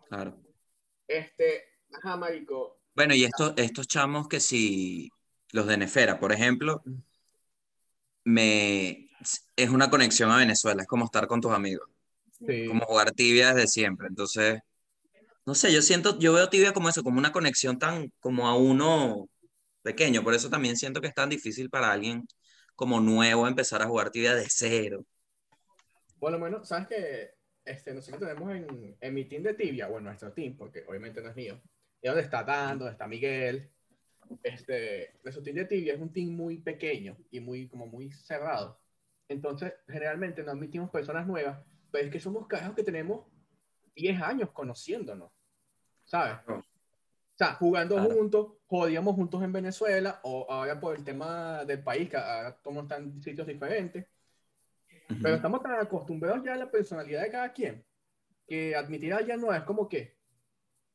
claro. 0.08 0.38
Este, 1.08 1.64
ajá, 1.94 2.16
marico, 2.18 2.80
Bueno, 2.96 3.14
y 3.14 3.26
estos, 3.26 3.54
estos 3.58 3.88
chamos 3.88 4.28
que 4.30 4.40
si, 4.40 5.10
los 5.52 5.68
de 5.68 5.78
Nefera, 5.78 6.20
por 6.20 6.32
ejemplo, 6.32 6.82
me, 8.24 9.10
es 9.56 9.70
una 9.70 9.90
conexión 9.90 10.32
a 10.32 10.38
Venezuela, 10.38 10.82
es 10.84 10.88
como 10.88 11.06
estar 11.06 11.28
con 11.28 11.42
tus 11.42 11.52
amigos, 11.52 11.90
sí. 12.40 12.68
como 12.68 12.86
jugar 12.86 13.12
tibia 13.12 13.54
desde 13.54 13.68
siempre. 13.68 14.08
Entonces, 14.08 14.60
no 15.46 15.56
sé, 15.56 15.72
yo 15.72 15.82
siento, 15.82 16.18
yo 16.20 16.34
veo 16.34 16.50
tibia 16.50 16.74
como 16.74 16.90
eso, 16.90 17.04
como 17.04 17.20
una 17.20 17.32
conexión 17.32 17.78
tan, 17.78 18.12
como 18.20 18.48
a 18.48 18.58
uno 18.58 19.30
pequeño, 19.84 20.24
por 20.24 20.34
eso 20.34 20.50
también 20.50 20.76
siento 20.78 21.02
que 21.02 21.08
es 21.08 21.14
tan 21.14 21.30
difícil 21.30 21.70
para 21.70 21.92
alguien 21.92 22.26
como 22.76 23.00
nuevo 23.00 23.48
empezar 23.48 23.82
a 23.82 23.88
jugar 23.88 24.10
tibia 24.10 24.34
de 24.34 24.48
cero. 24.50 25.06
Por 26.20 26.32
lo 26.32 26.40
menos, 26.40 26.68
¿sabes 26.68 26.88
que 26.88 27.36
este, 27.64 27.94
nosotros 27.94 28.22
tenemos 28.22 28.52
en, 28.52 28.98
en 29.00 29.14
mi 29.14 29.26
team 29.26 29.44
de 29.44 29.54
tibia, 29.54 29.88
bueno, 29.88 30.08
nuestro 30.08 30.34
team, 30.34 30.56
porque 30.58 30.84
obviamente 30.88 31.22
no 31.22 31.30
es 31.30 31.36
mío, 31.36 31.62
es 32.02 32.10
donde 32.10 32.22
está 32.22 32.44
Dan, 32.44 32.80
donde 32.80 32.92
está 32.92 33.08
Miguel. 33.08 33.72
Este, 34.44 35.20
nuestro 35.24 35.44
team 35.44 35.56
de 35.58 35.66
tibia 35.66 35.94
es 35.94 36.00
un 36.00 36.12
team 36.12 36.30
muy 36.30 36.60
pequeño 36.60 37.18
y 37.32 37.40
muy, 37.40 37.68
como 37.68 37.88
muy 37.88 38.12
cerrado. 38.12 38.80
Entonces, 39.28 39.74
generalmente 39.88 40.44
no 40.44 40.52
admitimos 40.52 40.90
personas 40.90 41.26
nuevas, 41.26 41.64
pero 41.96 42.08
es 42.08 42.12
que 42.12 42.20
somos 42.20 42.46
carajos 42.46 42.76
que 42.76 42.84
tenemos 42.84 43.26
10 43.96 44.22
años 44.22 44.50
conociéndonos, 44.52 45.32
¿sabes? 46.04 46.36
Oh. 46.50 46.56
O 46.56 47.38
sea, 47.38 47.54
jugando 47.54 47.96
Claro. 47.96 48.12
juntos, 48.14 48.48
jodíamos 48.68 49.16
juntos 49.16 49.42
en 49.42 49.54
Venezuela, 49.54 50.20
o 50.24 50.46
ahora 50.50 50.78
por 50.78 50.98
el 50.98 51.06
tema 51.06 51.64
del 51.64 51.82
país, 51.82 52.10
que 52.10 52.18
ahora 52.18 52.54
todos 52.58 52.84
están 52.84 53.04
en 53.04 53.22
sitios 53.24 53.48
diferentes, 53.48 54.06
pero 55.22 55.36
estamos 55.36 55.62
tan 55.64 55.80
acostumbrados 55.80 56.44
ya 56.44 56.54
a 56.54 56.58
la 56.58 56.70
personalidad 56.70 57.22
de 57.22 57.32
cada 57.32 57.54
quien 57.54 57.86
que 58.46 58.76
admitir 58.76 59.14
a 59.14 59.18
alguien 59.20 59.40
no 59.40 59.54
es 59.54 59.64
como 59.64 59.88
que. 59.88 60.18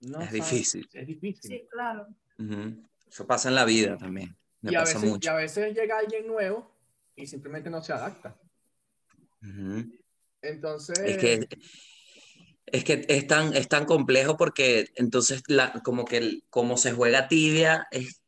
No 0.00 0.20
Es 0.20 0.26
sabes, 0.26 0.32
difícil. 0.50 0.88
Es 0.92 1.06
difícil. 1.06 1.50
Sí, 1.50 1.66
claro. 1.70 2.08
Ujú. 2.38 2.86
Eso 3.08 3.26
pasa 3.26 3.48
en 3.48 3.54
la 3.54 3.64
vida 3.64 3.96
también. 3.96 4.36
Me 4.60 4.72
y, 4.72 4.74
a 4.74 4.80
pasa 4.80 4.94
veces, 4.94 5.08
y 5.08 5.12
mucho. 5.12 5.30
a 5.30 5.34
veces 5.34 5.74
llega 5.74 5.98
alguien 5.98 6.26
nuevo 6.26 6.70
y 7.16 7.26
simplemente 7.26 7.70
no 7.70 7.82
se 7.82 7.92
adapta. 7.94 8.38
Ujú. 9.42 9.90
Entonces. 10.42 10.98
Es 11.06 11.16
que, 11.18 11.40
es 12.66 12.84
que 12.84 13.04
es 13.08 13.26
tan, 13.26 13.54
es 13.54 13.68
tan 13.68 13.84
complejo 13.86 14.36
porque 14.36 14.86
entonces 14.96 15.42
la, 15.48 15.72
como 15.84 16.04
que 16.04 16.40
como 16.50 16.76
se 16.76 16.92
juega 16.92 17.28
tibia, 17.28 17.86
es, 17.90 18.20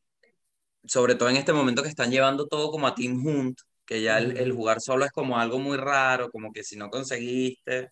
sobre 0.84 1.14
todo 1.14 1.28
en 1.30 1.36
este 1.36 1.52
momento 1.52 1.82
que 1.82 1.88
están 1.88 2.10
llevando 2.10 2.46
todo 2.48 2.70
como 2.70 2.86
a 2.86 2.94
Team 2.94 3.24
Hunt, 3.26 3.60
que 3.86 4.02
ya 4.02 4.18
el, 4.18 4.52
jugar 4.52 4.80
solo 4.80 5.04
es 5.04 5.12
como 5.12 5.38
algo 5.38 5.58
muy 5.58 5.76
raro, 5.76 6.30
como 6.30 6.52
que 6.52 6.64
si 6.64 6.76
no 6.76 6.90
conseguiste, 6.90 7.90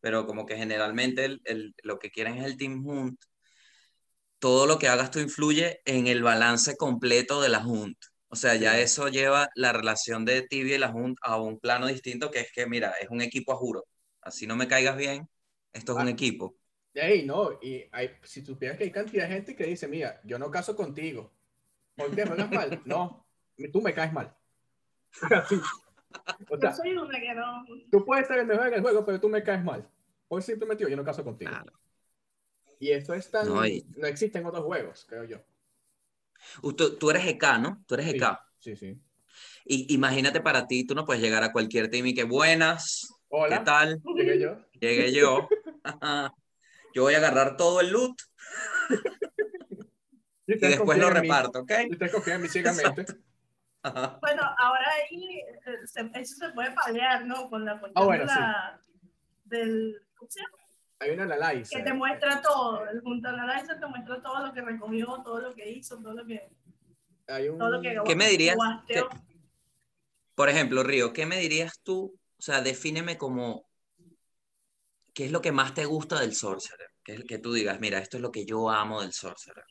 pero 0.00 0.26
como 0.26 0.46
que 0.46 0.56
generalmente 0.56 1.24
el, 1.26 1.40
el- 1.46 1.74
lo 1.84 1.98
que 1.98 2.10
quieren 2.10 2.38
es 2.38 2.46
el 2.46 2.56
Team 2.58 2.86
Hunt. 2.86 3.18
Todo 4.38 4.66
lo 4.66 4.78
que 4.78 4.86
hagas 4.86 5.10
tú 5.10 5.18
influye 5.18 5.80
en 5.86 6.06
el 6.06 6.22
balance 6.22 6.76
completo 6.76 7.40
de 7.42 7.48
la 7.48 7.66
Hunt. 7.66 7.98
O 8.34 8.36
sea, 8.36 8.56
ya 8.56 8.80
eso 8.80 9.06
lleva 9.06 9.48
la 9.54 9.72
relación 9.72 10.24
de 10.24 10.42
tibia 10.42 10.74
y 10.74 10.78
la 10.78 10.90
Hunt 10.92 11.18
a 11.22 11.40
un 11.40 11.60
plano 11.60 11.86
distinto, 11.86 12.32
que 12.32 12.40
es 12.40 12.50
que, 12.52 12.66
mira, 12.66 12.90
es 13.00 13.08
un 13.08 13.20
equipo 13.20 13.52
a 13.52 13.56
juro. 13.56 13.86
Así 14.22 14.44
no 14.44 14.56
me 14.56 14.66
caigas 14.66 14.96
bien, 14.96 15.28
esto 15.72 15.92
es 15.92 15.98
un 16.02 16.08
Ah. 16.08 16.10
equipo. 16.10 16.56
de 16.92 17.00
ahí, 17.02 17.24
no. 17.24 17.52
Y 17.62 17.84
hay, 17.92 18.10
si 18.24 18.44
supieras 18.44 18.76
que 18.76 18.82
hay 18.84 18.90
cantidad 18.90 19.28
de 19.28 19.34
gente 19.34 19.54
que 19.54 19.66
dice: 19.66 19.86
Mira, 19.86 20.20
yo 20.24 20.36
no 20.38 20.50
caso 20.50 20.74
contigo. 20.74 21.32
¿Por 21.94 22.12
qué? 22.12 22.26
¿Juegas 22.26 22.50
mal? 22.50 22.82
No, 22.84 23.24
tú 23.72 23.80
me 23.80 23.94
caes 23.94 24.12
mal. 24.12 24.36
Así. 25.30 25.54
O 26.50 26.54
Yo 26.56 26.60
sea, 26.60 26.72
soy 26.72 26.90
una 26.96 27.20
que 27.20 27.34
no. 27.34 27.64
tú 27.92 28.04
puedes 28.04 28.26
ser 28.26 28.40
el 28.40 28.46
mejor 28.46 28.66
en 28.66 28.74
el 28.74 28.80
juego, 28.82 29.04
pero 29.06 29.20
tú 29.20 29.28
me 29.28 29.44
caes 29.44 29.62
mal. 29.62 29.88
Por 30.26 30.42
simplemente 30.42 30.88
yo 30.90 30.96
no 30.96 31.04
caso 31.04 31.22
contigo. 31.22 31.52
Claro. 31.52 31.72
Y 32.80 32.90
eso 32.90 33.14
es 33.14 33.30
tan. 33.30 33.46
No, 33.48 33.54
No, 33.56 33.66
y- 33.66 33.86
existe 34.02 34.38
en 34.38 34.46
otros 34.46 34.64
juegos, 34.64 35.04
creo 35.08 35.22
yo. 35.22 35.38
Tú, 36.62 36.96
tú 36.98 37.10
eres 37.10 37.26
EK, 37.26 37.58
¿no? 37.58 37.84
Tú 37.86 37.94
eres 37.94 38.06
Sí, 38.10 38.16
EK. 38.16 38.38
sí, 38.58 38.76
sí. 38.76 39.00
Y 39.64 39.94
imagínate 39.94 40.40
para 40.40 40.66
ti, 40.66 40.86
tú 40.86 40.94
no 40.94 41.04
puedes 41.04 41.22
llegar 41.22 41.42
a 41.42 41.52
cualquier 41.52 41.90
team 41.90 42.06
y 42.06 42.14
que 42.14 42.24
buenas, 42.24 43.08
¿qué 43.10 43.16
Hola, 43.28 43.64
tal? 43.64 44.00
llegué 44.14 44.38
yo. 44.38 44.58
Llegué 44.80 45.12
yo. 45.12 45.48
Yo 46.94 47.02
voy 47.02 47.14
a 47.14 47.18
agarrar 47.18 47.56
todo 47.56 47.80
el 47.80 47.90
loot 47.90 48.16
Y, 50.46 50.54
después 50.58 50.96
lo 50.98 51.10
reparto, 51.10 51.60
¿ok? 51.60 51.72
Y 51.88 51.92
ustedes 51.92 52.12
confían 52.12 52.36
en 52.36 52.42
mí 52.42 52.48
ciegamente. 52.48 53.04
Ajá. 53.82 54.18
Bueno, 54.20 54.42
ahora 54.58 54.86
ahí 54.92 55.40
eh, 55.40 55.86
se- 55.86 56.10
eso 56.14 56.36
se 56.36 56.50
puede 56.50 56.70
paliar, 56.70 57.26
¿no? 57.26 57.50
Con 57.50 57.64
la 57.64 57.78
cuestión 57.80 58.02
Ah, 58.02 58.06
bueno, 58.06 58.24
de 58.24 58.26
la- 58.26 58.80
del. 59.44 60.00
¿Cómo 60.16 60.30
se 60.30 60.40
llama? 60.40 60.56
Hay 61.04 61.10
una 61.10 61.24
analyzer. 61.24 61.78
Que 61.78 61.84
te 61.84 61.92
muestra 61.92 62.40
todo. 62.40 62.88
El 62.88 63.00
junto 63.02 63.28
analyzer 63.28 63.78
te 63.78 63.86
muestra 63.86 64.22
todo 64.22 64.46
lo 64.46 64.54
que 64.54 64.62
recogió, 64.62 65.06
todo 65.22 65.38
lo 65.38 65.54
que 65.54 65.70
hizo, 65.70 65.98
todo 65.98 66.14
lo 66.14 66.26
que. 66.26 66.48
Hay 67.28 67.48
un... 67.48 67.58
Todo 67.58 67.70
lo 67.70 67.82
que 67.82 68.00
¿Qué 68.06 68.16
me 68.16 68.28
dirías? 68.28 68.56
guasteó. 68.56 69.08
Por 70.34 70.48
ejemplo, 70.48 70.82
Río, 70.82 71.12
¿qué 71.12 71.26
me 71.26 71.36
dirías 71.36 71.80
tú? 71.82 72.18
O 72.38 72.42
sea, 72.42 72.62
defíneme 72.62 73.18
como, 73.18 73.68
¿qué 75.12 75.26
es 75.26 75.32
lo 75.32 75.42
que 75.42 75.52
más 75.52 75.74
te 75.74 75.84
gusta 75.84 76.20
del 76.20 76.34
Sorcerer? 76.34 76.90
Que, 77.02 77.22
que 77.24 77.38
tú 77.38 77.52
digas, 77.52 77.78
mira, 77.80 77.98
esto 77.98 78.16
es 78.16 78.22
lo 78.22 78.32
que 78.32 78.46
yo 78.46 78.70
amo 78.70 79.02
del 79.02 79.12
Sorcerer. 79.12 79.64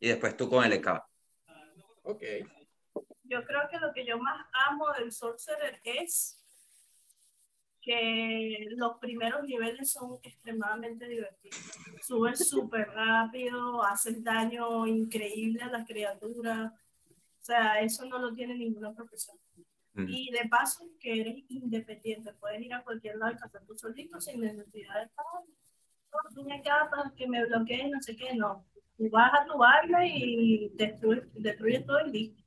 Y 0.00 0.08
después 0.08 0.36
tú 0.38 0.48
con 0.48 0.64
el 0.64 0.72
EK. 0.72 0.88
Ok. 2.02 2.22
Yo 3.24 3.44
creo 3.44 3.68
que 3.70 3.78
lo 3.78 3.92
que 3.92 4.06
yo 4.06 4.18
más 4.18 4.46
amo 4.68 4.90
del 4.98 5.12
Sorcerer 5.12 5.80
es 5.84 6.42
que 7.88 8.66
los 8.76 8.98
primeros 8.98 9.44
niveles 9.44 9.90
son 9.92 10.18
extremadamente 10.22 11.08
divertidos. 11.08 11.58
Subes 12.02 12.46
súper 12.46 12.86
rápido, 12.88 13.82
haces 13.82 14.22
daño 14.22 14.86
increíble 14.86 15.62
a 15.62 15.68
las 15.70 15.86
criaturas. 15.86 16.70
O 17.10 17.40
sea, 17.40 17.80
eso 17.80 18.04
no 18.04 18.18
lo 18.18 18.34
tiene 18.34 18.56
ninguna 18.56 18.92
profesión. 18.92 19.38
Mm. 19.94 20.06
Y 20.06 20.30
de 20.32 20.46
paso, 20.50 20.84
que 21.00 21.18
eres 21.18 21.36
independiente. 21.48 22.34
Puedes 22.34 22.60
ir 22.60 22.74
a 22.74 22.84
cualquier 22.84 23.16
lado 23.16 23.32
y 23.32 23.36
cazar 23.36 23.62
tú 23.66 23.74
solito 23.74 24.20
sin 24.20 24.40
necesidad 24.42 24.94
de 24.96 25.04
estar. 25.04 25.24
No, 26.12 26.54
acá 26.54 26.90
para 26.90 27.10
que 27.16 27.26
me 27.26 27.46
bloqueen, 27.46 27.90
no 27.90 28.02
sé 28.02 28.14
qué. 28.16 28.34
No. 28.34 28.66
Tú 28.98 29.08
vas 29.08 29.32
a 29.32 29.46
tu 29.46 29.56
baile 29.56 30.08
y 30.14 30.68
destruyes, 30.74 31.24
destruyes 31.32 31.86
todo 31.86 32.00
el 32.00 32.12
listo. 32.12 32.42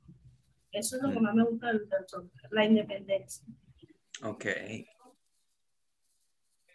Eso 0.70 0.96
es 0.96 1.02
lo 1.02 1.10
que 1.10 1.18
Mm. 1.18 1.22
más 1.24 1.34
me 1.34 1.44
gusta 1.44 1.66
del, 1.66 1.88
del 1.88 2.30
la 2.52 2.64
independencia. 2.64 3.44
Ok. 4.22 4.46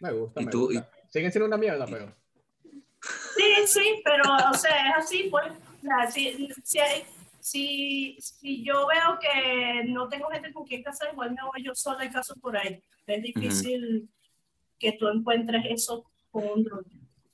Me 0.00 0.12
gusta, 0.12 0.40
¿Y 0.40 0.44
me 0.46 0.50
tú? 0.52 0.66
gusta. 0.66 0.90
Siguen 1.08 1.32
siendo 1.32 1.46
una 1.46 1.56
mierda, 1.56 1.86
pero... 1.86 2.14
Sí, 3.36 3.66
sí, 3.66 4.02
pero, 4.04 4.24
o 4.50 4.54
sea, 4.54 4.90
es 4.90 4.96
así, 5.04 5.28
pues. 5.30 5.46
O 5.52 5.80
sea, 5.80 6.10
si, 6.10 6.48
si, 6.64 6.78
hay- 6.80 7.04
si, 7.40 8.16
si 8.20 8.64
yo 8.64 8.86
veo 8.86 9.18
que 9.20 9.84
no 9.84 10.08
tengo 10.08 10.28
gente 10.28 10.52
con 10.52 10.66
quien 10.66 10.82
casar, 10.82 11.10
igual 11.12 11.30
me 11.30 11.42
voy 11.44 11.64
yo 11.64 11.74
sola 11.74 12.04
y 12.04 12.10
caso 12.10 12.34
por 12.40 12.56
ahí. 12.56 12.82
Es 13.06 13.22
difícil 13.22 14.08
que 14.78 14.92
tú 14.92 15.08
encuentres 15.08 15.64
eso 15.70 16.04
con 16.30 16.44
un 16.48 16.64
druid. 16.64 16.86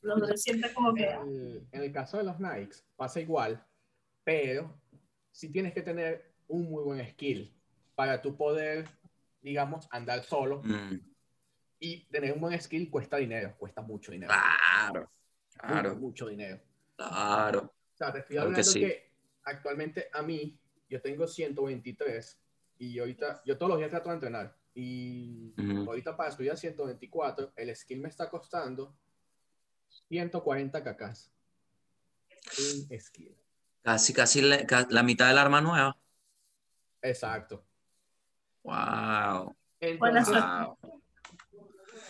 Los 0.02 0.20
druids 0.20 0.42
siempre 0.42 0.72
como 0.74 0.94
que... 0.94 1.04
el- 1.10 1.66
en 1.72 1.82
el 1.82 1.92
caso 1.92 2.18
de 2.18 2.24
los 2.24 2.36
Knights 2.36 2.84
pasa 2.96 3.20
igual, 3.20 3.64
pero 4.22 4.78
sí 5.32 5.50
tienes 5.50 5.72
que 5.72 5.82
tener 5.82 6.34
un 6.46 6.70
muy 6.70 6.84
buen 6.84 7.06
skill 7.12 7.50
para 7.94 8.20
tú 8.20 8.36
poder, 8.36 8.86
digamos, 9.40 9.88
andar 9.90 10.22
solo. 10.22 10.60
Mm, 10.62 10.96
Y 11.80 12.04
tener 12.06 12.32
un 12.32 12.40
buen 12.40 12.60
skill 12.60 12.90
cuesta 12.90 13.16
dinero, 13.16 13.54
cuesta 13.58 13.82
mucho 13.82 14.12
dinero. 14.12 14.32
Claro, 14.32 15.10
claro, 15.56 15.96
mucho 15.96 16.28
dinero. 16.28 16.60
claro. 16.96 17.60
O 17.62 17.96
sea, 17.96 18.12
te 18.12 18.20
estoy 18.20 18.36
Claro 18.36 18.50
que 18.50 18.60
hablando 18.60 18.72
que, 18.72 18.88
sí. 19.04 19.16
actualmente 19.44 20.08
a 20.12 20.22
mí, 20.22 20.58
yo 20.88 21.00
tengo 21.00 21.26
123 21.26 22.40
y 22.78 22.98
ahorita, 22.98 23.42
yo 23.44 23.56
todos 23.56 23.70
los 23.70 23.78
días 23.78 23.90
trato 23.90 24.08
de 24.08 24.14
entrenar. 24.14 24.56
Y 24.74 25.54
ahorita 25.86 26.16
para 26.16 26.32
subir 26.32 26.50
a 26.50 26.56
124, 26.56 27.52
el 27.56 27.76
skill 27.76 28.00
me 28.00 28.08
está 28.08 28.28
costando 28.28 28.96
140 30.08 30.82
cacas. 30.82 31.32
Un 32.58 33.00
skill. 33.00 33.36
Casi, 33.82 34.12
casi 34.12 34.42
la, 34.42 34.86
la 34.90 35.02
mitad 35.02 35.28
del 35.28 35.38
arma 35.38 35.60
nueva. 35.60 35.96
Exacto. 37.02 37.64
Wow. 38.64 39.54
Entonces, 39.78 40.34
wow. 40.34 41.02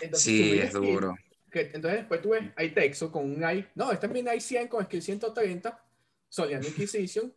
Entonces 0.05 0.35
Sí, 0.35 0.59
es 0.59 0.73
duro. 0.73 1.15
que- 1.51 1.71
entonces 1.75 2.01
después 2.01 2.23
tú 2.23 2.31
ves, 2.31 2.45
hay 2.57 2.71
Texo 2.75 3.11
con 3.13 3.25
un 3.33 3.45
AI, 3.45 3.67
no, 3.75 3.93
este 3.93 4.07
es 4.07 4.13
mi 4.13 4.29
AI 4.29 4.41
100 4.41 4.69
con 4.69 4.85
skill 4.85 5.03
130, 5.03 5.85
Solian 6.29 6.65
Inquisition. 6.65 7.33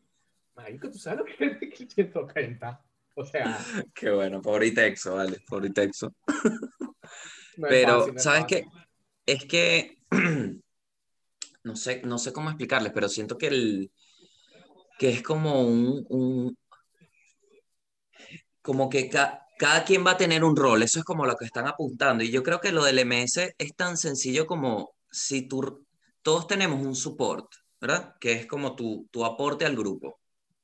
Marico, 0.56 0.90
¿tú 0.92 0.98
sabes 0.98 1.20
lo 1.20 1.26
que 1.26 1.46
es 1.46 1.74
skill 1.74 1.90
130? 1.92 2.84
O 3.16 3.26
sea, 3.26 3.74
Qué 3.94 4.10
bueno, 4.12 4.42
pobre 4.42 4.68
Itexo, 4.68 5.16
vale, 5.16 5.40
pobre 5.48 5.68
Itexo. 5.70 6.14
no 7.58 7.68
Pero, 7.70 8.06
fácil, 8.06 8.20
¿sabes 8.20 8.46
qué? 8.48 8.66
Es 9.26 9.46
que 9.46 9.98
no 11.64 11.76
sé, 11.76 12.02
no 12.06 12.18
sé 12.18 12.34
cómo 12.34 12.50
explicarles, 12.50 12.92
pero 12.94 13.10
siento 13.10 13.38
que 13.38 13.48
el 13.48 13.92
que 15.00 15.10
es 15.10 15.22
como 15.24 15.62
un, 15.62 16.06
un 16.10 16.58
como 18.62 18.90
que 18.90 19.10
ca- 19.10 19.47
cada 19.58 19.84
quien 19.84 20.06
va 20.06 20.12
a 20.12 20.18
tener 20.18 20.44
un 20.44 20.56
rol, 20.56 20.84
eso 20.84 21.00
es 21.00 21.06
como 21.06 21.26
lo 21.26 21.36
que 21.36 21.46
están 21.46 21.68
apuntando. 21.68 22.24
Y 22.24 22.32
yo 22.32 22.44
creo 22.44 22.60
que 22.60 22.72
lo 22.72 22.84
del 22.84 23.00
MS 23.00 23.56
es 23.58 23.76
tan 23.76 23.98
sencillo 23.98 24.46
como 24.46 24.92
si 25.12 25.48
tú, 25.48 25.86
todos 26.22 26.48
tenemos 26.48 26.86
un 26.86 26.96
support, 26.96 27.48
¿verdad? 27.80 28.16
Que 28.20 28.34
es 28.34 28.46
como 28.48 28.76
tu, 28.76 29.08
tu 29.12 29.26
aporte 29.26 29.66
al 29.66 29.76
grupo. 29.76 30.20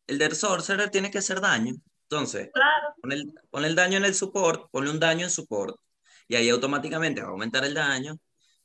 El 0.07 0.17
del 0.17 0.35
sorcerer 0.35 0.89
tiene 0.89 1.09
que 1.09 1.19
hacer 1.19 1.39
daño. 1.41 1.73
Entonces, 2.03 2.49
Claro, 2.53 2.93
pon 3.01 3.11
el, 3.11 3.33
pon 3.49 3.65
el 3.65 3.75
daño 3.75 3.97
en 3.97 4.05
el 4.05 4.13
support, 4.13 4.69
ponle 4.71 4.91
un 4.91 4.99
daño 4.99 5.23
en 5.25 5.31
support. 5.31 5.75
Y 6.27 6.35
ahí 6.35 6.49
automáticamente 6.49 7.21
va 7.21 7.27
a 7.29 7.31
aumentar 7.31 7.63
el 7.65 7.73
daño 7.73 8.15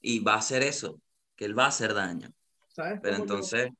y 0.00 0.20
va 0.20 0.34
a 0.34 0.38
hacer 0.38 0.62
eso, 0.62 1.00
que 1.36 1.44
él 1.44 1.58
va 1.58 1.64
a 1.64 1.68
hacer 1.68 1.94
daño. 1.94 2.30
¿Sabes 2.68 3.00
Pero 3.02 3.16
yo- 3.16 3.22
entonces, 3.22 3.70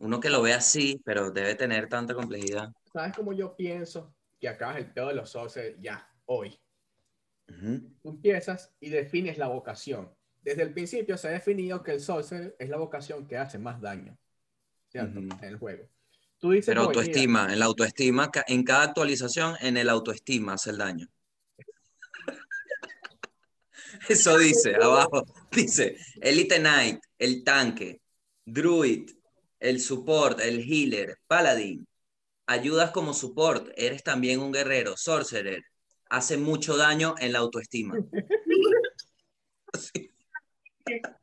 uno 0.00 0.20
que 0.20 0.30
lo 0.30 0.42
ve 0.42 0.52
así, 0.54 1.00
pero 1.04 1.30
debe 1.30 1.54
tener 1.54 1.88
tanta 1.88 2.14
complejidad. 2.14 2.68
¿Sabes 2.92 3.14
cómo 3.16 3.32
yo 3.32 3.56
pienso 3.56 4.14
que 4.40 4.48
acabas 4.48 4.78
el 4.78 4.92
pedo 4.92 5.08
de 5.08 5.14
los 5.14 5.30
sorcerers 5.30 5.76
ya, 5.80 6.08
hoy? 6.26 6.58
Ujú. 7.48 7.80
Tú 8.02 8.10
empiezas 8.10 8.74
y 8.80 8.90
defines 8.90 9.38
la 9.38 9.48
vocación. 9.48 10.12
Desde 10.42 10.62
el 10.62 10.72
principio 10.72 11.16
se 11.16 11.28
ha 11.28 11.32
definido 11.32 11.82
que 11.82 11.92
el 11.92 12.00
sorcerer 12.00 12.54
es 12.58 12.68
la 12.68 12.76
vocación 12.76 13.26
que 13.26 13.36
hace 13.36 13.58
más 13.58 13.80
daño, 13.80 14.16
¿cierto? 14.88 15.20
Ujú. 15.20 15.28
En 15.42 15.44
el 15.44 15.56
juego. 15.56 15.88
Tú 16.38 16.52
dices, 16.52 16.66
Pero 16.66 16.84
"Voy, 16.84 16.90
mira, 16.90 17.00
autoestima, 17.00 17.52
en 17.52 17.58
la 17.58 17.64
autoestima, 17.64 18.30
en 18.46 18.62
cada 18.62 18.84
actualización, 18.84 19.56
en 19.60 19.76
el 19.76 19.88
autoestima 19.88 20.54
hace 20.54 20.70
el 20.70 20.78
daño. 20.78 21.08
Eso 24.08 24.38
dice 24.38 24.76
abajo, 24.76 25.24
dice 25.50 25.96
Elite 26.20 26.60
Knight, 26.60 27.00
el 27.18 27.42
tanque, 27.42 28.00
Druid, 28.44 29.10
el 29.58 29.80
support, 29.80 30.38
el 30.40 30.60
healer, 30.60 31.18
Paladin, 31.26 31.86
ayudas 32.48 32.90
como 32.90 33.12
support, 33.12 33.68
eres 33.76 34.02
también 34.02 34.40
un 34.40 34.52
guerrero, 34.52 34.96
Sorcerer, 34.96 35.62
hace 36.08 36.38
mucho 36.38 36.76
daño 36.76 37.14
en 37.18 37.32
la 37.32 37.38
autoestima. 37.38 37.94
Sí. 39.78 40.10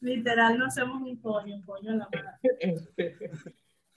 literal 0.00 0.56
no 0.56 0.66
hacemos 0.66 1.02
un 1.02 1.16
coño, 1.16 1.56
un 1.56 1.62
coño 1.62 1.90
en 1.90 1.98
la 1.98 2.08
mano. 2.12 2.30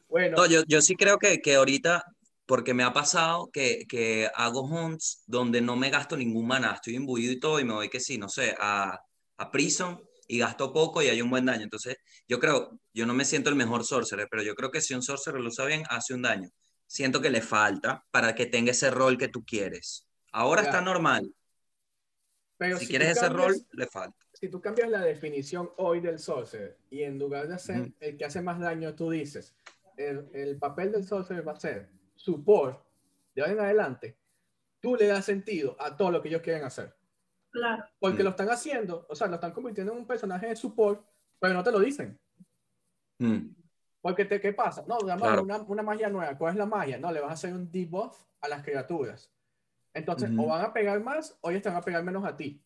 bueno, 0.10 0.38
No, 0.38 0.48
yo, 0.48 0.64
yo 0.68 0.82
sí 0.82 0.96
creo 0.96 1.20
que, 1.20 1.40
que 1.42 1.56
ahorita, 1.56 2.04
porque 2.48 2.74
me 2.74 2.82
ha 2.82 2.92
pasado 2.92 3.52
que, 3.54 3.86
que 3.88 4.28
hago 4.34 4.62
hunts 4.64 5.24
donde 5.28 5.62
no 5.62 5.76
me 5.76 5.92
gasto 5.92 6.18
ningún 6.18 6.48
maná, 6.48 6.72
estoy 6.74 6.96
imbuido 6.96 7.32
y 7.32 7.40
todo, 7.40 7.60
y 7.60 7.66
me 7.66 7.74
voy 7.74 7.90
que 7.90 8.00
sí, 8.00 8.18
no 8.18 8.30
sé, 8.30 8.56
a, 8.60 9.00
a 9.38 9.52
Prison 9.52 10.02
y 10.32 10.38
gasto 10.40 10.72
poco 10.72 11.02
y 11.02 11.08
hay 11.10 11.22
un 11.22 11.30
buen 11.30 11.46
daño. 11.46 11.64
Entonces, 11.64 11.98
yo 12.26 12.40
creo, 12.40 12.80
yo 12.94 13.06
no 13.06 13.14
me 13.14 13.26
siento 13.26 13.50
el 13.50 13.56
mejor 13.58 13.84
sorcerer, 13.84 14.28
pero 14.32 14.44
yo 14.44 14.56
creo 14.56 14.72
que 14.72 14.80
si 14.80 14.94
un 14.94 15.02
sorcerer 15.04 15.42
lo 15.42 15.50
usa 15.50 15.66
bien, 15.66 15.84
hace 15.90 16.14
un 16.14 16.22
daño. 16.22 16.50
Siento 16.88 17.22
que 17.22 17.30
le 17.30 17.42
falta 17.42 18.06
para 18.12 18.34
que 18.34 18.46
tenga 18.46 18.72
ese 18.72 18.90
rol 18.92 19.18
que 19.18 19.28
tú 19.28 19.44
quieres. 19.44 20.08
Ahora 20.32 20.62
está 20.62 20.78
Claro. 20.80 20.86
normal. 20.86 21.34
pero 22.58 22.78
si 22.78 22.86
tú 22.86 22.90
quieres 22.92 23.10
ese 23.10 23.22
cambias- 23.22 23.48
rol, 23.48 23.56
le 23.72 23.88
falta. 23.88 24.18
si 24.34 24.48
tú 24.48 24.62
cambias 24.62 24.88
la 24.90 25.02
definición 25.02 25.72
hoy 25.78 26.00
del 26.00 26.20
sorcerer 26.20 26.78
y 26.92 27.02
en 27.02 27.18
lugar 27.18 27.48
de 27.48 27.56
hacer 27.56 27.82
Ujú. 27.82 27.94
el 28.00 28.18
que 28.18 28.24
hace 28.26 28.40
más 28.42 28.60
daño, 28.60 28.94
tú 28.94 29.10
dices, 29.10 29.56
el, 29.98 30.30
el 30.34 30.58
papel 30.60 30.92
del 30.92 31.04
sorcerer 31.06 31.46
va 31.48 31.54
a 31.54 31.60
ser 31.60 31.90
support 32.16 32.86
de 33.34 33.42
ahora 33.42 33.54
en 33.54 33.60
adelante, 33.62 34.16
tú 34.80 34.96
le 34.96 35.08
das 35.08 35.26
sentido 35.26 35.76
a 35.80 35.98
todo 35.98 36.12
lo 36.12 36.22
que 36.22 36.30
ellos 36.30 36.42
quieren 36.44 36.64
hacer. 36.64 36.94
Claro, 37.52 37.84
Porque 38.00 38.22
Mm. 38.22 38.26
lo 38.26 38.30
están 38.32 38.50
haciendo, 38.50 39.06
o 39.10 39.16
sea, 39.16 39.28
lo 39.28 39.36
están 39.36 39.52
convirtiendo 39.52 39.92
en 39.94 40.00
un 40.00 40.08
personaje 40.08 40.48
de 40.48 40.56
support, 40.56 41.06
pero 41.40 41.54
no 41.54 41.64
te 41.64 41.72
lo 41.72 41.80
dicen. 41.80 42.18
Mm, 43.20 43.50
Porque, 44.02 44.26
te, 44.26 44.42
¿qué 44.42 44.52
pasa? 44.54 44.84
No, 44.88 44.96
además, 44.96 45.20
Claro. 45.22 45.44
una, 45.44 45.58
una 45.62 45.84
magia 45.84 46.10
nueva. 46.10 46.36
¿Cuál 46.38 46.54
es 46.54 46.58
la 46.58 46.66
magia? 46.66 46.98
No, 46.98 47.12
le 47.12 47.20
vas 47.20 47.30
a 47.30 47.34
hacer 47.34 47.54
un 47.54 47.72
debuff 47.72 48.24
a 48.40 48.48
las 48.48 48.64
criaturas. 48.64 49.32
Entonces, 49.94 50.32
Ujú. 50.32 50.44
o 50.44 50.48
van 50.48 50.66
a 50.66 50.74
pegar 50.74 51.00
más 51.04 51.38
o 51.42 51.52
ellos 51.52 51.62
te 51.62 51.70
van 51.70 51.78
a 51.78 51.82
pegar 51.84 52.04
menos 52.04 52.26
a 52.26 52.36
ti. 52.36 52.64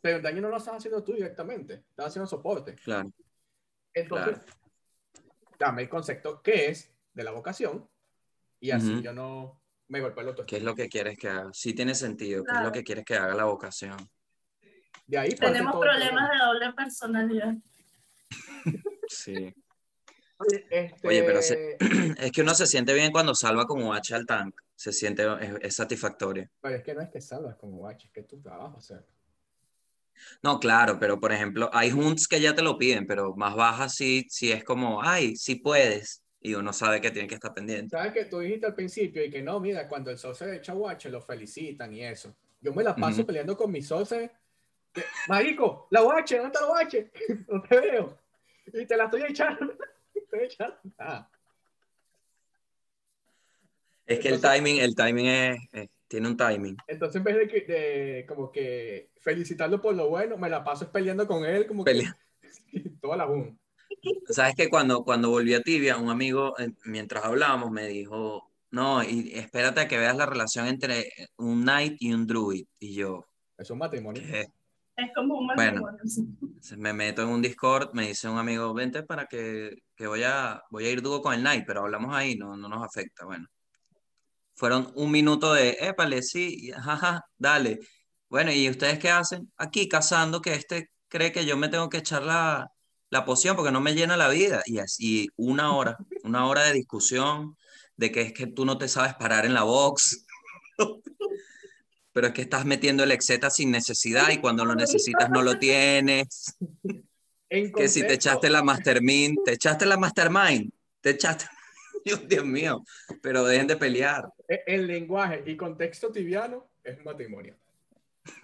Pero 0.00 0.16
el 0.16 0.22
daño 0.22 0.40
no 0.42 0.48
lo 0.48 0.56
estás 0.56 0.74
haciendo 0.76 1.04
tú 1.04 1.12
directamente, 1.12 1.84
estás 1.90 2.06
haciendo 2.06 2.26
soporte. 2.26 2.74
claro. 2.74 3.12
Entonces, 3.92 4.40
dame 5.58 5.82
el 5.82 5.88
concepto 5.88 6.42
que 6.42 6.66
es 6.70 6.92
de 7.12 7.22
la 7.22 7.30
vocación 7.30 7.88
y 8.58 8.72
así 8.72 8.94
Ujú. 8.94 9.02
yo 9.02 9.12
no 9.12 9.60
me 9.88 9.98
el 9.98 10.28
otro. 10.28 10.46
¿Qué 10.46 10.56
es 10.56 10.62
lo 10.62 10.74
que 10.74 10.88
quieres 10.88 11.16
que 11.18 11.28
haga? 11.28 11.50
Sí 11.52 11.74
tiene 11.74 11.94
sentido. 11.94 12.44
¿Qué 12.44 12.54
es 12.56 12.62
lo 12.62 12.72
que 12.72 12.82
quieres 12.82 13.04
que 13.04 13.16
haga 13.16 13.34
la 13.34 13.44
vocación? 13.44 13.96
De 15.06 15.18
ahí 15.18 15.30
parte 15.30 15.52
tenemos 15.52 15.72
todo 15.72 15.82
problemas 15.82 16.30
de 16.30 16.38
doble 16.38 16.72
personalidad. 16.72 17.54
Sí. 19.08 19.54
Oye, 20.38 20.66
este, 20.70 21.08
Oye, 21.08 21.22
pero 21.22 21.42
se- 21.42 21.76
Es 22.18 22.32
que 22.32 22.42
uno 22.42 22.54
se 22.54 22.66
siente 22.66 22.94
bien 22.94 23.12
cuando 23.12 23.34
salva 23.34 23.66
con 23.66 23.82
UH 23.82 24.14
al 24.14 24.26
tank. 24.26 24.54
Se 24.74 24.92
siente, 24.92 25.24
es, 25.40 25.52
es 25.60 25.76
satisfactorio. 25.76 26.48
pero 26.60 26.76
es 26.76 26.82
que 26.82 26.94
no 26.94 27.02
es 27.02 27.10
que 27.10 27.20
salgas 27.20 27.56
como 27.56 27.80
bache, 27.82 28.06
es 28.08 28.12
que 28.12 28.22
tu 28.22 28.40
trabajo 28.40 28.78
hacer. 28.78 29.06
No, 30.42 30.58
claro, 30.58 30.98
pero 30.98 31.20
por 31.20 31.32
ejemplo, 31.32 31.70
hay 31.72 31.92
hunts 31.92 32.26
que 32.26 32.40
ya 32.40 32.54
te 32.54 32.62
lo 32.62 32.78
piden, 32.78 33.06
pero 33.06 33.34
más 33.36 33.54
bajas 33.54 33.94
sí, 33.94 34.26
sí 34.30 34.50
es 34.50 34.64
como, 34.64 35.02
ay, 35.02 35.36
sí 35.36 35.56
puedes. 35.56 36.23
Y 36.46 36.54
uno 36.54 36.74
sabe 36.74 37.00
que 37.00 37.10
tiene 37.10 37.26
que 37.26 37.36
estar 37.36 37.54
pendiente. 37.54 37.88
¿Sabes 37.96 38.12
que 38.12 38.26
tú 38.26 38.40
dijiste 38.40 38.66
al 38.66 38.74
principio 38.74 39.24
y 39.24 39.30
que 39.30 39.40
no, 39.40 39.58
mira, 39.60 39.88
cuando 39.88 40.10
el 40.10 40.18
sorcerer 40.18 40.56
echa 40.56 40.74
guache 40.74 41.08
lo 41.08 41.22
felicitan 41.22 41.90
y 41.94 42.04
eso? 42.04 42.36
Yo 42.60 42.74
me 42.74 42.84
la 42.84 42.94
paso 42.94 43.24
peleando 43.24 43.56
con 43.56 43.72
mi 43.72 43.80
sorcerer. 43.80 44.30
que, 44.92 45.02
Marico, 45.26 45.88
la 45.90 46.02
guache, 46.02 46.36
¿dónde 46.36 46.48
está 46.52 46.60
la 46.60 46.66
guache? 46.66 47.10
No 47.48 47.62
te 47.62 47.80
veo. 47.80 48.18
Y 48.74 48.84
te 48.84 48.94
la 48.94 49.04
estoy 49.04 49.22
echando. 49.22 49.72
Estoy 50.14 50.40
echando. 50.44 50.76
Ah, 50.98 51.30
Es 54.04 54.18
que 54.20 54.28
el 54.28 54.40
timing, 54.42 54.80
el 54.80 54.94
timing 54.94 55.26
es, 55.26 55.58
es- 55.72 55.88
tiene 56.08 56.28
un 56.28 56.36
timing. 56.36 56.76
entonces, 56.86 57.16
en 57.16 57.24
vez 57.24 57.36
de, 57.36 57.48
que, 57.48 57.60
de 57.62 58.26
como 58.28 58.52
que 58.52 59.08
felicitarlo 59.18 59.80
por 59.80 59.94
lo 59.94 60.10
bueno, 60.10 60.36
me 60.36 60.50
la 60.50 60.62
paso 60.62 60.92
peleando 60.92 61.26
con 61.26 61.42
él 61.46 61.66
como 61.66 61.84
que 61.84 61.92
Pelea. 61.92 62.18
toda 63.00 63.16
la 63.16 63.24
boom. 63.24 63.58
Sabes 64.28 64.54
que 64.54 64.68
cuando, 64.68 65.04
cuando 65.04 65.30
volví 65.30 65.54
a 65.54 65.62
Tibia, 65.62 65.96
un 65.96 66.10
amigo, 66.10 66.58
eh, 66.58 66.70
mientras 66.84 67.24
hablábamos, 67.24 67.70
me 67.70 67.86
dijo, 67.86 68.50
no, 68.70 69.02
y 69.02 69.32
espérate 69.34 69.80
a 69.80 69.88
que 69.88 69.98
veas 69.98 70.16
la 70.16 70.26
relación 70.26 70.66
entre 70.66 71.10
un 71.36 71.62
knight 71.62 71.96
y 72.00 72.12
un 72.12 72.26
druid. 72.26 72.66
Y 72.80 72.94
yo, 72.94 73.24
Es 73.56 73.70
un 73.70 73.78
matrimonio. 73.78 74.22
¿qué? 74.22 74.46
Es 74.96 75.10
como 75.14 75.38
un 75.38 75.46
Bueno. 75.54 75.82
matrimonio. 75.82 76.00
sí. 76.06 76.24
Entonces 76.42 76.78
me 76.78 76.92
meto 76.92 77.22
en 77.22 77.28
un 77.28 77.42
Discord, 77.42 77.90
me 77.94 78.06
dice 78.08 78.28
un 78.28 78.38
amigo, 78.38 78.72
vente 78.74 79.02
para 79.02 79.26
que, 79.26 79.76
que 79.96 80.06
voy, 80.06 80.22
a, 80.24 80.62
voy 80.70 80.86
a 80.86 80.90
ir 80.90 81.02
dúo 81.02 81.20
con 81.22 81.34
el 81.34 81.40
Knight, 81.40 81.64
pero 81.66 81.80
hablamos 81.82 82.14
ahí, 82.14 82.36
no, 82.36 82.56
no 82.56 82.68
nos 82.68 82.84
afecta. 82.84 83.24
Bueno, 83.24 83.46
fueron 84.54 84.92
un 84.94 85.10
minuto 85.10 85.52
de, 85.54 85.76
épale, 85.80 86.22
sí, 86.22 86.70
jaja, 86.72 87.24
dale. 87.36 87.80
Bueno, 88.28 88.52
¿y 88.52 88.68
ustedes 88.68 88.98
qué 88.98 89.10
hacen? 89.10 89.52
Aquí 89.56 89.88
cazando 89.88 90.40
que 90.40 90.54
este 90.54 90.90
cree 91.08 91.32
que 91.32 91.44
yo 91.44 91.56
me 91.56 91.68
tengo 91.68 91.88
que 91.88 91.98
echar 91.98 92.22
la, 92.22 92.68
la 93.14 93.24
poción 93.24 93.54
porque 93.54 93.70
no 93.70 93.80
me 93.80 93.94
llena 93.94 94.16
la 94.16 94.28
vida. 94.28 94.62
Y 94.66 94.80
así 94.80 95.28
una 95.36 95.74
hora, 95.76 95.96
una 96.24 96.46
hora 96.48 96.64
de 96.64 96.72
discusión 96.72 97.56
de 97.96 98.10
que 98.10 98.22
es 98.22 98.32
que 98.32 98.48
tú 98.48 98.64
no 98.64 98.76
te 98.76 98.88
sabes 98.88 99.14
parar 99.14 99.46
en 99.46 99.54
la 99.54 99.62
box. 99.62 100.26
Pero 102.12 102.26
es 102.26 102.32
que 102.32 102.42
estás 102.42 102.64
metiendo 102.64 103.04
el 103.04 103.12
exeta 103.12 103.50
sin 103.50 103.70
necesidad 103.70 104.30
y 104.30 104.38
cuando 104.38 104.64
lo 104.64 104.74
necesitas 104.74 105.30
no 105.30 105.42
lo 105.42 105.58
tienes. 105.60 106.56
En 107.48 107.72
Que 107.72 107.88
si 107.88 108.00
te 108.02 108.14
echaste 108.14 108.50
la 108.50 108.62
Mastermind, 108.64 109.38
te 109.44 109.52
echaste 109.52 109.86
la 109.86 109.96
Mastermind, 109.96 110.72
te 111.00 111.10
echaste. 111.10 111.44
Dios, 112.28 112.44
mío, 112.44 112.84
pero 113.22 113.44
dejen 113.44 113.68
de 113.68 113.76
pelear. 113.76 114.24
e- 114.48 114.62
El 114.66 114.88
lenguaje 114.88 115.44
y 115.46 115.56
contexto 115.56 116.10
tibiano 116.10 116.68
es 116.82 116.98
un 116.98 117.04
matrimonio. 117.04 117.56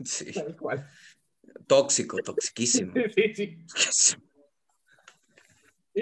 Sí. 0.04 0.32
Tal 0.32 0.56
cual. 0.56 0.88
Tóxico, 1.66 2.18
toxiquísimo. 2.18 2.92
Sí, 3.14 3.34
sí. 3.34 3.58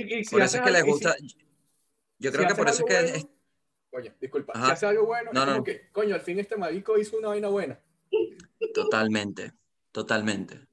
Y, 0.00 0.14
y 0.14 0.24
si 0.24 0.30
Por 0.30 0.42
eso 0.42 0.56
es 0.58 0.62
que 0.62 0.70
les 0.70 0.84
gusta. 0.84 1.14
si- 1.14 1.36
Yo 2.18 2.30
si 2.30 2.36
creo 2.36 2.48
que 2.48 2.54
por 2.54 2.68
eso 2.68 2.84
es 2.86 2.94
que. 2.94 3.12
bueno- 3.12 3.30
Oye, 3.90 4.14
disculpa. 4.20 4.52
Ajá. 4.54 4.66
Si 4.66 4.72
hace 4.72 4.86
algo 4.86 5.06
bueno, 5.06 5.30
No, 5.32 5.40
es 5.40 5.46
no. 5.46 5.52
como 5.54 5.64
que, 5.64 5.88
coño, 5.92 6.14
al 6.14 6.20
fin 6.20 6.38
este 6.38 6.56
marico 6.56 6.98
hizo 6.98 7.16
una 7.16 7.28
vaina 7.28 7.48
buena. 7.48 7.80
Totalmente, 8.74 9.52
totalmente. 9.92 10.66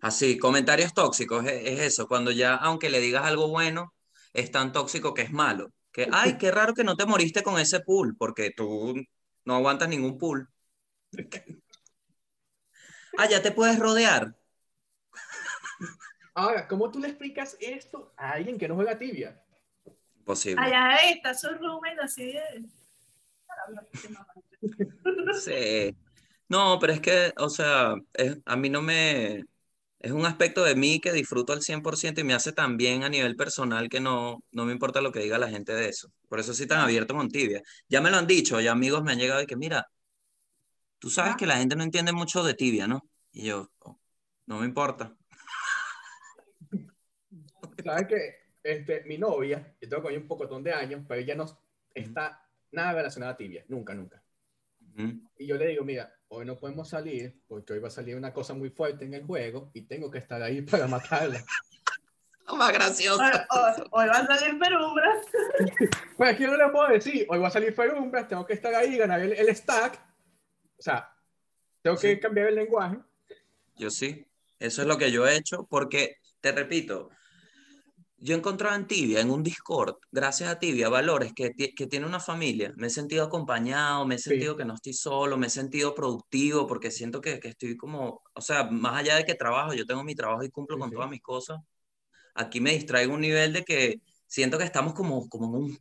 Así, 0.00 0.38
comentarios 0.38 0.92
tóxicos, 0.92 1.46
es, 1.46 1.62
es 1.68 1.80
eso, 1.80 2.08
cuando 2.08 2.32
ya, 2.32 2.56
aunque 2.56 2.90
le 2.90 2.98
digas 3.00 3.24
algo 3.24 3.48
bueno, 3.48 3.94
es 4.32 4.50
tan 4.50 4.72
tóxico 4.72 5.14
que 5.14 5.22
es 5.22 5.30
malo. 5.30 5.72
Que, 5.92 6.08
ay, 6.10 6.36
qué 6.38 6.50
raro 6.50 6.74
que 6.74 6.82
no 6.84 6.96
te 6.96 7.06
moriste 7.06 7.42
con 7.44 7.60
ese 7.60 7.78
pool, 7.80 8.16
porque 8.18 8.50
tú 8.50 8.94
no 9.44 9.54
aguantas 9.54 9.88
ningún 9.88 10.18
pool. 10.18 10.48
Ah, 13.18 13.28
ya 13.28 13.42
te 13.42 13.52
puedes 13.52 13.78
rodear. 13.78 14.34
Ahora, 16.34 16.66
¿cómo 16.66 16.90
tú 16.90 16.98
le 16.98 17.08
explicas 17.08 17.56
esto 17.60 18.12
a 18.16 18.32
alguien 18.32 18.58
que 18.58 18.68
no 18.68 18.74
juega 18.74 18.98
tibia? 18.98 19.42
Imposible. 20.18 20.62
Allá 20.64 20.96
está 21.10 21.34
su 21.34 21.48
roommate 21.48 22.00
así 22.00 22.32
de... 22.32 22.64
Sí. 25.44 25.96
No, 26.48 26.78
pero 26.80 26.92
es 26.92 27.00
que, 27.00 27.32
o 27.38 27.48
sea, 27.48 27.94
es- 28.14 28.38
a 28.44 28.56
mí 28.56 28.68
no 28.70 28.82
me, 28.82 29.44
es 30.00 30.12
un 30.12 30.26
aspecto 30.26 30.64
de 30.64 30.74
mí 30.76 31.00
que 31.00 31.12
disfruto 31.12 31.52
al 31.52 31.62
100% 31.62 32.20
y 32.20 32.24
me 32.24 32.34
hace 32.34 32.52
tan 32.52 32.76
bien 32.76 33.04
a 33.04 33.08
nivel 33.08 33.36
personal 33.36 33.88
que 33.88 34.00
no, 34.00 34.42
no 34.52 34.64
me 34.66 34.72
importa 34.72 35.00
lo 35.00 35.12
que 35.12 35.20
diga 35.20 35.38
la 35.38 35.48
gente 35.50 35.74
de 35.74 35.88
eso. 35.88 36.10
Por 36.28 36.40
eso 36.40 36.54
soy 36.54 36.66
tan 36.66 36.80
abierto 36.80 37.14
con 37.14 37.28
tibia. 37.30 37.62
Ya 37.88 38.00
me 38.00 38.10
lo 38.10 38.18
han 38.18 38.26
dicho, 38.26 38.60
ya 38.60 38.72
amigos 38.72 39.02
me 39.02 39.12
han 39.12 39.18
llegado 39.18 39.42
y 39.42 39.46
que, 39.46 39.56
mira, 39.56 39.86
tú 40.98 41.10
sabes 41.10 41.34
Ah. 41.34 41.36
que 41.36 41.46
la 41.46 41.56
gente 41.58 41.76
no 41.76 41.82
entiende 41.84 42.12
mucho 42.12 42.42
de 42.44 42.54
tibia, 42.54 42.86
¿no? 42.86 43.02
Y 43.32 43.44
yo, 43.46 43.70
"Oh, 43.80 43.98
no 44.46 44.58
me 44.60 44.66
importa. 44.66 45.16
¿Sabes 47.84 48.06
que 48.08 48.34
este, 48.62 49.02
mi 49.04 49.18
novia, 49.18 49.74
yo 49.80 49.88
tengo 49.88 50.02
con 50.02 50.12
ella 50.12 50.20
un 50.20 50.28
pocotón 50.28 50.62
de 50.62 50.72
años, 50.72 51.04
pero 51.08 51.20
ella 51.20 51.34
no 51.34 51.46
está 51.94 52.46
nada 52.70 52.92
relacionada 52.94 53.32
a 53.32 53.36
tibia, 53.36 53.64
nunca, 53.68 53.94
nunca. 53.94 54.22
Ujú. 54.96 55.12
Y 55.38 55.46
yo 55.46 55.56
le 55.56 55.68
digo, 55.68 55.84
mira, 55.84 56.14
hoy 56.28 56.44
no 56.46 56.56
podemos 56.56 56.88
salir 56.88 57.40
porque 57.46 57.72
hoy 57.72 57.78
va 57.80 57.88
a 57.88 57.90
salir 57.90 58.16
una 58.16 58.32
cosa 58.32 58.54
muy 58.54 58.70
fuerte 58.70 59.04
en 59.04 59.14
el 59.14 59.24
juego 59.24 59.70
y 59.74 59.82
tengo 59.82 60.10
que 60.10 60.18
estar 60.18 60.42
ahí 60.42 60.62
para 60.62 60.86
matarla. 60.86 61.42
Lo 62.46 62.56
más 62.56 62.72
gracioso. 62.72 63.22
Hoy, 63.22 63.30
hoy- 63.50 63.88
hoy 63.90 64.06
va 64.08 64.18
a 64.18 64.26
salir 64.38 64.58
perumbras. 64.58 65.26
Pues 66.16 66.34
aquí 66.34 66.44
no 66.44 66.56
le 66.56 66.68
puedo 66.68 66.88
decir, 66.88 67.26
hoy 67.28 67.38
va 67.38 67.48
a 67.48 67.50
salir 67.50 67.72
Ferumbras, 67.72 68.28
tengo 68.28 68.46
que 68.46 68.52
estar 68.52 68.72
ahí, 68.74 68.96
ganar 68.96 69.20
el, 69.20 69.32
el 69.32 69.56
stack. 69.56 69.98
O 70.78 70.82
sea, 70.82 71.12
tengo 71.80 71.96
que 71.96 72.14
Sí. 72.14 72.20
cambiar 72.20 72.48
el 72.48 72.54
lenguaje. 72.54 72.98
Yo 73.76 73.90
sí. 73.90 74.24
Eso 74.60 74.82
es 74.82 74.88
lo 74.88 74.98
que 74.98 75.10
yo 75.10 75.26
he 75.26 75.36
hecho 75.36 75.66
porque, 75.68 76.18
te 76.40 76.52
repito, 76.52 77.10
yo 78.22 78.34
he 78.34 78.38
encontrado 78.38 78.76
en 78.76 78.86
Tibia, 78.86 79.20
en 79.20 79.30
un 79.30 79.42
Discord, 79.42 79.96
gracias 80.12 80.50
a 80.50 80.58
Tibia, 80.58 80.88
valores 80.88 81.32
que, 81.34 81.52
que 81.54 81.86
tiene 81.88 82.06
una 82.06 82.20
familia. 82.20 82.72
Me 82.76 82.86
he 82.88 82.90
sentido 82.90 83.24
acompañado, 83.24 84.06
me 84.06 84.14
he 84.16 84.18
Sí. 84.28 84.32
sentido 84.32 84.56
que 84.56 84.64
no 84.64 84.74
estoy 84.74 84.92
solo, 84.94 85.36
me 85.38 85.48
he 85.48 85.50
sentido 85.50 85.94
productivo 85.94 86.66
porque 86.66 86.90
siento 86.92 87.20
que, 87.20 87.40
que 87.40 87.48
estoy 87.48 87.76
como, 87.76 88.22
o 88.34 88.40
sea, 88.40 88.64
más 88.64 88.96
allá 89.00 89.16
de 89.16 89.24
que 89.24 89.34
trabajo, 89.34 89.74
yo 89.74 89.86
tengo 89.86 90.04
mi 90.04 90.14
trabajo 90.14 90.44
y 90.44 90.50
cumplo 90.50 90.78
Sí, 90.78 90.80
con 90.80 90.90
sí. 90.90 90.94
todas 90.94 91.10
mis 91.10 91.22
cosas. 91.22 91.60
Aquí 92.34 92.60
me 92.60 92.72
distraigo 92.72 93.14
un 93.14 93.20
nivel 93.20 93.52
de 93.52 93.64
que 93.64 93.96
siento 94.26 94.58
que 94.58 94.64
estamos 94.64 94.94
como, 94.94 95.28
como 95.28 95.46
en 95.56 95.64
un, 95.64 95.78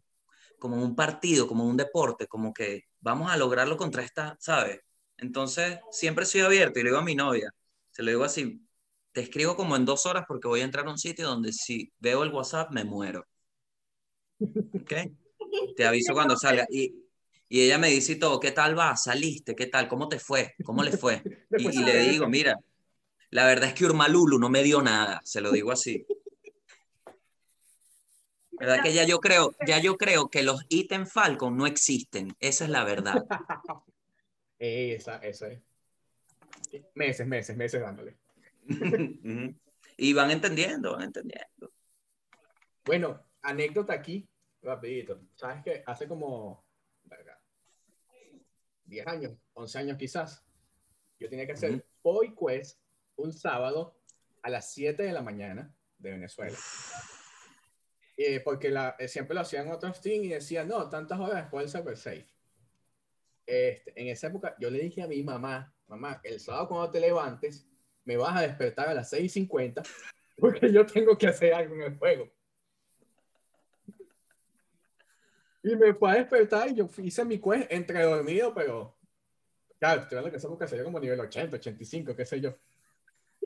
como 0.60 0.76
en 0.78 0.84
un 0.84 0.96
partido, 0.96 1.48
como 1.48 1.64
en 1.66 1.72
un 1.72 1.78
deporte, 1.78 2.28
como 2.28 2.54
que 2.54 2.84
vamos 3.00 3.32
a 3.32 3.38
lograrlo 3.38 3.78
contra 3.78 4.04
esta, 4.04 4.38
¿sabes? 4.40 4.82
Entonces, 5.18 5.80
siempre 5.92 6.26
soy 6.26 6.42
abierto 6.42 6.80
y 6.80 6.84
le 6.84 6.90
digo 6.90 7.00
a 7.00 7.04
mi 7.04 7.16
novia, 7.16 7.52
se 7.92 8.04
lo 8.04 8.12
digo 8.12 8.24
así, 8.24 8.68
te 9.12 9.22
escribo 9.22 9.56
como 9.56 9.76
en 9.76 9.86
dos 9.86 10.06
horas 10.06 10.26
porque 10.28 10.48
voy 10.48 10.62
a 10.62 10.66
entrar 10.66 10.88
a 10.88 10.92
un 10.92 10.98
sitio 10.98 11.28
donde 11.28 11.52
si 11.54 11.92
veo 12.00 12.24
el 12.24 12.32
WhatsApp 12.32 12.72
me 12.72 12.84
muero. 12.84 13.26
¿Ok? 14.40 14.94
Te 15.76 15.86
aviso 15.86 16.14
cuando 16.14 16.38
salga. 16.38 16.66
Y, 16.70 16.96
y 17.50 17.62
ella 17.62 17.78
me 17.78 17.90
dice 17.90 18.16
todo, 18.16 18.40
¿qué 18.40 18.52
tal 18.52 18.78
va? 18.78 18.96
¿Saliste? 18.96 19.56
¿Qué 19.56 19.68
tal? 19.68 19.88
¿Cómo 19.88 20.08
te 20.08 20.20
fue? 20.20 20.56
¿Cómo 20.64 20.84
le 20.84 20.92
fue? 20.92 21.22
Y, 21.58 21.84
le 21.84 22.00
digo, 22.10 22.28
mira, 22.28 22.58
la 23.30 23.46
verdad 23.46 23.70
es 23.70 23.76
que 23.76 23.86
Urmalulu 23.86 24.40
no 24.40 24.50
me 24.50 24.64
dio 24.64 24.82
nada, 24.82 25.20
se 25.26 25.42
lo 25.42 25.52
digo 25.52 25.72
así. 25.72 26.06
¿Verdad 28.52 28.82
que 28.82 28.94
ya 28.94 29.04
yo 29.04 29.20
creo, 29.20 29.54
ya 29.68 29.80
yo 29.80 29.98
creo 29.98 30.30
que 30.30 30.44
los 30.44 30.64
ítems 30.70 31.12
Falcon 31.12 31.58
no 31.58 31.66
existen? 31.66 32.36
Esa 32.40 32.64
es 32.64 32.70
la 32.70 32.84
verdad. 32.84 33.16
Esa, 34.64 35.18
esa 35.18 35.48
es. 35.48 35.60
Meses, 36.94 37.26
meses, 37.26 37.58
meses 37.58 37.82
dándole. 37.82 38.16
Y 39.98 40.14
van 40.14 40.32
entendiendo, 40.32 40.94
van 40.94 41.04
entendiendo. 41.04 41.72
Bueno, 42.84 43.24
anécdota 43.42 43.94
aquí, 43.94 44.28
rapidito. 44.62 45.22
¿Sabes 45.36 45.64
que 45.64 45.84
Hace 45.86 46.08
como, 46.08 46.66
verga, 47.04 47.40
10 48.86 49.08
años, 49.08 49.38
11 49.54 49.78
años 49.78 49.98
quizás, 49.98 50.44
yo 51.20 51.30
tenía 51.30 51.46
que 51.46 51.54
hacer 51.54 51.72
Ujú. 51.72 51.84
Boy 52.02 52.36
Quest 52.36 52.80
un 53.16 53.32
sábado 53.32 53.96
a 54.42 54.50
las 54.50 54.72
7 54.74 55.04
de 55.04 55.14
la 55.14 55.22
mañana 55.22 55.74
de 56.00 56.12
Venezuela. 56.12 56.58
Eh, 58.18 58.40
porque 58.40 58.70
la, 58.70 58.96
eh, 59.00 59.08
siempre 59.08 59.36
lo 59.36 59.42
hacían 59.42 59.70
otros 59.70 60.02
team 60.02 60.24
y 60.24 60.30
decían, 60.30 60.68
no, 60.68 60.90
tantas 60.90 61.20
horas 61.20 61.44
después 61.44 61.64
del 61.64 61.72
server 61.72 61.98
safe. 61.98 62.28
Este, 63.46 64.00
en 64.00 64.08
esa 64.08 64.28
época 64.28 64.56
yo 64.60 64.70
le 64.70 64.80
dije 64.80 65.02
a 65.02 65.08
mi 65.08 65.24
mamá, 65.24 65.74
mamá, 65.88 66.22
el 66.24 66.40
sábado 66.40 66.68
cuando 66.68 66.92
te 66.92 67.00
levantes, 67.00 67.68
me 68.06 68.18
vas 68.18 68.36
a 68.36 68.42
despertar 68.42 68.90
a 68.90 68.94
las 68.94 69.12
6.50 69.12 69.84
porque 70.38 70.72
yo 70.72 70.86
tengo 70.86 71.18
que 71.18 71.28
hacer 71.28 71.54
algo 71.54 71.76
en 71.76 71.82
el 71.82 71.98
juego. 71.98 72.32
Y 75.64 75.76
me 75.76 75.94
fue 75.94 76.12
a 76.12 76.16
despertar 76.16 76.70
y 76.70 76.76
yo 76.76 76.90
hice 76.98 77.24
mi 77.24 77.40
quest 77.40 77.72
entre 77.72 78.02
dormido, 78.02 78.54
pero 78.54 78.98
claro, 79.78 80.02
estoy 80.02 80.18
hablando 80.18 80.32
que 80.32 80.38
esa 80.38 80.48
época 80.48 80.68
sería 80.68 80.84
como 80.84 81.00
nivel 81.00 81.20
80, 81.20 81.56
85, 81.58 82.16
qué 82.16 82.26
sé 82.26 82.42
yo. 82.42 82.58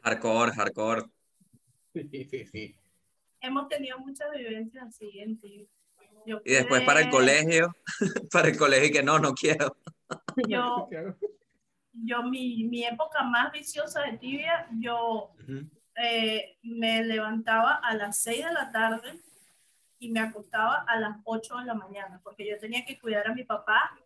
Hardcore, 0.01 0.53
hardcore. 0.53 1.03
Sí, 1.93 2.25
sí, 2.29 2.45
sí. 2.45 2.75
Hemos 3.41 3.67
tenido 3.67 3.99
muchas 3.99 4.31
vivencias 4.31 4.85
así 4.87 5.19
en 5.19 5.39
ti. 5.39 5.67
Yo 6.25 6.41
Y 6.43 6.53
después 6.53 6.81
para 6.83 7.01
el 7.01 7.09
colegio, 7.09 7.75
para 8.31 8.47
el 8.47 8.57
colegio 8.57 8.87
y 8.87 8.91
que 8.91 9.03
no, 9.03 9.19
no 9.19 9.33
quiero. 9.33 9.75
Yo, 10.47 10.87
yo 12.03 12.23
mi, 12.23 12.63
mi 12.65 12.83
época 12.83 13.23
más 13.23 13.51
viciosa 13.51 14.01
de 14.01 14.17
tibia, 14.17 14.67
yo 14.79 15.31
eh, 15.95 16.57
me 16.63 17.03
levantaba 17.03 17.75
a 17.75 17.95
las 17.95 18.17
6 18.19 18.45
de 18.45 18.53
la 18.53 18.71
tarde 18.71 19.21
y 19.99 20.09
me 20.11 20.19
acostaba 20.19 20.83
a 20.87 20.99
las 20.99 21.17
8 21.23 21.57
de 21.57 21.65
la 21.65 21.73
mañana, 21.73 22.19
porque 22.23 22.47
yo 22.47 22.57
tenía 22.59 22.85
que 22.85 22.99
cuidar 22.99 23.27
a 23.27 23.33
mi 23.33 23.43
papá, 23.43 23.97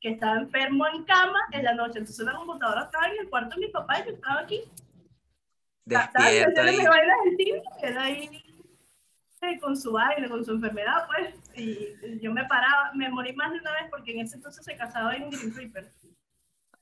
que 0.00 0.10
estaba 0.10 0.38
enfermo 0.38 0.86
en 0.86 1.04
cama 1.04 1.38
en 1.52 1.64
la 1.64 1.74
noche. 1.74 1.98
Entonces 1.98 2.24
la 2.24 2.34
computadora 2.34 2.84
estaba 2.84 3.08
en 3.08 3.20
el 3.20 3.28
cuarto 3.28 3.54
de 3.56 3.66
mi 3.66 3.72
papá 3.72 4.00
y 4.00 4.06
yo 4.06 4.10
estaba 4.12 4.40
aquí. 4.40 4.62
Tibia, 7.36 7.62
él 7.82 7.98
ahí 7.98 8.42
eh, 9.42 9.58
con 9.58 9.76
su 9.76 9.92
vaina, 9.92 10.28
con 10.28 10.44
su 10.44 10.52
enfermedad, 10.52 11.06
pues. 11.08 11.34
Y 11.56 12.20
yo 12.20 12.32
me 12.32 12.44
paraba, 12.44 12.92
me 12.94 13.08
morí 13.08 13.32
más 13.34 13.52
de 13.52 13.58
una 13.58 13.72
vez 13.72 13.90
porque 13.90 14.12
en 14.12 14.20
ese 14.20 14.36
entonces 14.36 14.64
se 14.64 14.76
casaba 14.76 15.14
en 15.14 15.30
Green 15.30 15.54
Reaper. 15.54 15.90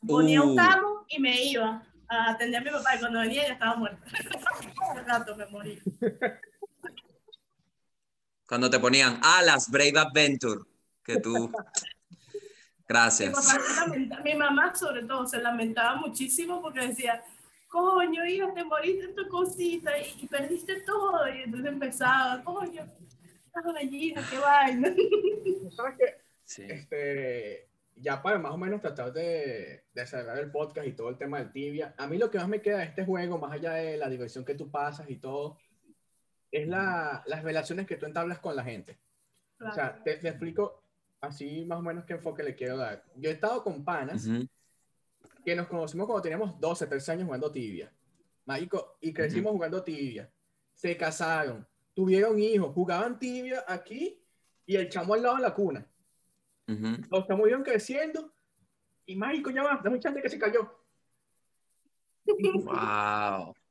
Ponía 0.07 0.43
un 0.43 0.53
Uh. 0.53 0.57
cabo 0.57 1.05
y 1.09 1.19
me 1.21 1.43
iba 1.45 1.83
a 2.09 2.31
atender 2.31 2.61
a 2.61 2.65
mi 2.65 2.71
papá 2.71 2.97
y 2.97 2.99
cuando 3.01 3.21
venía 3.21 3.47
ya 3.47 3.53
estaba 3.55 3.77
muerta. 3.77 4.05
Al 4.97 5.05
rato 5.07 5.37
me 5.37 5.47
morí. 5.47 5.81
cuando 8.47 8.69
te 8.71 8.79
ponían 8.81 9.21
Alas 9.23 9.71
Brave 9.71 9.99
Adventure, 9.99 10.63
que 11.05 11.19
tú. 11.19 11.49
Mi, 11.49 11.55
Gracias. 12.89 13.33
papá 13.33 13.63
se 13.65 13.81
lamenta- 13.81 14.21
mi 14.21 14.35
mamá 14.35 14.75
sobre 14.75 15.05
todo 15.05 15.27
se 15.27 15.39
lamentaba 15.41 15.95
muchísimo 15.97 16.61
porque 16.61 16.89
decía, 16.89 17.23
coño, 17.69 18.27
hija, 18.27 18.53
te 18.53 18.65
moriste 18.65 19.05
en 19.05 19.15
tu 19.15 19.29
cosita 19.29 19.97
y, 19.99 20.25
y 20.25 20.27
perdiste 20.27 20.81
todo. 20.81 21.29
Y 21.33 21.43
entonces 21.43 21.71
empezaba, 21.71 22.43
coño, 22.43 22.83
esta 23.47 23.61
gallina, 23.73 24.27
qué 24.29 24.39
vaina. 24.39 24.89
¿Sabes 25.77 25.95
qué? 25.99 26.21
Sí. 26.45 26.63
este, 26.69 27.69
ya 28.01 28.23
para 28.23 28.39
más 28.39 28.53
o 28.53 28.57
menos 28.57 28.81
tratar 28.81 29.13
de, 29.13 29.85
de 29.93 30.07
cerrar 30.07 30.39
el 30.39 30.51
podcast 30.51 30.87
y 30.87 30.93
todo 30.93 31.11
el 31.11 31.19
tema 31.19 31.39
del 31.39 31.53
tibia, 31.53 31.95
a 31.99 32.07
mí 32.07 32.17
lo 32.19 32.31
que 32.31 32.39
más 32.39 32.49
me 32.49 32.63
queda 32.63 32.79
de 32.79 32.85
este 32.85 33.05
juego, 33.05 33.39
más 33.39 33.53
allá 33.53 33.73
de 33.75 33.97
la 33.97 34.09
diversión 34.09 34.45
que 34.45 34.55
tú 34.55 34.71
pasas 34.71 35.09
y 35.11 35.17
todo, 35.17 35.59
es 36.51 36.67
la, 36.67 37.23
las 37.27 37.43
relaciones 37.43 37.87
que 37.87 37.97
tú 37.97 38.07
entablas 38.07 38.39
con 38.39 38.57
la 38.57 38.65
gente. 38.65 38.99
O 39.61 39.73
sea, 39.73 40.03
te, 40.03 40.17
te 40.17 40.29
explico 40.29 40.83
así 41.21 41.65
más 41.67 41.79
o 41.79 41.83
menos 41.83 42.05
qué 42.05 42.15
enfoque 42.15 42.43
le 42.43 42.55
quiero 42.55 42.79
dar. 42.79 43.05
Yo 43.17 43.29
he 43.29 43.35
estado 43.35 43.63
con 43.63 43.85
panas 43.85 44.27
Ujú. 44.27 44.49
que 45.45 45.55
nos 45.55 45.67
conocimos 45.69 46.07
cuando 46.07 46.23
teníamos 46.23 46.59
12, 46.59 46.87
13 46.87 47.13
años 47.13 47.25
jugando 47.27 47.53
tibia. 47.53 47.93
Marico, 48.47 48.97
y 49.01 49.13
crecimos 49.13 49.53
jugando 49.53 49.83
tibia. 49.83 50.31
Se 50.73 50.97
casaron, 50.97 51.67
tuvieron 51.95 52.39
hijos, 52.39 52.73
jugaban 52.73 53.19
tibia 53.19 53.63
aquí 53.69 54.25
y 54.65 54.77
el 54.77 54.89
chamo 54.89 55.13
al 55.13 55.23
lado 55.23 55.37
de 55.37 55.43
la 55.43 55.55
cuna. 55.55 55.87
Ujú. 56.71 57.03
Los 57.11 57.27
chamos 57.27 57.49
iban 57.49 57.63
creciendo 57.65 58.33
y 59.07 59.17
mágico 59.17 59.51
ya 59.51 59.63
va, 59.63 59.81
dame 59.83 59.97
un 59.97 60.01
chance 60.01 60.23
que 60.23 60.29
se 60.29 60.39
cayó. 60.39 60.71
Wow. 62.27 63.55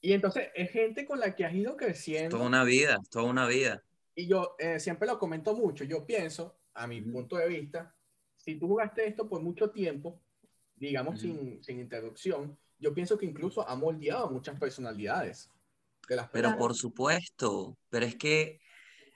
Y 0.00 0.12
entonces 0.12 0.48
es 0.54 0.70
gente 0.70 1.06
con 1.06 1.18
la 1.18 1.34
que 1.34 1.46
has 1.46 1.54
ido 1.54 1.78
creciendo. 1.78 2.36
Toda 2.36 2.46
una 2.46 2.62
vida, 2.62 2.98
toda 3.10 3.24
una 3.24 3.46
vida. 3.46 3.82
Y 4.14 4.26
yo 4.26 4.54
eh, 4.58 4.78
siempre 4.78 5.08
lo 5.08 5.18
comento 5.18 5.54
mucho. 5.54 5.82
Yo 5.84 6.04
pienso, 6.04 6.58
a 6.74 6.86
mi 6.86 7.00
punto 7.00 7.36
de 7.38 7.48
vista, 7.48 7.94
si 8.36 8.56
tú 8.56 8.68
jugaste 8.68 9.06
esto 9.06 9.26
por 9.26 9.40
mucho 9.40 9.70
tiempo, 9.70 10.20
digamos 10.76 11.14
Ujú. 11.14 11.22
sin, 11.22 11.64
sin 11.64 11.80
interrupción, 11.80 12.54
yo 12.78 12.92
pienso 12.92 13.16
que 13.16 13.24
incluso 13.24 13.66
ha 13.66 13.74
moldeado 13.76 14.28
muchas 14.30 14.60
personalidades 14.60 15.50
de 16.06 16.16
las 16.16 16.28
Pero 16.28 16.48
personas. 16.48 16.58
por 16.58 16.74
supuesto, 16.74 17.78
pero 17.88 18.04
es 18.04 18.16
que, 18.16 18.60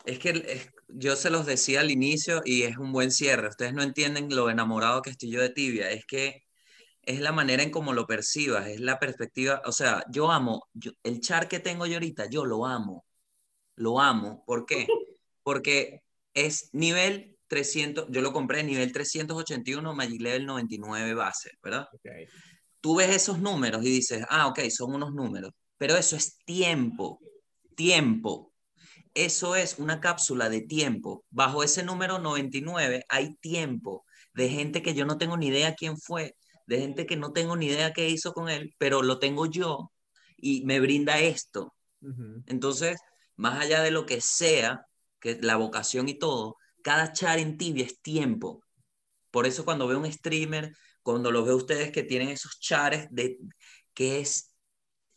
es 0.06 0.18
que 0.18 0.30
es- 0.30 0.70
yo 0.88 1.16
se 1.16 1.30
los 1.30 1.46
decía 1.46 1.80
al 1.80 1.90
inicio 1.90 2.42
y 2.44 2.62
es 2.62 2.78
un 2.78 2.92
buen 2.92 3.10
cierre. 3.10 3.48
Ustedes 3.48 3.74
no 3.74 3.82
entienden 3.82 4.34
lo 4.34 4.50
enamorado 4.50 5.02
que 5.02 5.10
estoy 5.10 5.30
yo 5.30 5.40
de 5.40 5.50
Tibia. 5.50 5.90
Es 5.90 6.04
que 6.06 6.42
es 7.02 7.20
la 7.20 7.32
manera 7.32 7.62
en 7.62 7.70
cómo 7.70 7.92
lo 7.92 8.06
percibas, 8.06 8.66
es 8.68 8.80
la 8.80 8.98
perspectiva. 8.98 9.62
O 9.66 9.72
sea, 9.72 10.04
yo 10.10 10.30
amo, 10.30 10.68
yo- 10.74 10.92
el 11.02 11.20
char 11.20 11.48
que 11.48 11.58
tengo 11.60 11.86
yo 11.86 11.94
ahorita, 11.94 12.28
yo 12.30 12.44
lo 12.44 12.66
amo. 12.66 13.04
Lo 13.76 14.00
amo. 14.00 14.44
¿Por 14.46 14.66
qué? 14.66 14.86
Porque 15.42 16.02
es 16.34 16.70
nivel 16.72 17.36
300, 17.48 18.06
yo 18.10 18.20
lo 18.20 18.32
compré 18.32 18.62
nivel 18.64 18.92
381, 18.92 19.94
Magic 19.94 20.20
Level 20.20 20.46
99 20.46 21.14
base, 21.14 21.52
¿verdad? 21.62 21.86
Ok. 21.92 22.06
tú 22.80 22.96
ves 22.96 23.10
esos 23.14 23.40
números 23.40 23.82
y 23.84 23.90
dices, 23.90 24.24
ah, 24.30 24.46
ok, 24.48 24.60
son 24.70 24.94
unos 24.94 25.12
números. 25.14 25.52
pero 25.78 25.96
eso 25.96 26.16
es 26.16 26.36
tiempo, 26.44 27.20
tiempo. 27.76 28.47
Eso 29.18 29.56
es 29.56 29.80
una 29.80 30.00
cápsula 30.00 30.48
de 30.48 30.60
tiempo. 30.60 31.24
Bajo 31.30 31.64
ese 31.64 31.82
número 31.82 32.20
99 32.20 33.04
hay 33.08 33.34
tiempo 33.40 34.04
de 34.32 34.48
gente 34.48 34.80
que 34.80 34.94
yo 34.94 35.06
no 35.06 35.18
tengo 35.18 35.36
ni 35.36 35.48
idea 35.48 35.74
quién 35.74 35.98
fue, 35.98 36.36
de 36.66 36.78
gente 36.78 37.04
que 37.04 37.16
no 37.16 37.32
tengo 37.32 37.56
ni 37.56 37.66
idea 37.66 37.92
qué 37.92 38.08
hizo 38.08 38.32
con 38.32 38.48
él, 38.48 38.76
pero 38.78 39.02
lo 39.02 39.18
tengo 39.18 39.46
yo 39.46 39.90
y 40.36 40.64
me 40.66 40.78
brinda 40.78 41.18
esto. 41.18 41.74
Entonces, 42.46 43.00
más 43.34 43.60
allá 43.60 43.82
de 43.82 43.90
lo 43.90 44.06
que 44.06 44.20
sea, 44.20 44.86
que 45.18 45.36
la 45.42 45.56
vocación 45.56 46.08
y 46.08 46.16
todo, 46.16 46.54
cada 46.84 47.12
char 47.12 47.40
en 47.40 47.58
tibia 47.58 47.86
es 47.86 48.00
tiempo. 48.00 48.62
Por 49.32 49.48
eso 49.48 49.64
cuando 49.64 49.88
veo 49.88 49.98
un 49.98 50.12
streamer, 50.12 50.72
cuando 51.02 51.32
los 51.32 51.44
veo 51.44 51.56
ustedes 51.56 51.90
que 51.90 52.04
tienen 52.04 52.28
esos 52.28 52.60
chares 52.60 53.08
de 53.10 53.36
que 53.94 54.20
es, 54.20 54.54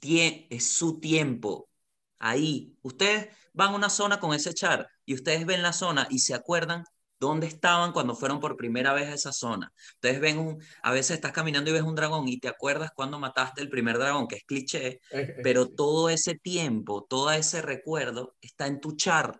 es 0.01 0.67
su 0.71 0.99
tiempo. 0.99 1.69
Ahí, 2.17 2.75
ustedes 2.81 3.27
van 3.53 3.73
a 3.73 3.75
una 3.75 3.89
zona 3.89 4.19
con 4.19 4.33
ese 4.33 4.53
char 4.53 4.87
y 5.05 5.13
ustedes 5.13 5.45
ven 5.45 5.61
la 5.61 5.73
zona 5.73 6.07
y 6.09 6.19
se 6.19 6.33
acuerdan 6.33 6.83
dónde 7.21 7.45
estaban 7.45 7.91
cuando 7.91 8.15
fueron 8.15 8.39
por 8.39 8.57
primera 8.57 8.93
vez 8.93 9.07
a 9.07 9.13
esa 9.13 9.31
zona. 9.31 9.71
Ustedes 9.93 10.19
ven 10.19 10.39
un, 10.39 10.63
a 10.81 10.91
veces 10.91 11.11
estás 11.11 11.31
caminando 11.31 11.69
y 11.69 11.73
ves 11.73 11.83
un 11.83 11.93
dragón 11.93 12.27
y 12.27 12.39
te 12.39 12.47
acuerdas 12.47 12.89
cuando 12.95 13.19
mataste 13.19 13.61
el 13.61 13.69
primer 13.69 13.99
dragón, 13.99 14.27
que 14.27 14.37
es 14.37 14.43
cliché, 14.43 14.99
pero 15.43 15.69
todo 15.69 16.09
ese 16.09 16.33
tiempo, 16.35 17.05
todo 17.07 17.31
ese 17.31 17.61
recuerdo 17.61 18.35
está 18.41 18.65
en 18.65 18.79
tu 18.79 18.95
char, 18.95 19.39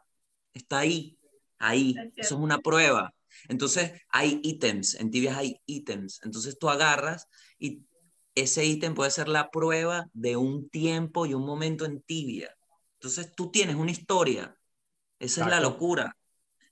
está 0.53 0.80
ahí, 0.80 1.18
ahí. 1.57 1.95
Eso 2.16 2.36
es 2.36 2.41
una 2.41 2.59
prueba. 2.59 3.16
Entonces 3.49 3.93
hay 4.09 4.39
ítems, 4.43 4.93
en 4.95 5.09
tibias 5.09 5.38
hay 5.38 5.59
ítems. 5.66 6.20
Entonces 6.24 6.59
tú 6.59 6.70
agarras 6.70 7.28
y 7.57 7.82
ese 8.36 8.64
ítem 8.64 8.93
puede 8.93 9.09
ser 9.09 9.28
la 9.28 9.49
prueba 9.49 10.05
de 10.14 10.38
un 10.38 10.70
tiempo 10.70 11.26
y 11.26 11.34
un 11.34 11.45
momento 11.45 11.86
en 11.86 12.01
tibia. 12.01 12.55
Entonces 13.01 13.33
tú 13.35 13.49
tienes 13.49 13.75
una 13.77 13.89
historia. 13.89 14.55
Esa 15.17 15.41
es 15.41 15.49
la 15.49 15.59
locura 15.59 16.15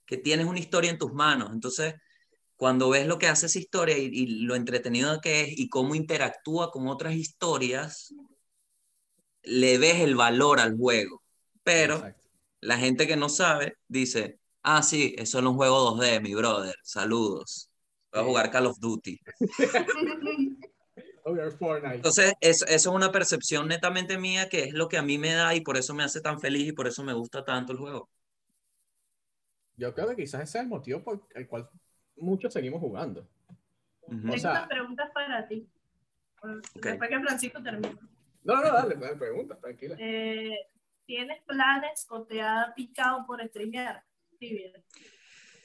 que 0.06 0.18
tienes 0.18 0.46
una 0.46 0.60
historia 0.60 0.92
en 0.92 1.00
tus 1.00 1.12
manos. 1.12 1.50
Entonces, 1.52 1.96
cuando 2.56 2.90
ves 2.90 3.08
lo 3.08 3.18
que 3.18 3.28
hace 3.28 3.48
esa 3.48 3.58
historia 3.58 3.98
y, 3.98 4.28
lo 4.44 4.54
entretenido 4.54 5.20
que 5.22 5.42
es 5.42 5.60
y 5.60 5.70
cómo 5.70 5.96
interactúa 5.96 6.70
con 6.70 6.88
otras 6.88 7.16
historias, 7.16 8.14
le 9.42 9.80
ves 9.80 10.02
el 10.02 10.16
valor 10.16 10.60
al 10.60 10.78
juego. 10.78 11.24
Pero 11.64 12.14
la 12.62 12.78
gente 12.78 13.08
que 13.08 13.18
no 13.18 13.28
sabe 13.28 13.78
dice, 13.88 14.40
ah, 14.62 14.84
sí, 14.84 15.16
es 15.18 15.32
solo 15.32 15.50
un 15.50 15.58
juego 15.58 15.96
2D, 15.96 16.22
mi 16.22 16.36
brother, 16.36 16.76
saludos. 16.84 17.72
Voy 18.12 18.22
a 18.22 18.26
jugar 18.26 18.52
Call 18.52 18.68
of 18.68 18.78
Duty. 18.80 19.20
Entonces, 21.26 22.34
eso, 22.42 22.66
es 22.66 22.86
una 22.86 23.12
percepción 23.12 23.68
netamente 23.68 24.18
mía 24.18 24.50
que 24.50 24.66
es 24.66 24.74
lo 24.74 24.88
que 24.88 24.98
a 24.98 25.02
mí 25.02 25.18
me 25.18 25.34
da 25.34 25.54
y 25.56 25.62
por 25.62 25.78
eso 25.78 25.94
me 25.94 26.04
hace 26.04 26.22
tan 26.22 26.40
feliz 26.40 26.68
y 26.68 26.72
por 26.72 26.88
eso 26.88 27.04
me 27.04 27.14
gusta 27.14 27.44
tanto 27.44 27.74
el 27.74 27.80
juego. 27.80 28.10
Yo 29.78 29.94
creo 29.94 30.10
que 30.10 30.16
quizás 30.18 30.42
ese 30.44 30.58
es 30.58 30.64
el 30.64 30.70
motivo 30.70 31.04
por 31.04 31.28
el 31.36 31.48
cual 31.48 31.70
muchos 32.18 32.52
seguimos 32.52 32.82
jugando. 32.82 33.28
Tengo 34.08 34.34
unas 34.34 34.68
preguntas 34.68 35.10
para 35.14 35.48
ti. 35.48 35.68
Después 36.76 37.10
que 37.10 37.20
Francisco 37.20 37.62
termine. 37.62 37.98
No, 38.44 38.56
no, 38.56 38.74
dale, 38.74 38.96
dale 38.96 39.16
preguntas, 39.16 39.60
tranquila. 39.60 39.96
Eh, 40.00 40.58
¿Tienes 41.06 41.42
planes 41.44 42.06
o 42.10 42.24
te 42.24 42.42
ha 42.42 42.74
picado 42.76 43.26
por 43.26 43.46
streamear? 43.48 44.04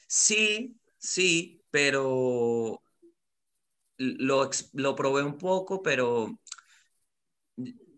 Sí, 0.07 0.77
sí, 0.99 1.63
pero 1.71 2.81
lo, 3.97 4.51
lo 4.73 4.95
probé 4.95 5.23
un 5.23 5.39
poco, 5.39 5.83
pero 5.83 6.39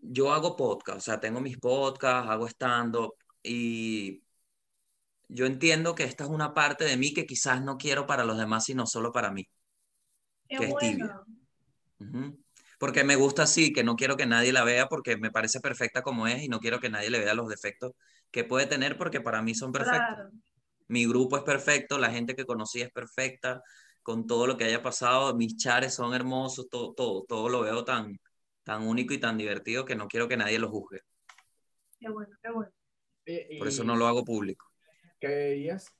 yo 0.01 0.31
hago 0.31 0.55
podcast, 0.55 0.97
o 0.97 1.01
sea, 1.01 1.19
tengo 1.19 1.41
mis 1.41 1.57
podcasts, 1.57 2.29
hago 2.29 2.47
stand-up 2.47 3.15
y 3.43 4.23
yo 5.29 5.45
entiendo 5.45 5.95
que 5.95 6.03
esta 6.03 6.23
es 6.23 6.29
una 6.29 6.53
parte 6.53 6.85
de 6.85 6.97
mí 6.97 7.13
que 7.13 7.25
quizás 7.25 7.61
no 7.61 7.77
quiero 7.77 8.05
para 8.05 8.23
los 8.23 8.37
demás, 8.37 8.65
sino 8.65 8.85
solo 8.85 9.11
para 9.11 9.31
mí. 9.31 9.47
Qué 10.47 10.57
que 10.57 10.67
bueno. 10.67 11.25
Porque 12.79 13.03
me 13.03 13.15
gusta 13.15 13.43
así, 13.43 13.73
que 13.73 13.83
no 13.83 13.95
quiero 13.95 14.17
que 14.17 14.27
nadie 14.27 14.53
la 14.53 14.63
vea 14.63 14.87
porque 14.87 15.17
me 15.17 15.31
parece 15.31 15.59
perfecta 15.59 16.03
como 16.03 16.27
es 16.27 16.43
y 16.43 16.47
no 16.47 16.59
quiero 16.59 16.79
que 16.79 16.89
nadie 16.89 17.09
le 17.09 17.19
vea 17.19 17.33
los 17.33 17.49
defectos 17.49 17.93
que 18.31 18.43
puede 18.43 18.67
tener 18.67 18.97
porque 18.97 19.19
para 19.19 19.41
mí 19.41 19.55
son 19.55 19.71
perfectos. 19.71 20.27
Mi 20.87 21.05
grupo 21.05 21.37
es 21.37 21.43
perfecto, 21.43 21.97
la 21.97 22.11
gente 22.11 22.35
que 22.35 22.45
conocí 22.45 22.81
es 22.81 22.91
perfecta, 22.91 23.61
con 24.07 24.25
todo 24.25 24.47
lo 24.47 24.55
que 24.55 24.63
haya 24.63 24.81
pasado, 24.81 25.35
mis 25.35 25.57
chares 25.57 25.93
son 25.93 26.13
hermosos, 26.13 26.69
todo, 26.69 26.93
todo, 26.93 27.25
todo 27.27 27.49
lo 27.49 27.59
veo 27.59 27.83
tan, 27.83 28.17
tan 28.63 28.87
único 28.87 29.13
y 29.13 29.19
tan 29.19 29.37
divertido 29.37 29.83
que 29.83 29.97
no 29.97 30.07
quiero 30.07 30.29
que 30.29 30.37
nadie 30.37 30.59
lo 30.59 30.69
juzgue. 30.69 31.01
Qué 31.99 32.07
bueno, 32.07 32.33
qué 32.41 32.49
bueno. 32.49 32.71
Por 33.59 33.67
eso 33.67 33.83
no 33.83 33.97
lo 33.97 34.07
hago 34.07 34.23
público 34.23 34.65
que 35.19 35.27
veías, 35.27 35.93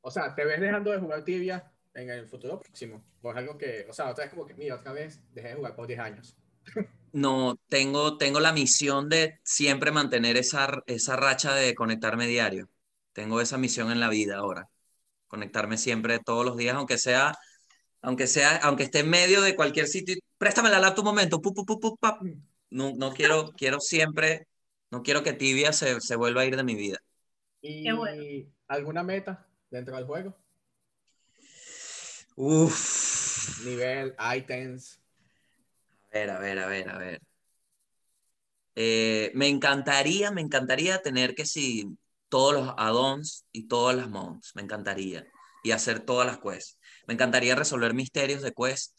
o 0.00 0.10
sea, 0.10 0.34
te 0.34 0.46
ves 0.46 0.60
dejando 0.62 0.90
de 0.92 0.98
jugar 0.98 1.24
tibia 1.24 1.70
en 1.92 2.08
el 2.08 2.26
futuro 2.26 2.58
próximo, 2.58 3.04
o 3.20 3.30
es 3.30 3.36
algo 3.36 3.58
que, 3.58 3.84
o 3.86 3.92
sea, 3.92 4.08
otra 4.08 4.24
vez 4.24 4.32
como 4.32 4.46
que, 4.46 4.54
mira, 4.54 4.76
otra 4.76 4.92
vez 4.92 5.20
dejé 5.34 5.48
de 5.48 5.54
jugar 5.56 5.76
por 5.76 5.86
10 5.86 6.00
años. 6.00 6.38
No, 7.12 7.58
tengo, 7.68 8.18
tengo 8.18 8.40
la 8.40 8.52
misión 8.52 9.08
de 9.08 9.40
siempre 9.42 9.90
mantener 9.90 10.36
esa, 10.38 10.82
esa 10.86 11.16
racha 11.16 11.54
de 11.54 11.74
conectarme 11.74 12.26
diario. 12.26 12.68
Tengo 13.12 13.40
esa 13.40 13.58
misión 13.58 13.90
en 13.90 14.00
la 14.00 14.10
vida 14.10 14.36
ahora. 14.36 14.68
Conectarme 15.26 15.78
siempre 15.78 16.18
todos 16.18 16.44
los 16.44 16.56
días, 16.56 16.76
aunque 16.76 16.98
sea, 16.98 17.34
aunque 18.00 18.26
sea, 18.26 18.56
aunque 18.56 18.84
esté 18.84 19.00
en 19.00 19.10
medio 19.10 19.42
de 19.42 19.56
cualquier 19.56 19.88
sitio. 19.88 20.16
Préstame 20.38 20.70
la 20.70 20.78
laptop 20.78 21.04
un 21.04 21.10
momento. 21.10 21.40
no, 22.70 22.94
no 22.94 23.12
quiero, 23.12 23.52
quiero 23.52 23.80
siempre, 23.80 24.46
no 24.90 25.02
quiero 25.02 25.22
que 25.22 25.32
tibia 25.32 25.72
se, 25.72 26.00
se 26.00 26.16
vuelva 26.16 26.42
a 26.42 26.46
ir 26.46 26.56
de 26.56 26.64
mi 26.64 26.74
vida. 26.74 26.98
¿Y 27.60 27.88
alguna 28.68 29.02
meta 29.02 29.46
dentro 29.70 29.96
del 29.96 30.06
juego? 30.06 30.36
Uf. 32.36 33.64
Nivel, 33.64 34.14
items. 34.36 35.00
A 36.12 36.18
ver, 36.18 36.30
a 36.30 36.38
ver, 36.38 36.58
a 36.58 36.66
ver, 36.66 36.88
a 36.90 36.98
ver. 36.98 37.22
Eh, 38.74 39.32
me 39.34 39.48
encantaría, 39.48 40.30
me 40.30 40.42
encantaría 40.42 41.00
tener 41.00 41.34
que 41.34 41.46
si 41.46 41.96
todos 42.28 42.54
los 42.54 42.74
add-ons 42.76 43.46
y 43.52 43.68
todas 43.68 43.96
las 43.96 44.08
mods, 44.08 44.52
me 44.54 44.62
encantaría. 44.62 45.26
Y 45.62 45.72
hacer 45.72 46.00
todas 46.00 46.26
las 46.26 46.38
quests. 46.38 46.78
Me 47.06 47.14
encantaría 47.14 47.56
resolver 47.56 47.92
misterios 47.94 48.42
de 48.42 48.52
quest. 48.52 48.98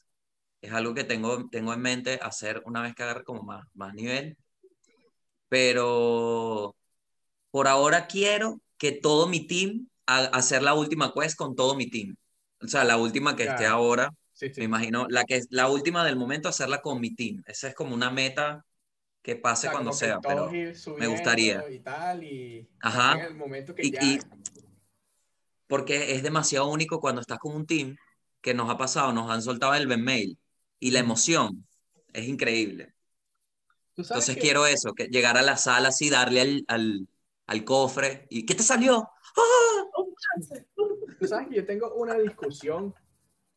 Es 0.62 0.74
algo 0.74 0.94
que 0.94 1.04
tengo, 1.04 1.48
tengo 1.50 1.74
en 1.74 1.82
mente 1.82 2.20
hacer 2.22 2.62
una 2.66 2.82
vez 2.82 2.94
que 2.96 3.04
agarre 3.04 3.24
como 3.24 3.44
más, 3.44 3.66
más 3.74 3.94
nivel. 3.94 4.38
Pero 5.50 6.76
por 7.52 7.68
ahora 7.68 8.08
quiero 8.08 8.60
que 8.78 8.92
todo 8.92 9.28
mi 9.28 9.48
team, 9.48 9.90
hacer 10.06 10.62
la 10.62 10.74
última 10.74 11.14
quest 11.14 11.38
con 11.38 11.56
todo 11.56 11.76
mi 11.76 11.90
team. 11.90 12.16
O 12.62 12.68
sea, 12.68 12.84
la 12.84 12.98
última 12.98 13.36
que 13.36 13.44
esté 13.44 13.66
ahora, 13.66 14.14
me 14.58 14.64
imagino, 14.64 15.08
la, 15.10 15.24
que, 15.24 15.42
la 15.50 15.70
última 15.70 16.04
del 16.04 16.16
momento, 16.16 16.50
hacerla 16.50 16.82
con 16.82 17.00
mi 17.00 17.16
team. 17.16 17.44
Esa 17.46 17.70
es 17.70 17.76
como 17.76 17.94
una 17.94 18.12
meta 18.12 18.66
que 19.28 19.36
pase 19.36 19.70
cuando 19.70 19.92
sea, 19.92 20.22
pero 20.22 20.50
me 20.98 21.08
gustaría. 21.08 21.62
Y 21.70 21.80
tal, 21.80 22.24
y 22.24 22.66
Ajá. 22.80 23.26
el 23.26 23.36
momento 23.36 23.76
que 23.76 23.86
y, 23.86 24.20
porque 25.68 26.14
es 26.14 26.24
demasiado 26.24 26.70
único 26.70 27.02
cuando 27.02 27.20
estás 27.20 27.38
con 27.38 27.54
un 27.54 27.68
team 27.68 27.98
que 28.40 28.54
nos 28.54 28.70
ha 28.70 28.78
pasado, 28.78 29.12
nos 29.12 29.30
han 29.30 29.42
soltado 29.42 29.74
el 29.74 29.86
Ben 29.86 30.02
Mail 30.02 30.38
y 30.80 30.92
la 30.92 31.00
emoción 31.00 31.68
es 32.14 32.26
increíble. 32.26 32.94
Entonces 33.98 34.38
quiero 34.38 34.66
eso, 34.66 34.94
que 34.94 35.08
llegar 35.08 35.38
a 35.38 35.42
la 35.42 35.58
sala 35.58 35.90
así, 35.90 36.10
darle 36.10 36.64
al 36.70 37.10
al 37.48 37.66
cofre 37.66 38.28
y 38.30 38.46
¿qué 38.46 38.56
te 38.56 38.64
salió? 38.64 39.10
¡Ah! 39.36 39.84
Tú 41.20 41.28
sabes 41.28 41.50
que 41.50 41.56
yo 41.56 41.66
tengo 41.66 41.94
una 41.96 42.18
discusión 42.18 42.96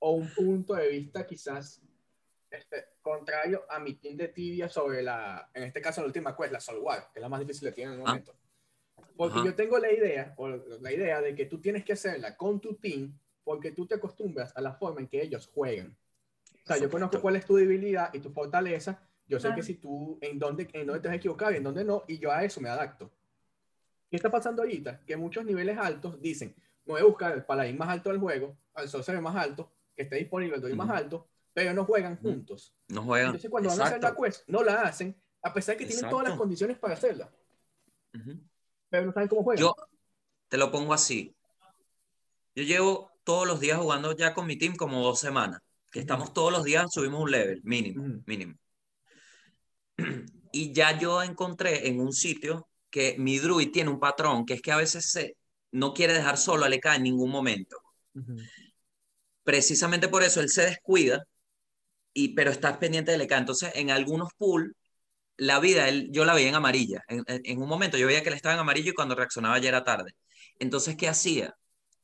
o 0.00 0.10
un 0.14 0.34
punto 0.34 0.74
de 0.74 0.88
vista 0.88 1.24
quizás 1.24 1.80
este, 2.50 2.84
contrario 3.00 3.64
a 3.68 3.78
mi 3.78 3.94
team 3.94 4.16
de 4.16 4.28
tibia 4.28 4.68
sobre 4.68 5.02
la, 5.02 5.50
en 5.54 5.64
este 5.64 5.80
caso 5.80 6.00
la 6.00 6.08
última 6.08 6.36
quest, 6.36 6.52
la 6.52 6.60
Solwar, 6.60 7.10
que 7.12 7.18
es 7.18 7.22
la 7.22 7.28
más 7.28 7.40
difícil 7.40 7.66
de 7.66 7.72
tiene 7.72 7.92
en 7.92 8.00
el 8.00 8.06
ah. 8.06 8.10
momento. 8.10 8.34
Porque 9.16 9.44
yo 9.44 9.54
tengo 9.54 9.78
la 9.78 9.92
idea, 9.92 10.34
o 10.36 10.48
la 10.48 10.92
idea 10.92 11.20
de 11.20 11.34
que 11.34 11.46
tú 11.46 11.60
tienes 11.60 11.84
que 11.84 11.92
hacerla 11.92 12.36
con 12.36 12.60
tu 12.60 12.76
team 12.76 13.18
porque 13.44 13.72
tú 13.72 13.86
te 13.86 13.94
acostumbras 13.94 14.56
a 14.56 14.60
la 14.60 14.74
forma 14.74 15.00
en 15.00 15.08
que 15.08 15.22
ellos 15.22 15.50
juegan. 15.52 15.96
O 16.64 16.66
sea, 16.66 16.78
yo 16.78 16.90
conozco 16.90 17.20
cuál 17.20 17.36
es 17.36 17.44
tu 17.44 17.56
debilidad 17.56 18.12
y 18.14 18.20
tu 18.20 18.30
fortaleza. 18.30 19.02
Yo 19.26 19.40
sé 19.40 19.54
que 19.54 19.62
si 19.62 19.74
tú, 19.74 20.18
en 20.20 20.38
dónde, 20.38 20.68
en 20.72 20.86
dónde 20.86 21.00
te 21.00 21.08
has 21.08 21.14
equivocado 21.14 21.52
y 21.52 21.56
en 21.56 21.64
dónde 21.64 21.84
no, 21.84 22.04
y 22.08 22.18
yo 22.18 22.30
a 22.32 22.44
eso 22.44 22.60
me 22.60 22.68
adapto. 22.68 23.10
¿Qué 24.08 24.16
está 24.16 24.30
pasando 24.30 24.62
ahorita? 24.62 25.00
Que 25.06 25.16
muchos 25.16 25.44
niveles 25.44 25.78
altos 25.78 26.20
dicen, 26.20 26.54
me 26.84 26.94
voy 26.94 27.02
a 27.02 27.04
buscar 27.04 27.32
el 27.32 27.44
paladín 27.44 27.78
más 27.78 27.88
alto 27.88 28.10
del 28.10 28.18
juego, 28.18 28.56
al 28.74 28.88
sorcerer 28.88 29.20
más 29.20 29.36
alto, 29.36 29.72
que 29.94 30.02
esté 30.02 30.16
disponible 30.16 30.56
el 30.56 30.76
más 30.76 30.90
alto, 30.90 31.28
pero 31.52 31.74
no 31.74 31.84
juegan 31.84 32.16
juntos. 32.18 32.74
No 32.88 33.02
juegan. 33.02 33.28
Entonces 33.28 33.50
cuando 33.50 33.70
van 33.70 33.80
a 33.80 33.84
hacer 33.84 34.02
la 34.02 34.14
quest, 34.14 34.48
no 34.48 34.62
la 34.62 34.82
hacen, 34.82 35.20
a 35.42 35.52
pesar 35.52 35.76
de 35.76 35.78
que 35.80 35.86
tienen 35.86 36.10
todas 36.10 36.28
las 36.28 36.38
condiciones 36.38 36.78
para 36.78 36.94
hacerla. 36.94 37.30
Pero 38.88 39.06
no 39.06 39.12
saben 39.12 39.28
cómo 39.28 39.42
juegan. 39.42 39.60
Yo 39.60 39.74
te 40.48 40.56
lo 40.56 40.70
pongo 40.70 40.92
así. 40.92 41.34
Yo 42.54 42.64
llevo 42.64 43.12
todos 43.24 43.46
los 43.46 43.60
días 43.60 43.78
jugando 43.78 44.16
ya 44.16 44.34
con 44.34 44.46
mi 44.46 44.56
team 44.56 44.74
como 44.76 45.02
dos 45.02 45.20
semanas. 45.20 45.60
Que 45.90 46.00
estamos 46.00 46.32
todos 46.32 46.52
los 46.52 46.64
días, 46.64 46.86
subimos 46.92 47.20
un 47.20 47.30
level, 47.30 47.60
mínimo, 47.64 48.22
mínimo. 48.26 48.54
Y 50.52 50.72
ya 50.72 50.98
yo 50.98 51.22
encontré 51.22 51.86
en 51.86 52.00
un 52.00 52.12
sitio 52.12 52.68
que 52.90 53.14
mi 53.18 53.38
Druid 53.38 53.70
tiene 53.70 53.88
un 53.88 54.00
patrón, 54.00 54.44
que 54.44 54.54
es 54.54 54.62
que 54.62 54.72
a 54.72 54.76
veces 54.76 55.08
se, 55.08 55.36
no 55.70 55.94
quiere 55.94 56.12
dejar 56.12 56.36
solo 56.38 56.64
a 56.64 56.68
LK 56.68 56.86
en 56.96 57.04
ningún 57.04 57.30
momento. 57.30 57.76
Precisamente 59.44 60.08
por 60.08 60.24
eso 60.24 60.40
él 60.40 60.48
se 60.48 60.62
descuida, 60.62 61.24
y, 62.14 62.34
pero 62.34 62.50
estás 62.50 62.78
pendiente 62.78 63.12
de 63.12 63.18
LK. 63.18 63.32
Entonces, 63.32 63.72
en 63.74 63.90
algunos 63.90 64.30
pool, 64.36 64.76
la 65.36 65.60
vida, 65.60 65.88
él, 65.88 66.08
yo 66.12 66.24
la 66.24 66.34
veía 66.34 66.48
en 66.48 66.54
amarilla. 66.54 67.02
En, 67.08 67.62
un 67.62 67.68
momento 67.68 67.96
yo 67.96 68.06
veía 68.06 68.22
que 68.22 68.28
él 68.28 68.34
estaba 68.34 68.54
en 68.54 68.60
amarillo 68.60 68.90
y 68.92 68.94
cuando 68.94 69.14
reaccionaba 69.14 69.58
ya 69.58 69.70
era 69.70 69.84
tarde. 69.84 70.12
Entonces, 70.58 70.96
¿qué 70.96 71.08
hacía? 71.08 71.54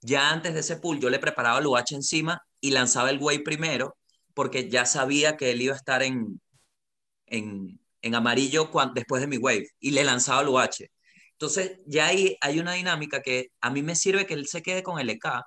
Ya 0.01 0.31
antes 0.31 0.55
de 0.55 0.61
ese 0.61 0.77
pool, 0.77 1.01
yo 1.01 1.11
le 1.11 1.19
preparaba 1.19 1.59
el 1.59 1.67
UH 1.67 1.95
encima 1.95 2.41
y 2.61 2.71
lanzaba 2.71 3.11
el 3.11 3.19
Way 3.21 3.41
primero, 3.41 3.97
porque 4.35 4.69
ya 4.71 4.87
sabía 4.87 5.37
que 5.37 5.51
él 5.53 5.63
iba 5.63 5.75
a 5.75 5.79
estar 5.79 6.03
en, 6.03 6.41
en, 7.27 7.81
en 8.03 8.15
amarillo 8.15 8.71
después 8.95 9.21
de 9.23 9.29
mi 9.29 9.39
wave 9.39 9.69
y 9.81 9.91
le 9.91 10.05
lanzaba 10.05 10.43
el 10.43 10.49
UH. 10.49 10.89
Entonces, 11.33 11.81
ya 11.87 12.07
ahí 12.07 12.37
hay 12.41 12.61
una 12.61 12.73
dinámica 12.75 13.21
que 13.21 13.49
a 13.61 13.71
mí 13.71 13.83
me 13.83 13.95
sirve 13.97 14.27
que 14.27 14.35
él 14.35 14.47
se 14.47 14.63
quede 14.63 14.83
con 14.83 14.99
el 14.99 15.11
EK 15.11 15.43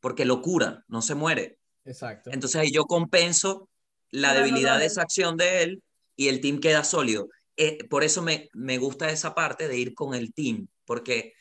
porque 0.00 0.26
lo 0.26 0.42
cura, 0.42 0.84
no 0.88 1.00
se 1.00 1.14
muere. 1.14 1.58
Exacto. 1.86 2.30
Entonces 2.30 2.60
ahí 2.60 2.70
yo 2.70 2.84
compenso 2.84 3.70
la 4.14 4.32
debilidad 4.32 4.78
de 4.78 4.86
esa 4.86 5.02
acción 5.02 5.36
de 5.36 5.64
él 5.64 5.82
y 6.14 6.28
el 6.28 6.40
team 6.40 6.60
queda 6.60 6.84
sólido. 6.84 7.28
Eh, 7.56 7.84
por 7.88 8.04
eso 8.04 8.22
me, 8.22 8.48
me 8.52 8.78
gusta 8.78 9.10
esa 9.10 9.34
parte 9.34 9.66
de 9.66 9.76
ir 9.76 9.92
con 9.92 10.14
el 10.14 10.32
team, 10.32 10.68
porque 10.84 11.34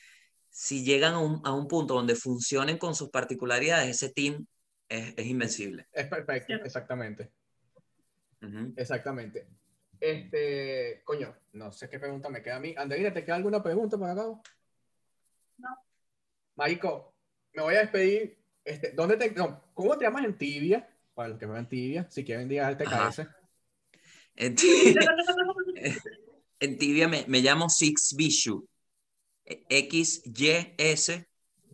si 0.49 0.83
llegan 0.83 1.13
a 1.13 1.19
un, 1.19 1.41
a 1.45 1.53
un 1.53 1.67
punto 1.67 1.93
donde 1.93 2.15
funcionen 2.15 2.79
con 2.79 2.95
sus 2.95 3.09
particularidades, 3.09 3.89
ese 3.89 4.11
team 4.11 4.47
es, 4.89 5.13
es 5.15 5.25
invencible. 5.27 5.87
Es 5.91 6.07
perfecto, 6.07 6.53
exactamente. 6.53 7.31
Exactamente. 8.75 9.47
Este, 9.99 11.01
coño, 11.05 11.33
no 11.53 11.71
sé 11.71 11.87
qué 11.89 11.99
pregunta 11.99 12.27
me 12.27 12.41
queda 12.41 12.55
a 12.55 12.59
mí. 12.59 12.73
Anderina, 12.75 13.13
¿te 13.13 13.23
queda 13.23 13.35
alguna 13.35 13.61
pregunta 13.61 13.97
por 13.97 14.09
acá? 14.09 14.23
No. 15.57 15.69
Marico, 16.55 17.13
me 17.53 17.61
voy 17.61 17.75
a 17.75 17.81
despedir. 17.81 18.37
Este, 18.65 18.91
¿dónde 18.91 19.17
te, 19.17 19.31
no, 19.31 19.63
¿Cómo 19.73 19.95
te 19.95 20.05
llamas 20.05 20.25
en 20.25 20.37
Tibia? 20.37 20.89
Para 21.13 21.29
los 21.29 21.37
que 21.39 21.45
me 21.47 21.53
ven 21.53 21.67
Tibia, 21.67 22.07
si 22.09 22.23
quieren 22.23 22.47
diga 22.49 22.69
el 22.69 22.77
TKS. 22.77 23.27
En, 24.35 24.55
ti- 24.55 24.95
en 26.59 26.77
tibia 26.79 27.07
me, 27.07 27.23
me 27.27 27.41
llamo 27.41 27.69
Six 27.69 28.15
Bishu. 28.17 28.67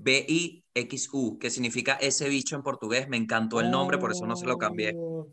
X-Y-S-B-I-X-U, 0.02 1.38
que 1.40 1.50
significa 1.50 1.94
ese 1.94 2.28
bicho 2.28 2.58
en 2.58 2.64
portugués. 2.64 3.08
Me 3.08 3.16
encantó 3.16 3.62
el 3.62 3.72
nombre, 3.72 3.98
por 3.98 4.12
eso 4.12 4.26
no 4.26 4.36
se 4.36 4.46
lo 4.46 4.58
cambié. 4.58 4.94
Oh, 4.98 5.30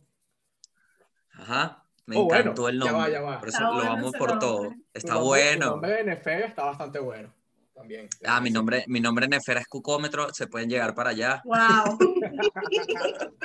Ajá, 1.33 1.85
me 2.07 2.17
Oh, 2.17 2.25
bueno, 2.27 2.41
encantó 2.43 2.69
el 2.69 2.79
ya 2.79 2.85
va, 2.85 2.93
nombre. 2.93 3.13
ya 3.13 3.21
va. 3.23 3.39
Por 3.41 3.49
eso 3.49 3.59
Está 3.59 3.69
lo 3.71 3.75
bueno 3.75 3.91
amo 3.93 4.09
ese 4.11 4.19
por 4.19 4.29
nombre. 4.31 4.47
todo. 4.47 4.63
tu 4.69 4.75
Está 4.95 5.15
nombre- 5.15 5.27
bueno. 5.27 5.67
nombre 5.71 5.91
de 5.93 6.05
Nefera 6.05 6.47
está 6.47 6.65
bastante 6.65 6.99
bueno. 7.01 7.35
También. 7.75 8.09
Ah, 8.25 8.41
mi 8.41 8.51
nombre, 8.51 8.85
mi 8.87 9.01
nombre 9.01 9.25
en 9.25 9.31
Nefera 9.33 9.61
es 9.61 9.67
Cucómetro, 9.67 10.33
se 10.33 10.47
pueden 10.47 10.71
llegar 10.71 10.95
para 10.95 11.11
allá 11.11 11.43
Wow. 11.45 11.99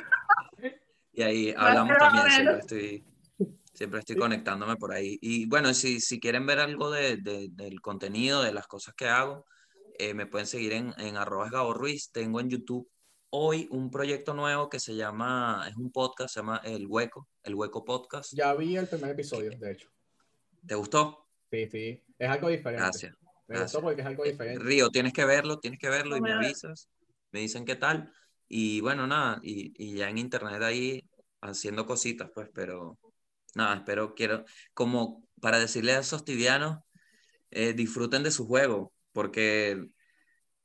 y 1.14 1.22
ahí 1.22 1.54
hablamos 1.58 1.98
también, 1.98 2.30
siempre 2.32 2.58
estoy, 2.60 3.04
siempre 3.74 4.00
estoy 4.00 4.16
conectándome 4.16 4.76
por 4.78 4.94
ahí. 4.94 5.18
Y 5.22 5.46
bueno, 5.48 5.74
si, 5.74 6.00
si 6.00 6.20
quieren 6.20 6.46
ver 6.46 6.60
algo 6.60 6.90
de, 6.92 7.18
de- 7.18 7.50
del 7.52 7.82
contenido, 7.82 8.42
de 8.44 8.54
las 8.54 8.68
cosas 8.68 8.94
que 8.96 9.08
hago, 9.08 9.46
eh, 10.00 10.14
me 10.14 10.26
pueden 10.26 10.48
seguir 10.48 10.74
en, 10.74 10.94
en 10.98 11.18
arroba 11.18 11.50
Gabo 11.50 11.74
Ruiz. 11.74 12.12
Tengo 12.12 12.40
en 12.40 12.50
YouTube 12.50 12.90
hoy 13.30 13.68
un 13.72 13.92
proyecto 13.92 14.34
nuevo 14.34 14.70
que 14.70 14.80
se 14.80 14.96
llama, 14.96 15.66
es 15.70 15.76
un 15.78 15.92
podcast, 15.92 16.34
se 16.34 16.40
llama 16.40 16.62
El 16.64 16.88
Hueco, 16.88 17.28
El 17.44 17.56
Hueco 17.56 17.84
Podcast. 17.86 18.34
Ya 18.34 18.54
vi 18.56 18.76
el 18.78 18.88
primer 18.88 19.12
episodio, 19.12 19.52
de 19.58 19.72
hecho. 19.72 19.90
¿Te 20.66 20.76
gustó? 20.76 21.28
Sí, 21.52 21.68
sí. 21.70 22.04
Es 22.18 22.30
algo 22.30 22.50
diferente. 22.50 22.84
Gracias. 22.84 23.14
Me 23.48 23.56
gracias. 23.58 23.74
gustó 23.74 23.82
porque 23.86 24.02
es 24.02 24.08
algo 24.08 24.26
Eh, 24.26 24.32
diferente. 24.32 24.64
Río, 24.64 24.90
tienes 24.90 25.12
que 25.14 25.26
verlo, 25.26 25.60
tienes 25.60 25.80
que 25.80 25.90
verlo 25.90 26.16
y 26.16 26.20
Lo 26.20 26.26
me 26.26 26.34
avisas, 26.34 26.90
me 27.32 27.40
dicen 27.42 27.66
qué 27.66 27.76
tal. 27.76 28.14
Y 28.54 28.82
bueno, 28.82 29.08
nada, 29.08 29.40
y, 29.44 29.72
y 29.82 29.96
ya 29.96 30.10
en 30.10 30.18
internet 30.18 30.62
ahí 30.62 31.10
haciendo 31.40 31.86
cositas, 31.86 32.30
pues, 32.36 32.50
pero 32.54 33.00
nada, 33.56 33.78
espero, 33.78 34.14
quiero, 34.14 34.44
como 34.74 35.24
para 35.40 35.58
decirle 35.58 35.94
a 35.94 36.00
esos 36.00 36.26
tibianos, 36.26 36.80
eh, 37.50 37.72
disfruten 37.72 38.24
de 38.24 38.32
su 38.32 38.46
juego, 38.46 38.92
porque 39.14 39.82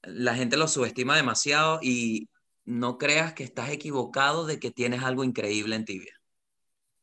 la 0.02 0.34
gente 0.34 0.56
lo 0.56 0.66
subestima 0.66 1.14
demasiado 1.14 1.78
y 1.80 2.28
no 2.64 2.98
creas 2.98 3.34
que 3.34 3.44
estás 3.44 3.70
equivocado 3.70 4.46
de 4.46 4.58
que 4.58 4.72
tienes 4.72 5.04
algo 5.04 5.22
increíble 5.22 5.76
en 5.76 5.84
tibia. 5.84 6.14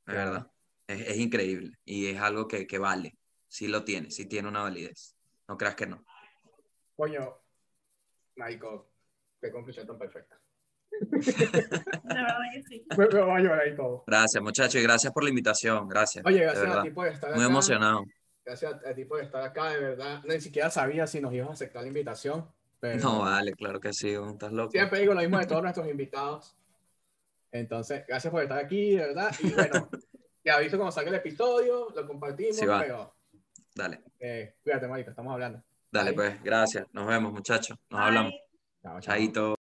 Claro. 0.03 0.31
verdad, 0.31 0.51
es, 0.87 1.07
es 1.07 1.17
increíble 1.17 1.77
y 1.85 2.07
es 2.07 2.19
algo 2.19 2.45
que, 2.45 2.67
que 2.67 2.77
vale, 2.77 3.17
sí 3.47 3.69
lo 3.69 3.85
tiene, 3.85 4.11
sí 4.11 4.25
tiene 4.25 4.49
una 4.49 4.63
validez. 4.63 5.15
No 5.47 5.55
creas 5.55 5.75
que 5.75 5.87
no. 5.87 6.03
Coño, 6.97 7.37
Marico, 8.35 8.91
qué 9.39 9.49
conclusión 9.49 9.87
tan 9.87 9.97
perfecta. 9.97 10.42
De 11.01 12.13
verdad 12.13 12.37
que 12.53 12.63
sí. 12.63 12.85
Me, 12.97 13.07
me 13.07 13.21
voy 13.21 13.31
a 13.31 13.39
llorar 13.39 13.67
y 13.67 13.75
todo. 13.75 14.03
Gracias, 14.07 14.43
muchachos, 14.43 14.75
y 14.75 14.81
gracias 14.83 15.11
por 15.13 15.23
la 15.23 15.29
invitación. 15.29 15.87
Gracias. 15.87 16.25
Oye, 16.25 16.39
de 16.39 16.45
gracias 16.45 16.75
a 16.75 16.81
ti 16.83 16.89
por 16.91 17.07
estar 17.07 17.29
Muy 17.31 17.39
acá. 17.41 17.49
emocionado. 17.49 18.03
Gracias 18.45 18.73
a 18.85 18.93
ti 18.93 19.05
por 19.05 19.21
estar 19.21 19.41
acá, 19.43 19.69
de 19.71 19.79
verdad. 19.79 20.21
Ni 20.25 20.39
siquiera 20.41 20.69
sabía 20.69 21.07
si 21.07 21.21
nos 21.21 21.33
ibas 21.33 21.49
a 21.49 21.53
aceptar 21.53 21.81
la 21.81 21.87
invitación. 21.87 22.45
Pero 22.79 22.99
No, 23.01 23.19
vale, 23.21 23.53
claro 23.53 23.79
que 23.79 23.93
sí, 23.93 24.09
estás 24.13 24.51
loco. 24.51 24.71
siempre 24.71 24.99
digo 24.99 25.13
lo 25.13 25.21
mismo 25.21 25.39
de 25.39 25.45
todos 25.45 25.61
nuestros 25.63 25.87
invitados. 25.87 26.55
Entonces, 27.51 28.03
gracias 28.07 28.31
por 28.31 28.41
estar 28.43 28.57
aquí, 28.59 28.91
de 28.95 29.07
verdad. 29.07 29.31
Y 29.39 29.51
bueno, 29.53 29.89
te 30.43 30.51
aviso 30.51 30.75
cuando 30.77 30.91
salga 30.91 31.09
el 31.09 31.15
episodio, 31.15 31.89
lo 31.95 32.07
compartimos, 32.07 32.57
Sí, 32.57 32.65
va. 32.65 32.81
pero 32.81 33.15
Dale, 33.75 34.01
eh, 34.19 34.55
cuídate, 34.63 34.87
Marico, 34.87 35.09
estamos 35.11 35.31
hablando. 35.33 35.63
dale, 35.91 36.11
Bye. 36.11 36.15
pues, 36.15 36.43
gracias. 36.43 36.85
Nos 36.91 37.07
vemos, 37.07 37.31
muchachos. 37.31 37.77
Nos 37.89 37.99
Bye. 37.99 38.07
hablamos. 38.07 38.33
Chao, 38.81 38.99
chao. 38.99 39.15
Chaito. 39.15 39.55